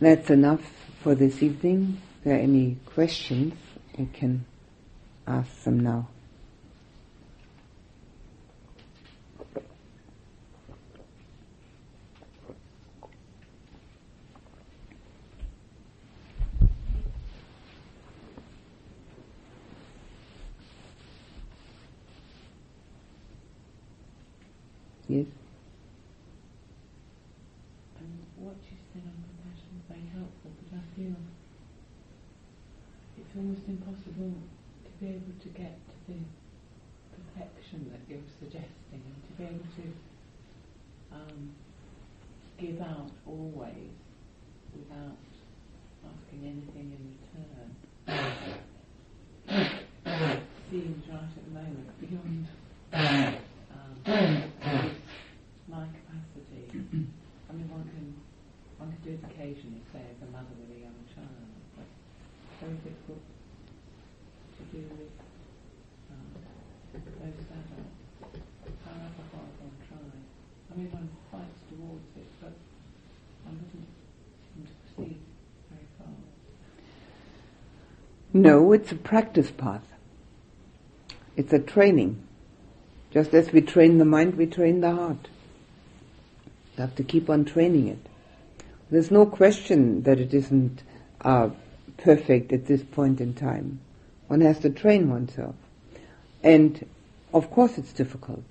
That's 0.00 0.30
enough 0.30 0.62
for 1.02 1.14
this 1.14 1.42
evening. 1.42 2.00
If 2.18 2.24
there 2.24 2.36
are 2.36 2.40
any 2.40 2.76
questions, 2.86 3.54
you 3.98 4.08
can 4.12 4.44
ask 5.26 5.64
them 5.64 5.80
now. 5.80 6.08
Yes? 25.10 25.26
And 27.98 28.14
what 28.38 28.54
you 28.70 28.78
said 28.94 29.02
on 29.02 29.18
compassion 29.26 29.74
is 29.74 29.82
very 29.90 30.06
helpful, 30.14 30.54
but 30.54 30.70
I 30.78 30.82
feel 30.94 31.18
it's 33.18 33.34
almost 33.34 33.66
impossible 33.66 34.38
to 34.86 34.90
be 35.02 35.18
able 35.18 35.34
to 35.42 35.48
get 35.50 35.74
to 35.82 35.96
the 36.06 36.22
perfection 37.18 37.90
that 37.90 38.06
you're 38.06 38.22
suggesting 38.38 39.02
and 39.02 39.18
to 39.26 39.32
be 39.34 39.50
able 39.50 39.66
to 39.82 39.86
um, 41.10 41.58
give 42.56 42.78
out 42.80 43.10
always 43.26 43.90
without 44.78 45.18
asking 46.06 46.46
anything 46.46 46.94
in 46.94 47.18
return 47.18 47.74
seems 50.70 51.02
right 51.10 51.18
at 51.18 51.42
the 51.46 51.50
moment 51.50 51.90
beyond 51.98 52.46
um, 52.94 53.34
my 55.70 55.86
capacity. 55.86 56.66
I 57.48 57.52
mean, 57.52 57.70
one 57.70 57.84
can 57.94 58.14
one 58.78 58.89
can 58.89 58.89
do 59.04 59.18
occasionally, 59.24 59.80
say 59.92 60.00
as 60.00 60.28
a 60.28 60.30
mother 60.30 60.52
with 60.60 60.76
a 60.76 60.80
young 60.80 61.00
child, 61.14 61.48
but 61.76 61.88
very 62.60 62.76
difficult 62.84 63.22
to 64.58 64.62
do 64.76 64.84
with 64.92 65.14
um, 66.10 66.28
those 66.92 67.48
adults. 67.48 68.44
However 68.84 69.24
hard 69.32 69.52
one 69.60 69.76
tries. 69.88 70.28
I 70.70 70.76
mean, 70.76 70.90
one 70.92 71.08
fights 71.32 71.60
towards 71.70 72.04
it, 72.16 72.28
but 72.40 72.52
one 73.44 73.56
doesn't 73.56 73.88
seem 74.52 74.66
to 74.66 74.72
proceed 74.94 75.18
very 75.70 75.86
far. 75.98 76.12
No, 78.34 78.72
it's 78.72 78.92
a 78.92 78.96
practice 78.96 79.50
path. 79.50 79.86
It's 81.36 81.52
a 81.54 81.58
training. 81.58 82.22
Just 83.12 83.32
as 83.32 83.50
we 83.50 83.62
train 83.62 83.96
the 83.98 84.04
mind, 84.04 84.34
we 84.34 84.46
train 84.46 84.82
the 84.82 84.94
heart. 84.94 85.28
You 86.76 86.82
have 86.82 86.94
to 86.96 87.02
keep 87.02 87.30
on 87.30 87.44
training 87.44 87.88
it. 87.88 88.09
There's 88.90 89.10
no 89.10 89.24
question 89.24 90.02
that 90.02 90.18
it 90.18 90.34
isn't 90.34 90.82
uh, 91.20 91.50
perfect 91.96 92.52
at 92.52 92.66
this 92.66 92.82
point 92.82 93.20
in 93.20 93.34
time. 93.34 93.80
One 94.26 94.40
has 94.40 94.58
to 94.60 94.70
train 94.70 95.10
oneself. 95.10 95.54
And 96.42 96.84
of 97.32 97.50
course 97.50 97.78
it's 97.78 97.92
difficult. 97.92 98.44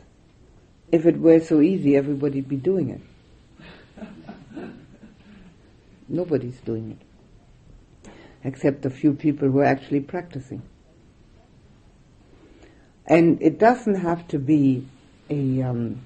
If 0.92 1.06
it 1.06 1.20
were 1.20 1.40
so 1.40 1.62
easy, 1.62 1.96
everybody'd 1.96 2.48
be 2.48 2.56
doing 2.56 2.90
it. 2.90 3.02
Nobody's 6.08 6.60
doing 6.62 6.98
it. 7.00 8.12
Except 8.44 8.86
a 8.86 8.90
few 8.90 9.14
people 9.14 9.50
who 9.50 9.60
are 9.60 9.66
actually 9.66 10.00
practicing. 10.00 10.62
And 13.06 13.42
it 13.42 13.60
doesn't 13.60 13.96
have 13.96 14.28
to 14.30 14.40
be 14.40 14.88
a, 15.30 15.64
um, 15.64 16.02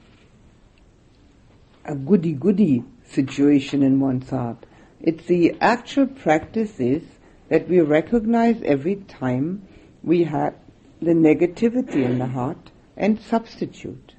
a 1.86 1.96
goody 1.96 2.34
goody 2.34 2.84
situation 3.14 3.84
in 3.84 4.00
one's 4.00 4.30
heart. 4.30 4.66
It's 5.02 5.26
the 5.26 5.56
actual 5.62 6.08
practice 6.08 6.80
is 6.80 7.04
that 7.50 7.68
we 7.68 7.82
recognize 7.82 8.62
every 8.64 8.96
time 8.96 9.68
we 10.02 10.24
have 10.24 10.56
the 11.02 11.12
negativity 11.12 12.04
in 12.04 12.20
the 12.20 12.28
heart 12.28 12.72
and 12.98 13.20
substitute. 13.20 14.14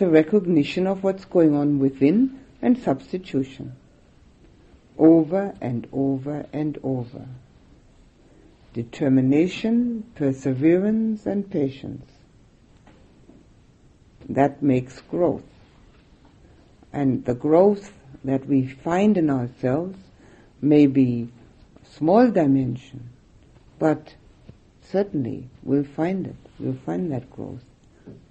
A 0.00 0.08
recognition 0.08 0.86
of 0.86 1.04
what's 1.04 1.26
going 1.26 1.54
on 1.54 1.78
within 1.78 2.40
and 2.62 2.78
substitution. 2.78 3.76
Over 4.96 5.54
and 5.60 5.86
over 5.92 6.46
and 6.54 6.78
over. 6.82 7.26
Determination, 8.72 10.04
perseverance 10.14 11.26
and 11.26 11.50
patience. 11.50 12.10
That 14.26 14.62
makes 14.62 15.02
growth. 15.02 15.49
And 16.92 17.24
the 17.24 17.34
growth 17.34 17.92
that 18.24 18.46
we 18.46 18.66
find 18.66 19.16
in 19.16 19.30
ourselves 19.30 19.98
may 20.60 20.86
be 20.86 21.28
small 21.96 22.30
dimension, 22.30 23.10
but 23.78 24.14
certainly 24.82 25.48
we'll 25.62 25.84
find 25.84 26.26
it. 26.26 26.36
We'll 26.58 26.74
find 26.74 27.12
that 27.12 27.30
growth 27.30 27.62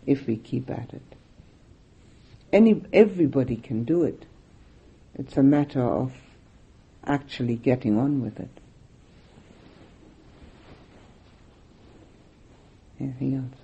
if 0.05 0.28
we 0.28 0.36
keep 0.38 0.70
at 0.70 0.93
it. 0.93 1.01
Any, 2.51 2.84
everybody 2.91 3.55
can 3.55 3.84
do 3.84 4.03
it. 4.03 4.26
It's 5.16 5.38
a 5.38 5.43
matter 5.43 5.84
of 5.84 6.14
actually 7.05 7.55
getting 7.55 7.97
on 7.97 8.22
with 8.22 8.39
it. 8.39 8.49
Anything 12.99 13.36
else? 13.36 13.60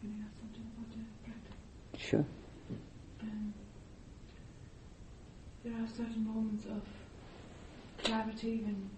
Can 0.00 0.14
I 0.20 0.24
ask 0.26 0.34
something 0.38 0.66
about 0.76 0.90
the 0.90 0.98
practice? 1.24 2.01
Sure. 2.12 2.26
Um, 3.22 3.54
there 5.64 5.72
are 5.72 5.88
certain 5.88 6.26
moments 6.26 6.66
of 6.66 6.82
clarity 8.04 8.60
when 8.62 8.90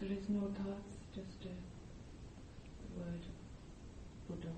there 0.00 0.10
is 0.10 0.26
no 0.30 0.48
thoughts, 0.56 0.96
just 1.14 1.44
a 1.44 2.98
word, 2.98 3.20
Buddha. 4.26 4.48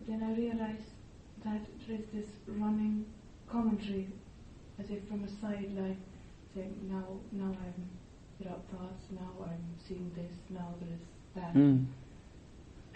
But 0.00 0.08
then 0.08 0.24
I 0.24 0.34
realize 0.36 0.82
that 1.44 1.60
there 1.86 1.98
is 1.98 2.06
this 2.12 2.34
running 2.48 3.06
commentary, 3.48 4.08
as 4.80 4.90
if 4.90 5.06
from 5.06 5.22
a 5.22 5.28
sideline, 5.40 6.02
saying, 6.52 6.74
now, 6.90 7.06
now 7.30 7.54
I'm 7.62 7.88
without 8.40 8.64
thoughts, 8.72 9.04
now 9.12 9.44
I'm 9.44 9.64
seeing 9.86 10.10
this, 10.16 10.32
now 10.50 10.74
there 10.80 10.92
is 10.92 11.04
that. 11.36 11.54
Mm. 11.54 11.86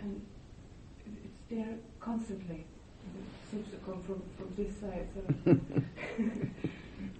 and 0.00 0.20
it's 1.06 1.38
there 1.48 1.76
constantly. 2.00 2.66
It 3.06 3.50
seems 3.50 3.68
to 3.70 3.76
come 3.78 4.02
from, 4.02 4.22
from 4.36 4.54
this 4.56 4.76
side, 4.80 5.08
so 5.14 5.50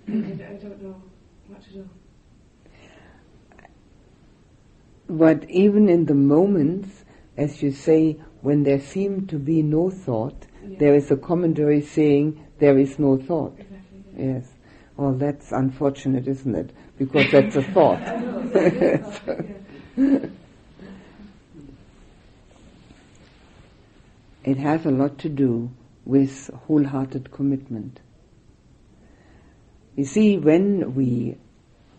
I, 0.09 0.13
I 0.13 0.57
don't 0.57 0.83
know 0.83 1.03
what 1.49 1.63
to 1.65 1.71
do. 1.73 1.89
But 5.09 5.49
even 5.51 5.89
in 5.89 6.07
the 6.07 6.15
moments, 6.15 7.05
as 7.37 7.63
you 7.63 7.73
say, 7.73 8.17
when 8.43 8.63
there 8.63 8.81
seem 8.81 9.27
to 9.29 9.39
be 9.39 9.63
no 9.63 9.91
thought, 9.91 10.47
Yeah. 10.65 10.79
there 10.79 10.95
is 10.95 11.11
a 11.11 11.17
commentary 11.17 11.81
saying 11.83 12.39
there 12.59 12.79
is 12.79 12.99
no 12.99 13.17
thought. 13.17 13.55
Exactly. 13.59 14.03
yeah. 14.19 14.35
Yes. 14.35 14.47
Well, 14.97 15.15
that's 15.15 15.51
unfortunate, 15.53 16.29
isn't 16.29 16.55
it? 16.55 16.71
Because 16.99 17.31
that's 17.33 17.57
a 17.57 17.63
thought. 17.63 18.01
Know. 18.21 18.51
it's 18.55 19.27
not- 19.27 19.39
yeah. 19.97 20.29
It 24.45 24.57
has 24.57 24.87
a 24.87 24.91
lot 24.91 25.19
to 25.19 25.29
do 25.29 25.71
with 26.05 26.51
wholehearted 26.67 27.31
commitment. 27.31 28.01
You 29.97 30.05
see, 30.05 30.39
when 30.39 30.95
we 30.95 31.37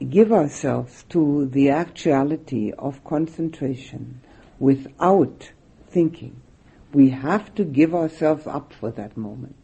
give 0.10 0.32
ourselves 0.32 1.06
to 1.10 1.46
the 1.46 1.70
actuality 1.70 2.72
of 2.72 3.04
concentration 3.04 4.22
without 4.60 5.52
thinking, 5.90 6.42
we 6.94 7.10
have 7.10 7.54
to 7.56 7.64
give 7.64 7.94
ourselves 7.94 8.48
up 8.48 8.74
for 8.74 8.92
that 8.92 9.16
moment. 9.16 9.56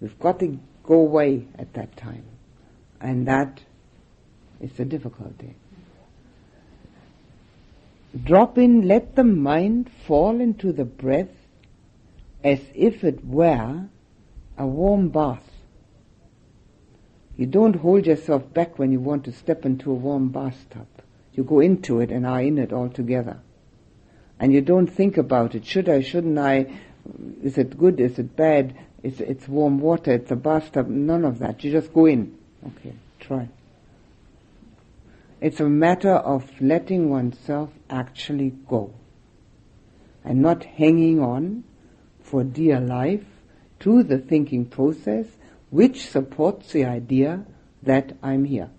We've 0.00 0.18
got 0.18 0.40
to 0.40 0.58
go 0.82 0.94
away 0.94 1.46
at 1.58 1.74
that 1.74 1.96
time. 1.96 2.24
And 3.00 3.26
that 3.28 3.60
is 4.60 4.72
the 4.72 4.84
difficulty. 4.84 5.54
Drop 8.24 8.58
in, 8.58 8.88
let 8.88 9.14
the 9.14 9.24
mind 9.24 9.90
fall 10.06 10.40
into 10.40 10.72
the 10.72 10.84
breath 10.84 11.37
as 12.48 12.60
if 12.74 13.04
it 13.04 13.24
were 13.24 13.88
a 14.56 14.66
warm 14.66 15.08
bath. 15.10 15.50
You 17.36 17.46
don't 17.46 17.76
hold 17.76 18.06
yourself 18.06 18.52
back 18.52 18.78
when 18.78 18.90
you 18.90 19.00
want 19.00 19.24
to 19.24 19.32
step 19.32 19.64
into 19.64 19.90
a 19.90 19.94
warm 19.94 20.30
bathtub. 20.30 20.88
You 21.34 21.44
go 21.44 21.60
into 21.60 22.00
it 22.00 22.10
and 22.10 22.26
are 22.26 22.42
in 22.42 22.58
it 22.58 22.72
altogether. 22.72 23.38
And 24.40 24.52
you 24.52 24.60
don't 24.60 24.88
think 24.88 25.16
about 25.16 25.54
it. 25.54 25.64
Should 25.64 25.88
I, 25.88 26.00
shouldn't 26.00 26.38
I? 26.38 26.80
Is 27.42 27.58
it 27.58 27.78
good? 27.78 28.00
Is 28.00 28.18
it 28.18 28.34
bad? 28.34 28.76
It's, 29.02 29.20
it's 29.20 29.46
warm 29.46 29.78
water. 29.78 30.12
It's 30.12 30.30
a 30.30 30.36
bathtub. 30.36 30.88
None 30.88 31.24
of 31.24 31.38
that. 31.38 31.62
You 31.62 31.70
just 31.70 31.92
go 31.92 32.06
in. 32.06 32.36
Okay, 32.66 32.94
try. 33.20 33.48
It's 35.40 35.60
a 35.60 35.68
matter 35.68 36.14
of 36.14 36.50
letting 36.60 37.10
oneself 37.10 37.70
actually 37.88 38.50
go. 38.68 38.92
And 40.24 40.42
not 40.42 40.64
hanging 40.64 41.20
on 41.20 41.62
for 42.28 42.44
dear 42.44 42.78
life 42.80 43.24
to 43.80 44.02
the 44.02 44.18
thinking 44.18 44.66
process 44.66 45.26
which 45.70 46.08
supports 46.08 46.72
the 46.72 46.84
idea 46.84 47.44
that 47.82 48.16
I'm 48.22 48.44
here. 48.44 48.70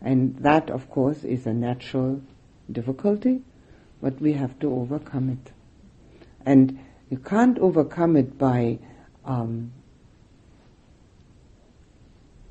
And 0.00 0.36
that, 0.38 0.70
of 0.70 0.90
course, 0.90 1.24
is 1.24 1.46
a 1.46 1.52
natural 1.52 2.22
difficulty, 2.70 3.42
but 4.00 4.20
we 4.20 4.32
have 4.32 4.58
to 4.60 4.72
overcome 4.72 5.30
it. 5.30 5.52
And 6.46 6.78
you 7.10 7.18
can't 7.18 7.58
overcome 7.58 8.16
it 8.16 8.38
by 8.38 8.78
um, 9.24 9.72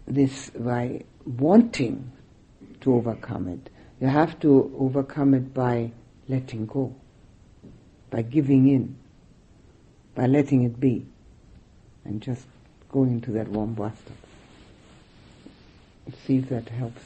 this, 0.06 0.52
by 0.52 1.04
wanting 1.26 2.12
to 2.82 2.94
overcome 2.94 3.48
it. 3.48 3.70
You 4.00 4.08
have 4.08 4.40
to 4.42 4.72
overcome 4.78 5.34
it 5.34 5.54
by 5.54 5.92
letting 6.28 6.68
go, 6.68 6.96
by 8.12 8.22
giving 8.22 8.68
in, 8.68 8.96
by 10.20 10.26
letting 10.26 10.64
it 10.64 10.78
be. 10.78 11.06
And 12.04 12.22
just 12.22 12.46
going 12.92 13.12
into 13.12 13.32
that 13.32 13.48
warm 13.48 13.74
bathtub. 13.74 14.18
See 16.28 16.40
if 16.40 16.50
that 16.50 16.68
helps. 16.68 17.02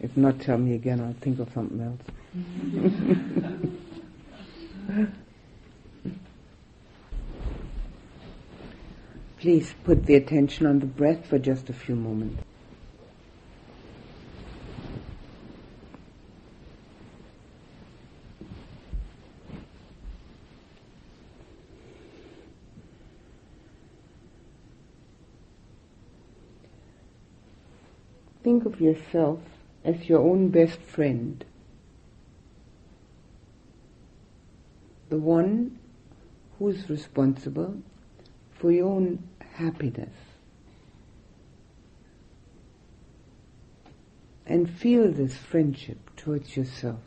If 0.00 0.14
not, 0.14 0.38
tell 0.40 0.58
me 0.58 0.74
again, 0.74 1.00
I'll 1.00 1.14
think 1.14 1.38
of 1.38 1.50
something 1.54 1.80
else. 1.80 2.00
Please 9.40 9.74
put 9.84 10.04
the 10.04 10.16
attention 10.16 10.66
on 10.66 10.80
the 10.80 10.86
breath 10.86 11.24
for 11.26 11.38
just 11.38 11.70
a 11.70 11.72
few 11.72 11.96
moments. 11.96 12.42
Think 28.44 28.63
of 28.74 28.80
yourself 28.80 29.38
as 29.84 30.08
your 30.08 30.20
own 30.20 30.48
best 30.48 30.80
friend. 30.80 31.44
The 35.10 35.18
one 35.18 35.78
who's 36.58 36.90
responsible 36.90 37.82
for 38.58 38.72
your 38.72 38.90
own 38.90 39.22
happiness. 39.38 40.14
And 44.46 44.68
feel 44.68 45.10
this 45.10 45.36
friendship 45.36 45.98
towards 46.16 46.56
yourself. 46.56 47.00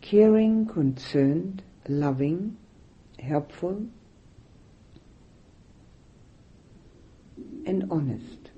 Caring, 0.00 0.66
concerned, 0.66 1.62
loving, 1.88 2.56
helpful, 3.18 3.86
and 7.66 7.86
honest. 7.90 8.50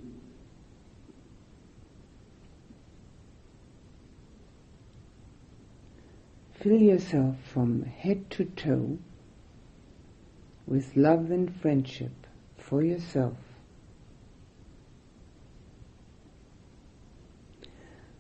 Fill 6.55 6.81
yourself 6.81 7.37
from 7.53 7.83
head 7.83 8.31
to 8.31 8.45
toe 8.45 8.99
with 10.67 10.97
love 10.97 11.31
and 11.31 11.55
friendship 11.61 12.27
for 12.57 12.83
yourself 12.83 13.37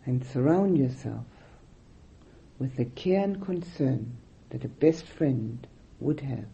and 0.05 0.24
surround 0.26 0.76
yourself 0.76 1.24
with 2.59 2.76
the 2.76 2.84
care 2.84 3.24
and 3.24 3.42
concern 3.42 4.16
that 4.50 4.64
a 4.64 4.68
best 4.68 5.07
friend 5.07 5.66
would 6.00 6.20
have. 6.20 6.46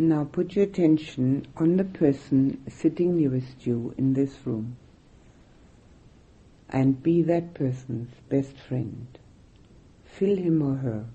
Now 0.00 0.22
put 0.30 0.54
your 0.54 0.64
attention 0.64 1.48
on 1.56 1.76
the 1.76 1.82
person 1.82 2.62
sitting 2.68 3.16
nearest 3.16 3.66
you 3.66 3.94
in 3.98 4.14
this 4.14 4.32
room 4.44 4.76
and 6.68 7.02
be 7.02 7.20
that 7.22 7.52
person's 7.52 8.08
best 8.28 8.56
friend. 8.56 9.18
Fill 10.04 10.36
him 10.36 10.62
or 10.62 10.76
her 10.76 11.06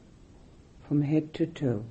from 0.85 1.03
head 1.03 1.33
to 1.35 1.45
toe 1.45 1.85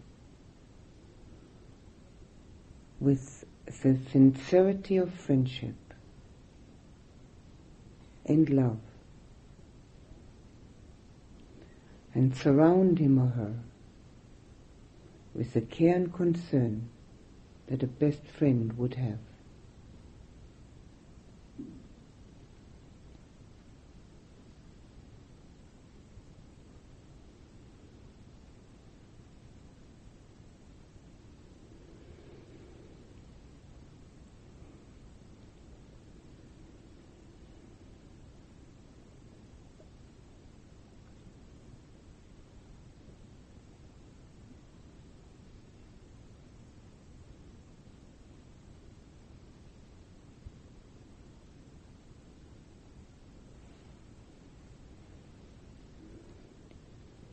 with 3.01 3.47
the 3.65 3.97
sincerity 4.11 4.99
of 4.99 5.15
friendship 5.15 5.75
and 8.27 8.51
love 8.51 8.79
and 12.13 12.37
surround 12.37 12.99
him 12.99 13.19
or 13.19 13.29
her 13.29 13.55
with 15.35 15.55
the 15.55 15.61
care 15.61 15.97
and 15.97 16.13
concern 16.13 16.89
that 17.69 17.83
a 17.83 17.87
best 17.87 18.25
friend 18.27 18.77
would 18.77 18.95
have. 18.95 19.19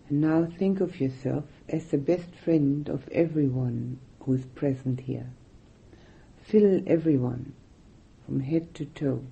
Now 0.10 0.46
think 0.58 0.80
of 0.82 1.00
yourself 1.00 1.44
as 1.68 1.86
the 1.86 1.98
best 1.98 2.34
friend 2.44 2.90
of 2.90 3.08
everyone 3.10 4.00
who 4.22 4.34
is 4.34 4.46
present 4.56 5.02
here. 5.02 5.30
Fill 6.42 6.82
everyone 6.88 7.54
from 8.26 8.40
head 8.40 8.74
to 8.76 8.86
toe 8.86 9.24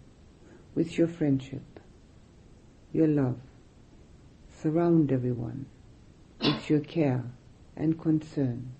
with 0.76 0.98
your 0.98 1.08
friendship, 1.08 1.80
your 2.94 3.08
love. 3.08 3.40
Surround 4.62 5.12
everyone 5.12 5.66
with 6.40 6.70
your 6.70 6.80
care 6.80 7.24
and 7.76 8.00
concern. 8.00 8.72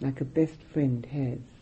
Like 0.00 0.20
a 0.20 0.24
best 0.24 0.62
friend 0.72 1.06
has. 1.06 1.53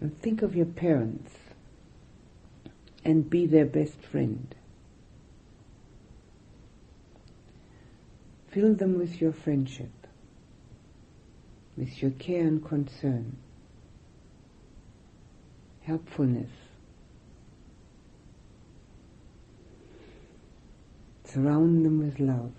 And 0.00 0.18
think 0.20 0.42
of 0.42 0.56
your 0.56 0.66
parents 0.66 1.32
and 3.04 3.28
be 3.28 3.46
their 3.46 3.66
best 3.66 4.00
friend. 4.00 4.54
Fill 8.48 8.74
them 8.74 8.98
with 8.98 9.20
your 9.20 9.32
friendship. 9.32 9.90
with 11.80 12.02
your 12.02 12.10
care 12.10 12.46
and 12.46 12.62
concern, 12.62 13.36
helpfulness. 15.80 16.50
Surround 21.24 21.86
them 21.86 22.00
with 22.00 22.20
love. 22.20 22.52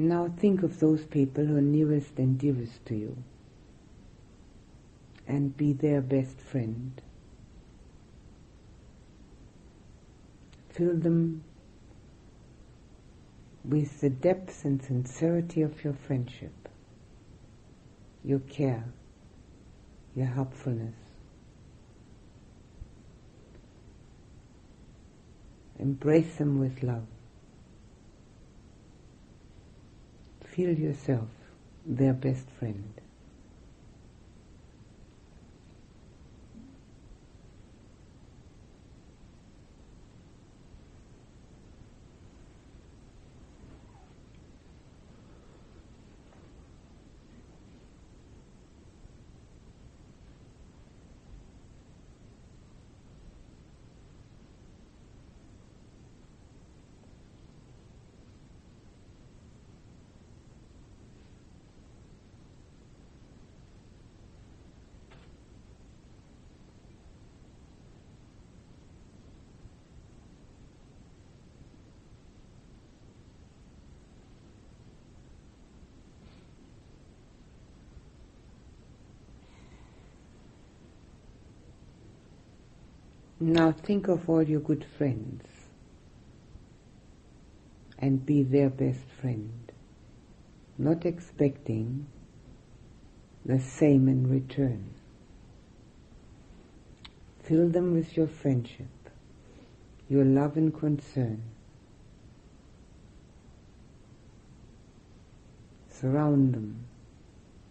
Now 0.00 0.32
think 0.34 0.62
of 0.62 0.80
those 0.80 1.04
people 1.04 1.44
who 1.44 1.58
are 1.58 1.60
nearest 1.60 2.16
and 2.16 2.38
dearest 2.38 2.86
to 2.86 2.94
you 2.96 3.22
and 5.28 5.54
be 5.54 5.74
their 5.74 6.00
best 6.00 6.40
friend. 6.40 7.00
Fill 10.70 10.96
them 10.96 11.44
with 13.62 14.00
the 14.00 14.08
depth 14.08 14.64
and 14.64 14.82
sincerity 14.82 15.60
of 15.60 15.84
your 15.84 15.92
friendship, 15.92 16.70
your 18.24 18.38
care, 18.38 18.86
your 20.16 20.26
helpfulness. 20.26 20.94
Embrace 25.78 26.36
them 26.36 26.58
with 26.58 26.82
love. 26.82 27.06
Feel 30.60 30.78
yourself 30.78 31.28
their 31.86 32.12
best 32.12 32.50
friend. 32.58 32.92
Now 83.42 83.72
think 83.72 84.06
of 84.06 84.28
all 84.28 84.42
your 84.42 84.60
good 84.60 84.84
friends 84.84 85.42
and 87.98 88.26
be 88.26 88.42
their 88.42 88.68
best 88.68 89.00
friend, 89.18 89.72
not 90.76 91.06
expecting 91.06 92.06
the 93.46 93.58
same 93.58 94.08
in 94.08 94.28
return. 94.28 94.90
Fill 97.42 97.70
them 97.70 97.94
with 97.94 98.14
your 98.14 98.26
friendship, 98.26 99.08
your 100.10 100.26
love 100.26 100.58
and 100.58 100.78
concern. 100.78 101.42
Surround 105.88 106.54
them 106.54 106.84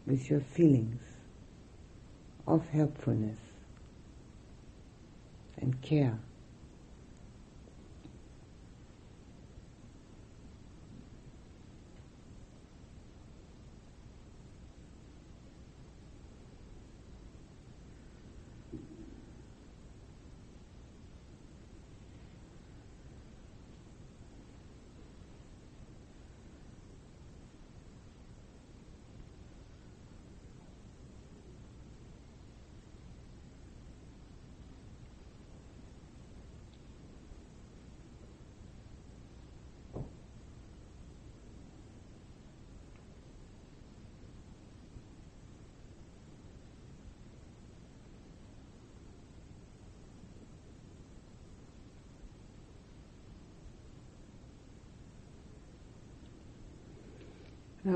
with 0.07 0.31
your 0.31 0.41
feelings 0.41 1.01
of 2.47 2.67
helpfulness 2.69 3.37
and 5.61 5.81
care. 5.81 6.19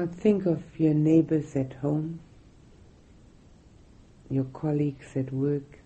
Think 0.06 0.46
of 0.46 0.62
your 0.80 0.94
neighbors 0.94 1.56
at 1.56 1.74
home, 1.74 2.20
your 4.30 4.46
colleagues 4.46 5.16
at 5.16 5.32
work, 5.32 5.80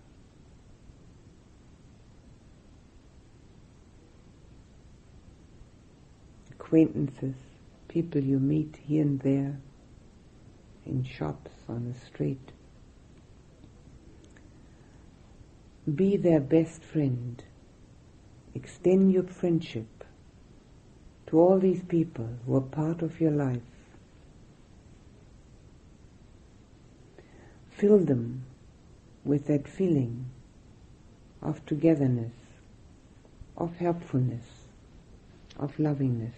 acquaintances, 6.50 7.34
people 7.88 8.22
you 8.22 8.38
meet 8.38 8.78
here 8.86 9.02
and 9.02 9.20
there, 9.20 9.58
in 10.84 11.04
shops, 11.04 11.50
on 11.68 11.92
the 11.92 11.98
street. 12.06 12.52
Be 15.94 16.16
their 16.16 16.40
best 16.40 16.82
friend. 16.82 17.42
Extend 18.54 19.12
your 19.12 19.22
friendship 19.22 20.04
to 21.28 21.38
all 21.38 21.58
these 21.58 21.82
people 21.82 22.28
who 22.46 22.56
are 22.56 22.60
part 22.60 23.02
of 23.02 23.20
your 23.20 23.30
life. 23.30 23.77
Fill 27.78 27.98
them 27.98 28.42
with 29.24 29.46
that 29.46 29.68
feeling 29.68 30.24
of 31.40 31.64
togetherness, 31.64 32.32
of 33.56 33.76
helpfulness, 33.76 34.66
of 35.56 35.78
lovingness. 35.78 36.34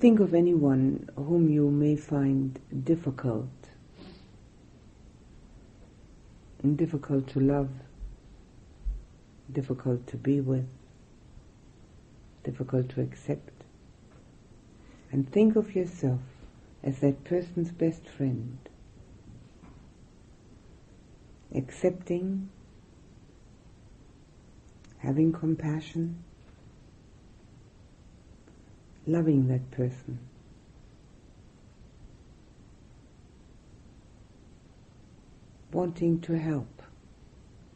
Think 0.00 0.20
of 0.20 0.32
anyone 0.32 1.10
whom 1.14 1.50
you 1.50 1.70
may 1.70 1.94
find 1.94 2.58
difficult, 2.84 3.50
difficult 6.74 7.28
to 7.28 7.40
love, 7.40 7.68
difficult 9.52 10.06
to 10.06 10.16
be 10.16 10.40
with, 10.40 10.66
difficult 12.44 12.88
to 12.88 13.02
accept. 13.02 13.52
And 15.12 15.30
think 15.30 15.54
of 15.54 15.76
yourself 15.76 16.20
as 16.82 17.00
that 17.00 17.22
person's 17.24 17.70
best 17.70 18.08
friend, 18.08 18.56
accepting, 21.54 22.48
having 25.00 25.30
compassion, 25.30 26.24
loving 29.10 29.48
that 29.48 29.70
person. 29.70 30.18
Wanting 35.72 36.20
to 36.22 36.38
help 36.38 36.82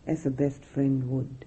as 0.07 0.27
a 0.27 0.31
best 0.31 0.65
friend 0.65 1.11
would. 1.11 1.45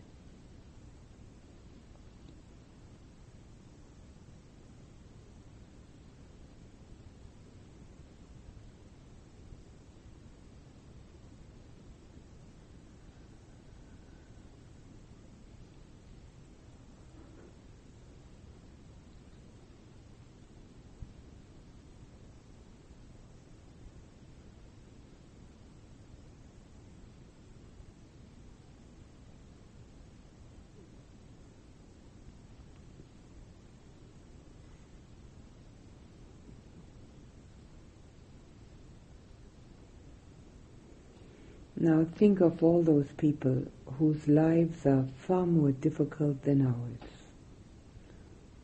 Now 41.88 42.04
think 42.04 42.42
of 42.42 42.62
all 42.62 42.84
those 42.84 43.08
people 43.16 43.64
whose 43.98 44.28
lives 44.28 44.86
are 44.86 45.06
far 45.26 45.46
more 45.46 45.72
difficult 45.72 46.44
than 46.44 46.68
ours. 46.68 47.10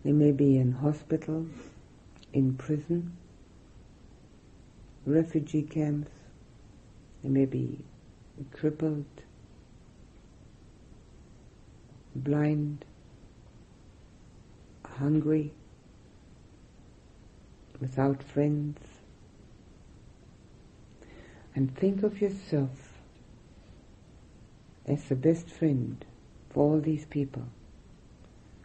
They 0.03 0.11
may 0.11 0.33
be 0.33 0.57
in 0.57 0.73
hospitals, 0.73 1.47
in 2.33 2.55
prison, 2.55 3.15
refugee 5.05 5.61
camps, 5.61 6.11
they 7.23 7.29
may 7.29 7.45
be 7.45 7.79
crippled, 8.51 9.05
blind, 12.13 12.83
hungry, 14.97 15.53
without 17.79 18.21
friends. 18.21 18.79
And 21.55 21.73
think 21.73 22.03
of 22.03 22.19
yourself 22.19 22.92
as 24.85 25.03
the 25.05 25.15
best 25.15 25.49
friend 25.49 26.03
for 26.49 26.63
all 26.63 26.79
these 26.79 27.05
people, 27.05 27.43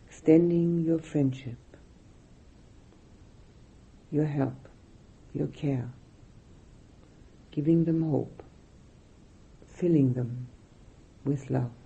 extending 0.06 0.80
your 0.80 0.98
friendship, 0.98 1.56
your 4.10 4.26
help, 4.26 4.68
your 5.32 5.46
care, 5.46 5.90
giving 7.50 7.84
them 7.84 8.02
hope, 8.02 8.42
filling 9.66 10.14
them 10.14 10.48
with 11.24 11.50
love. 11.50 11.77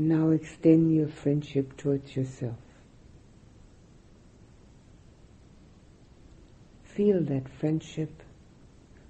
Now 0.00 0.30
extend 0.30 0.94
your 0.94 1.08
friendship 1.08 1.76
towards 1.76 2.16
yourself. 2.16 2.56
Feel 6.84 7.20
that 7.24 7.50
friendship 7.50 8.22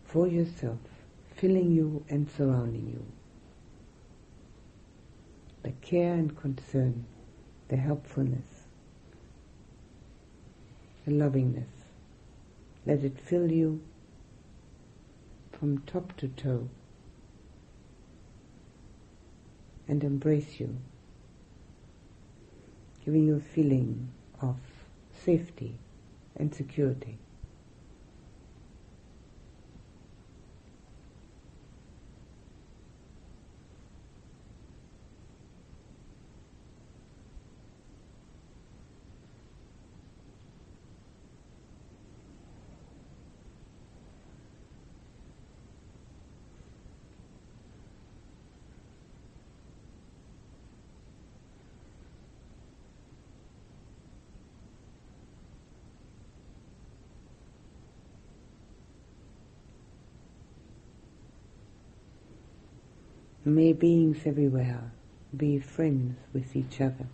for 0.05 0.27
yourself 0.27 0.81
filling 1.37 1.71
you 1.71 2.05
and 2.09 2.29
surrounding 2.29 2.89
you. 2.89 3.07
The 5.63 5.71
care 5.81 6.15
and 6.15 6.37
concern, 6.37 7.05
the 7.69 7.77
helpfulness, 7.77 8.65
the 11.07 11.13
lovingness. 11.13 11.71
Let 12.85 13.05
it 13.05 13.21
fill 13.21 13.53
you 13.53 13.81
from 15.53 15.83
top 15.87 16.17
to 16.17 16.27
toe 16.27 16.69
and 19.91 20.05
embrace 20.05 20.61
you, 20.61 20.77
giving 23.05 23.27
you 23.27 23.35
a 23.35 23.41
feeling 23.41 24.09
of 24.41 24.55
safety 25.25 25.75
and 26.37 26.55
security. 26.55 27.19
May 63.53 63.73
beings 63.73 64.19
everywhere 64.27 64.93
be 65.37 65.59
friends 65.59 66.17
with 66.33 66.55
each 66.55 66.81
other. 66.81 67.09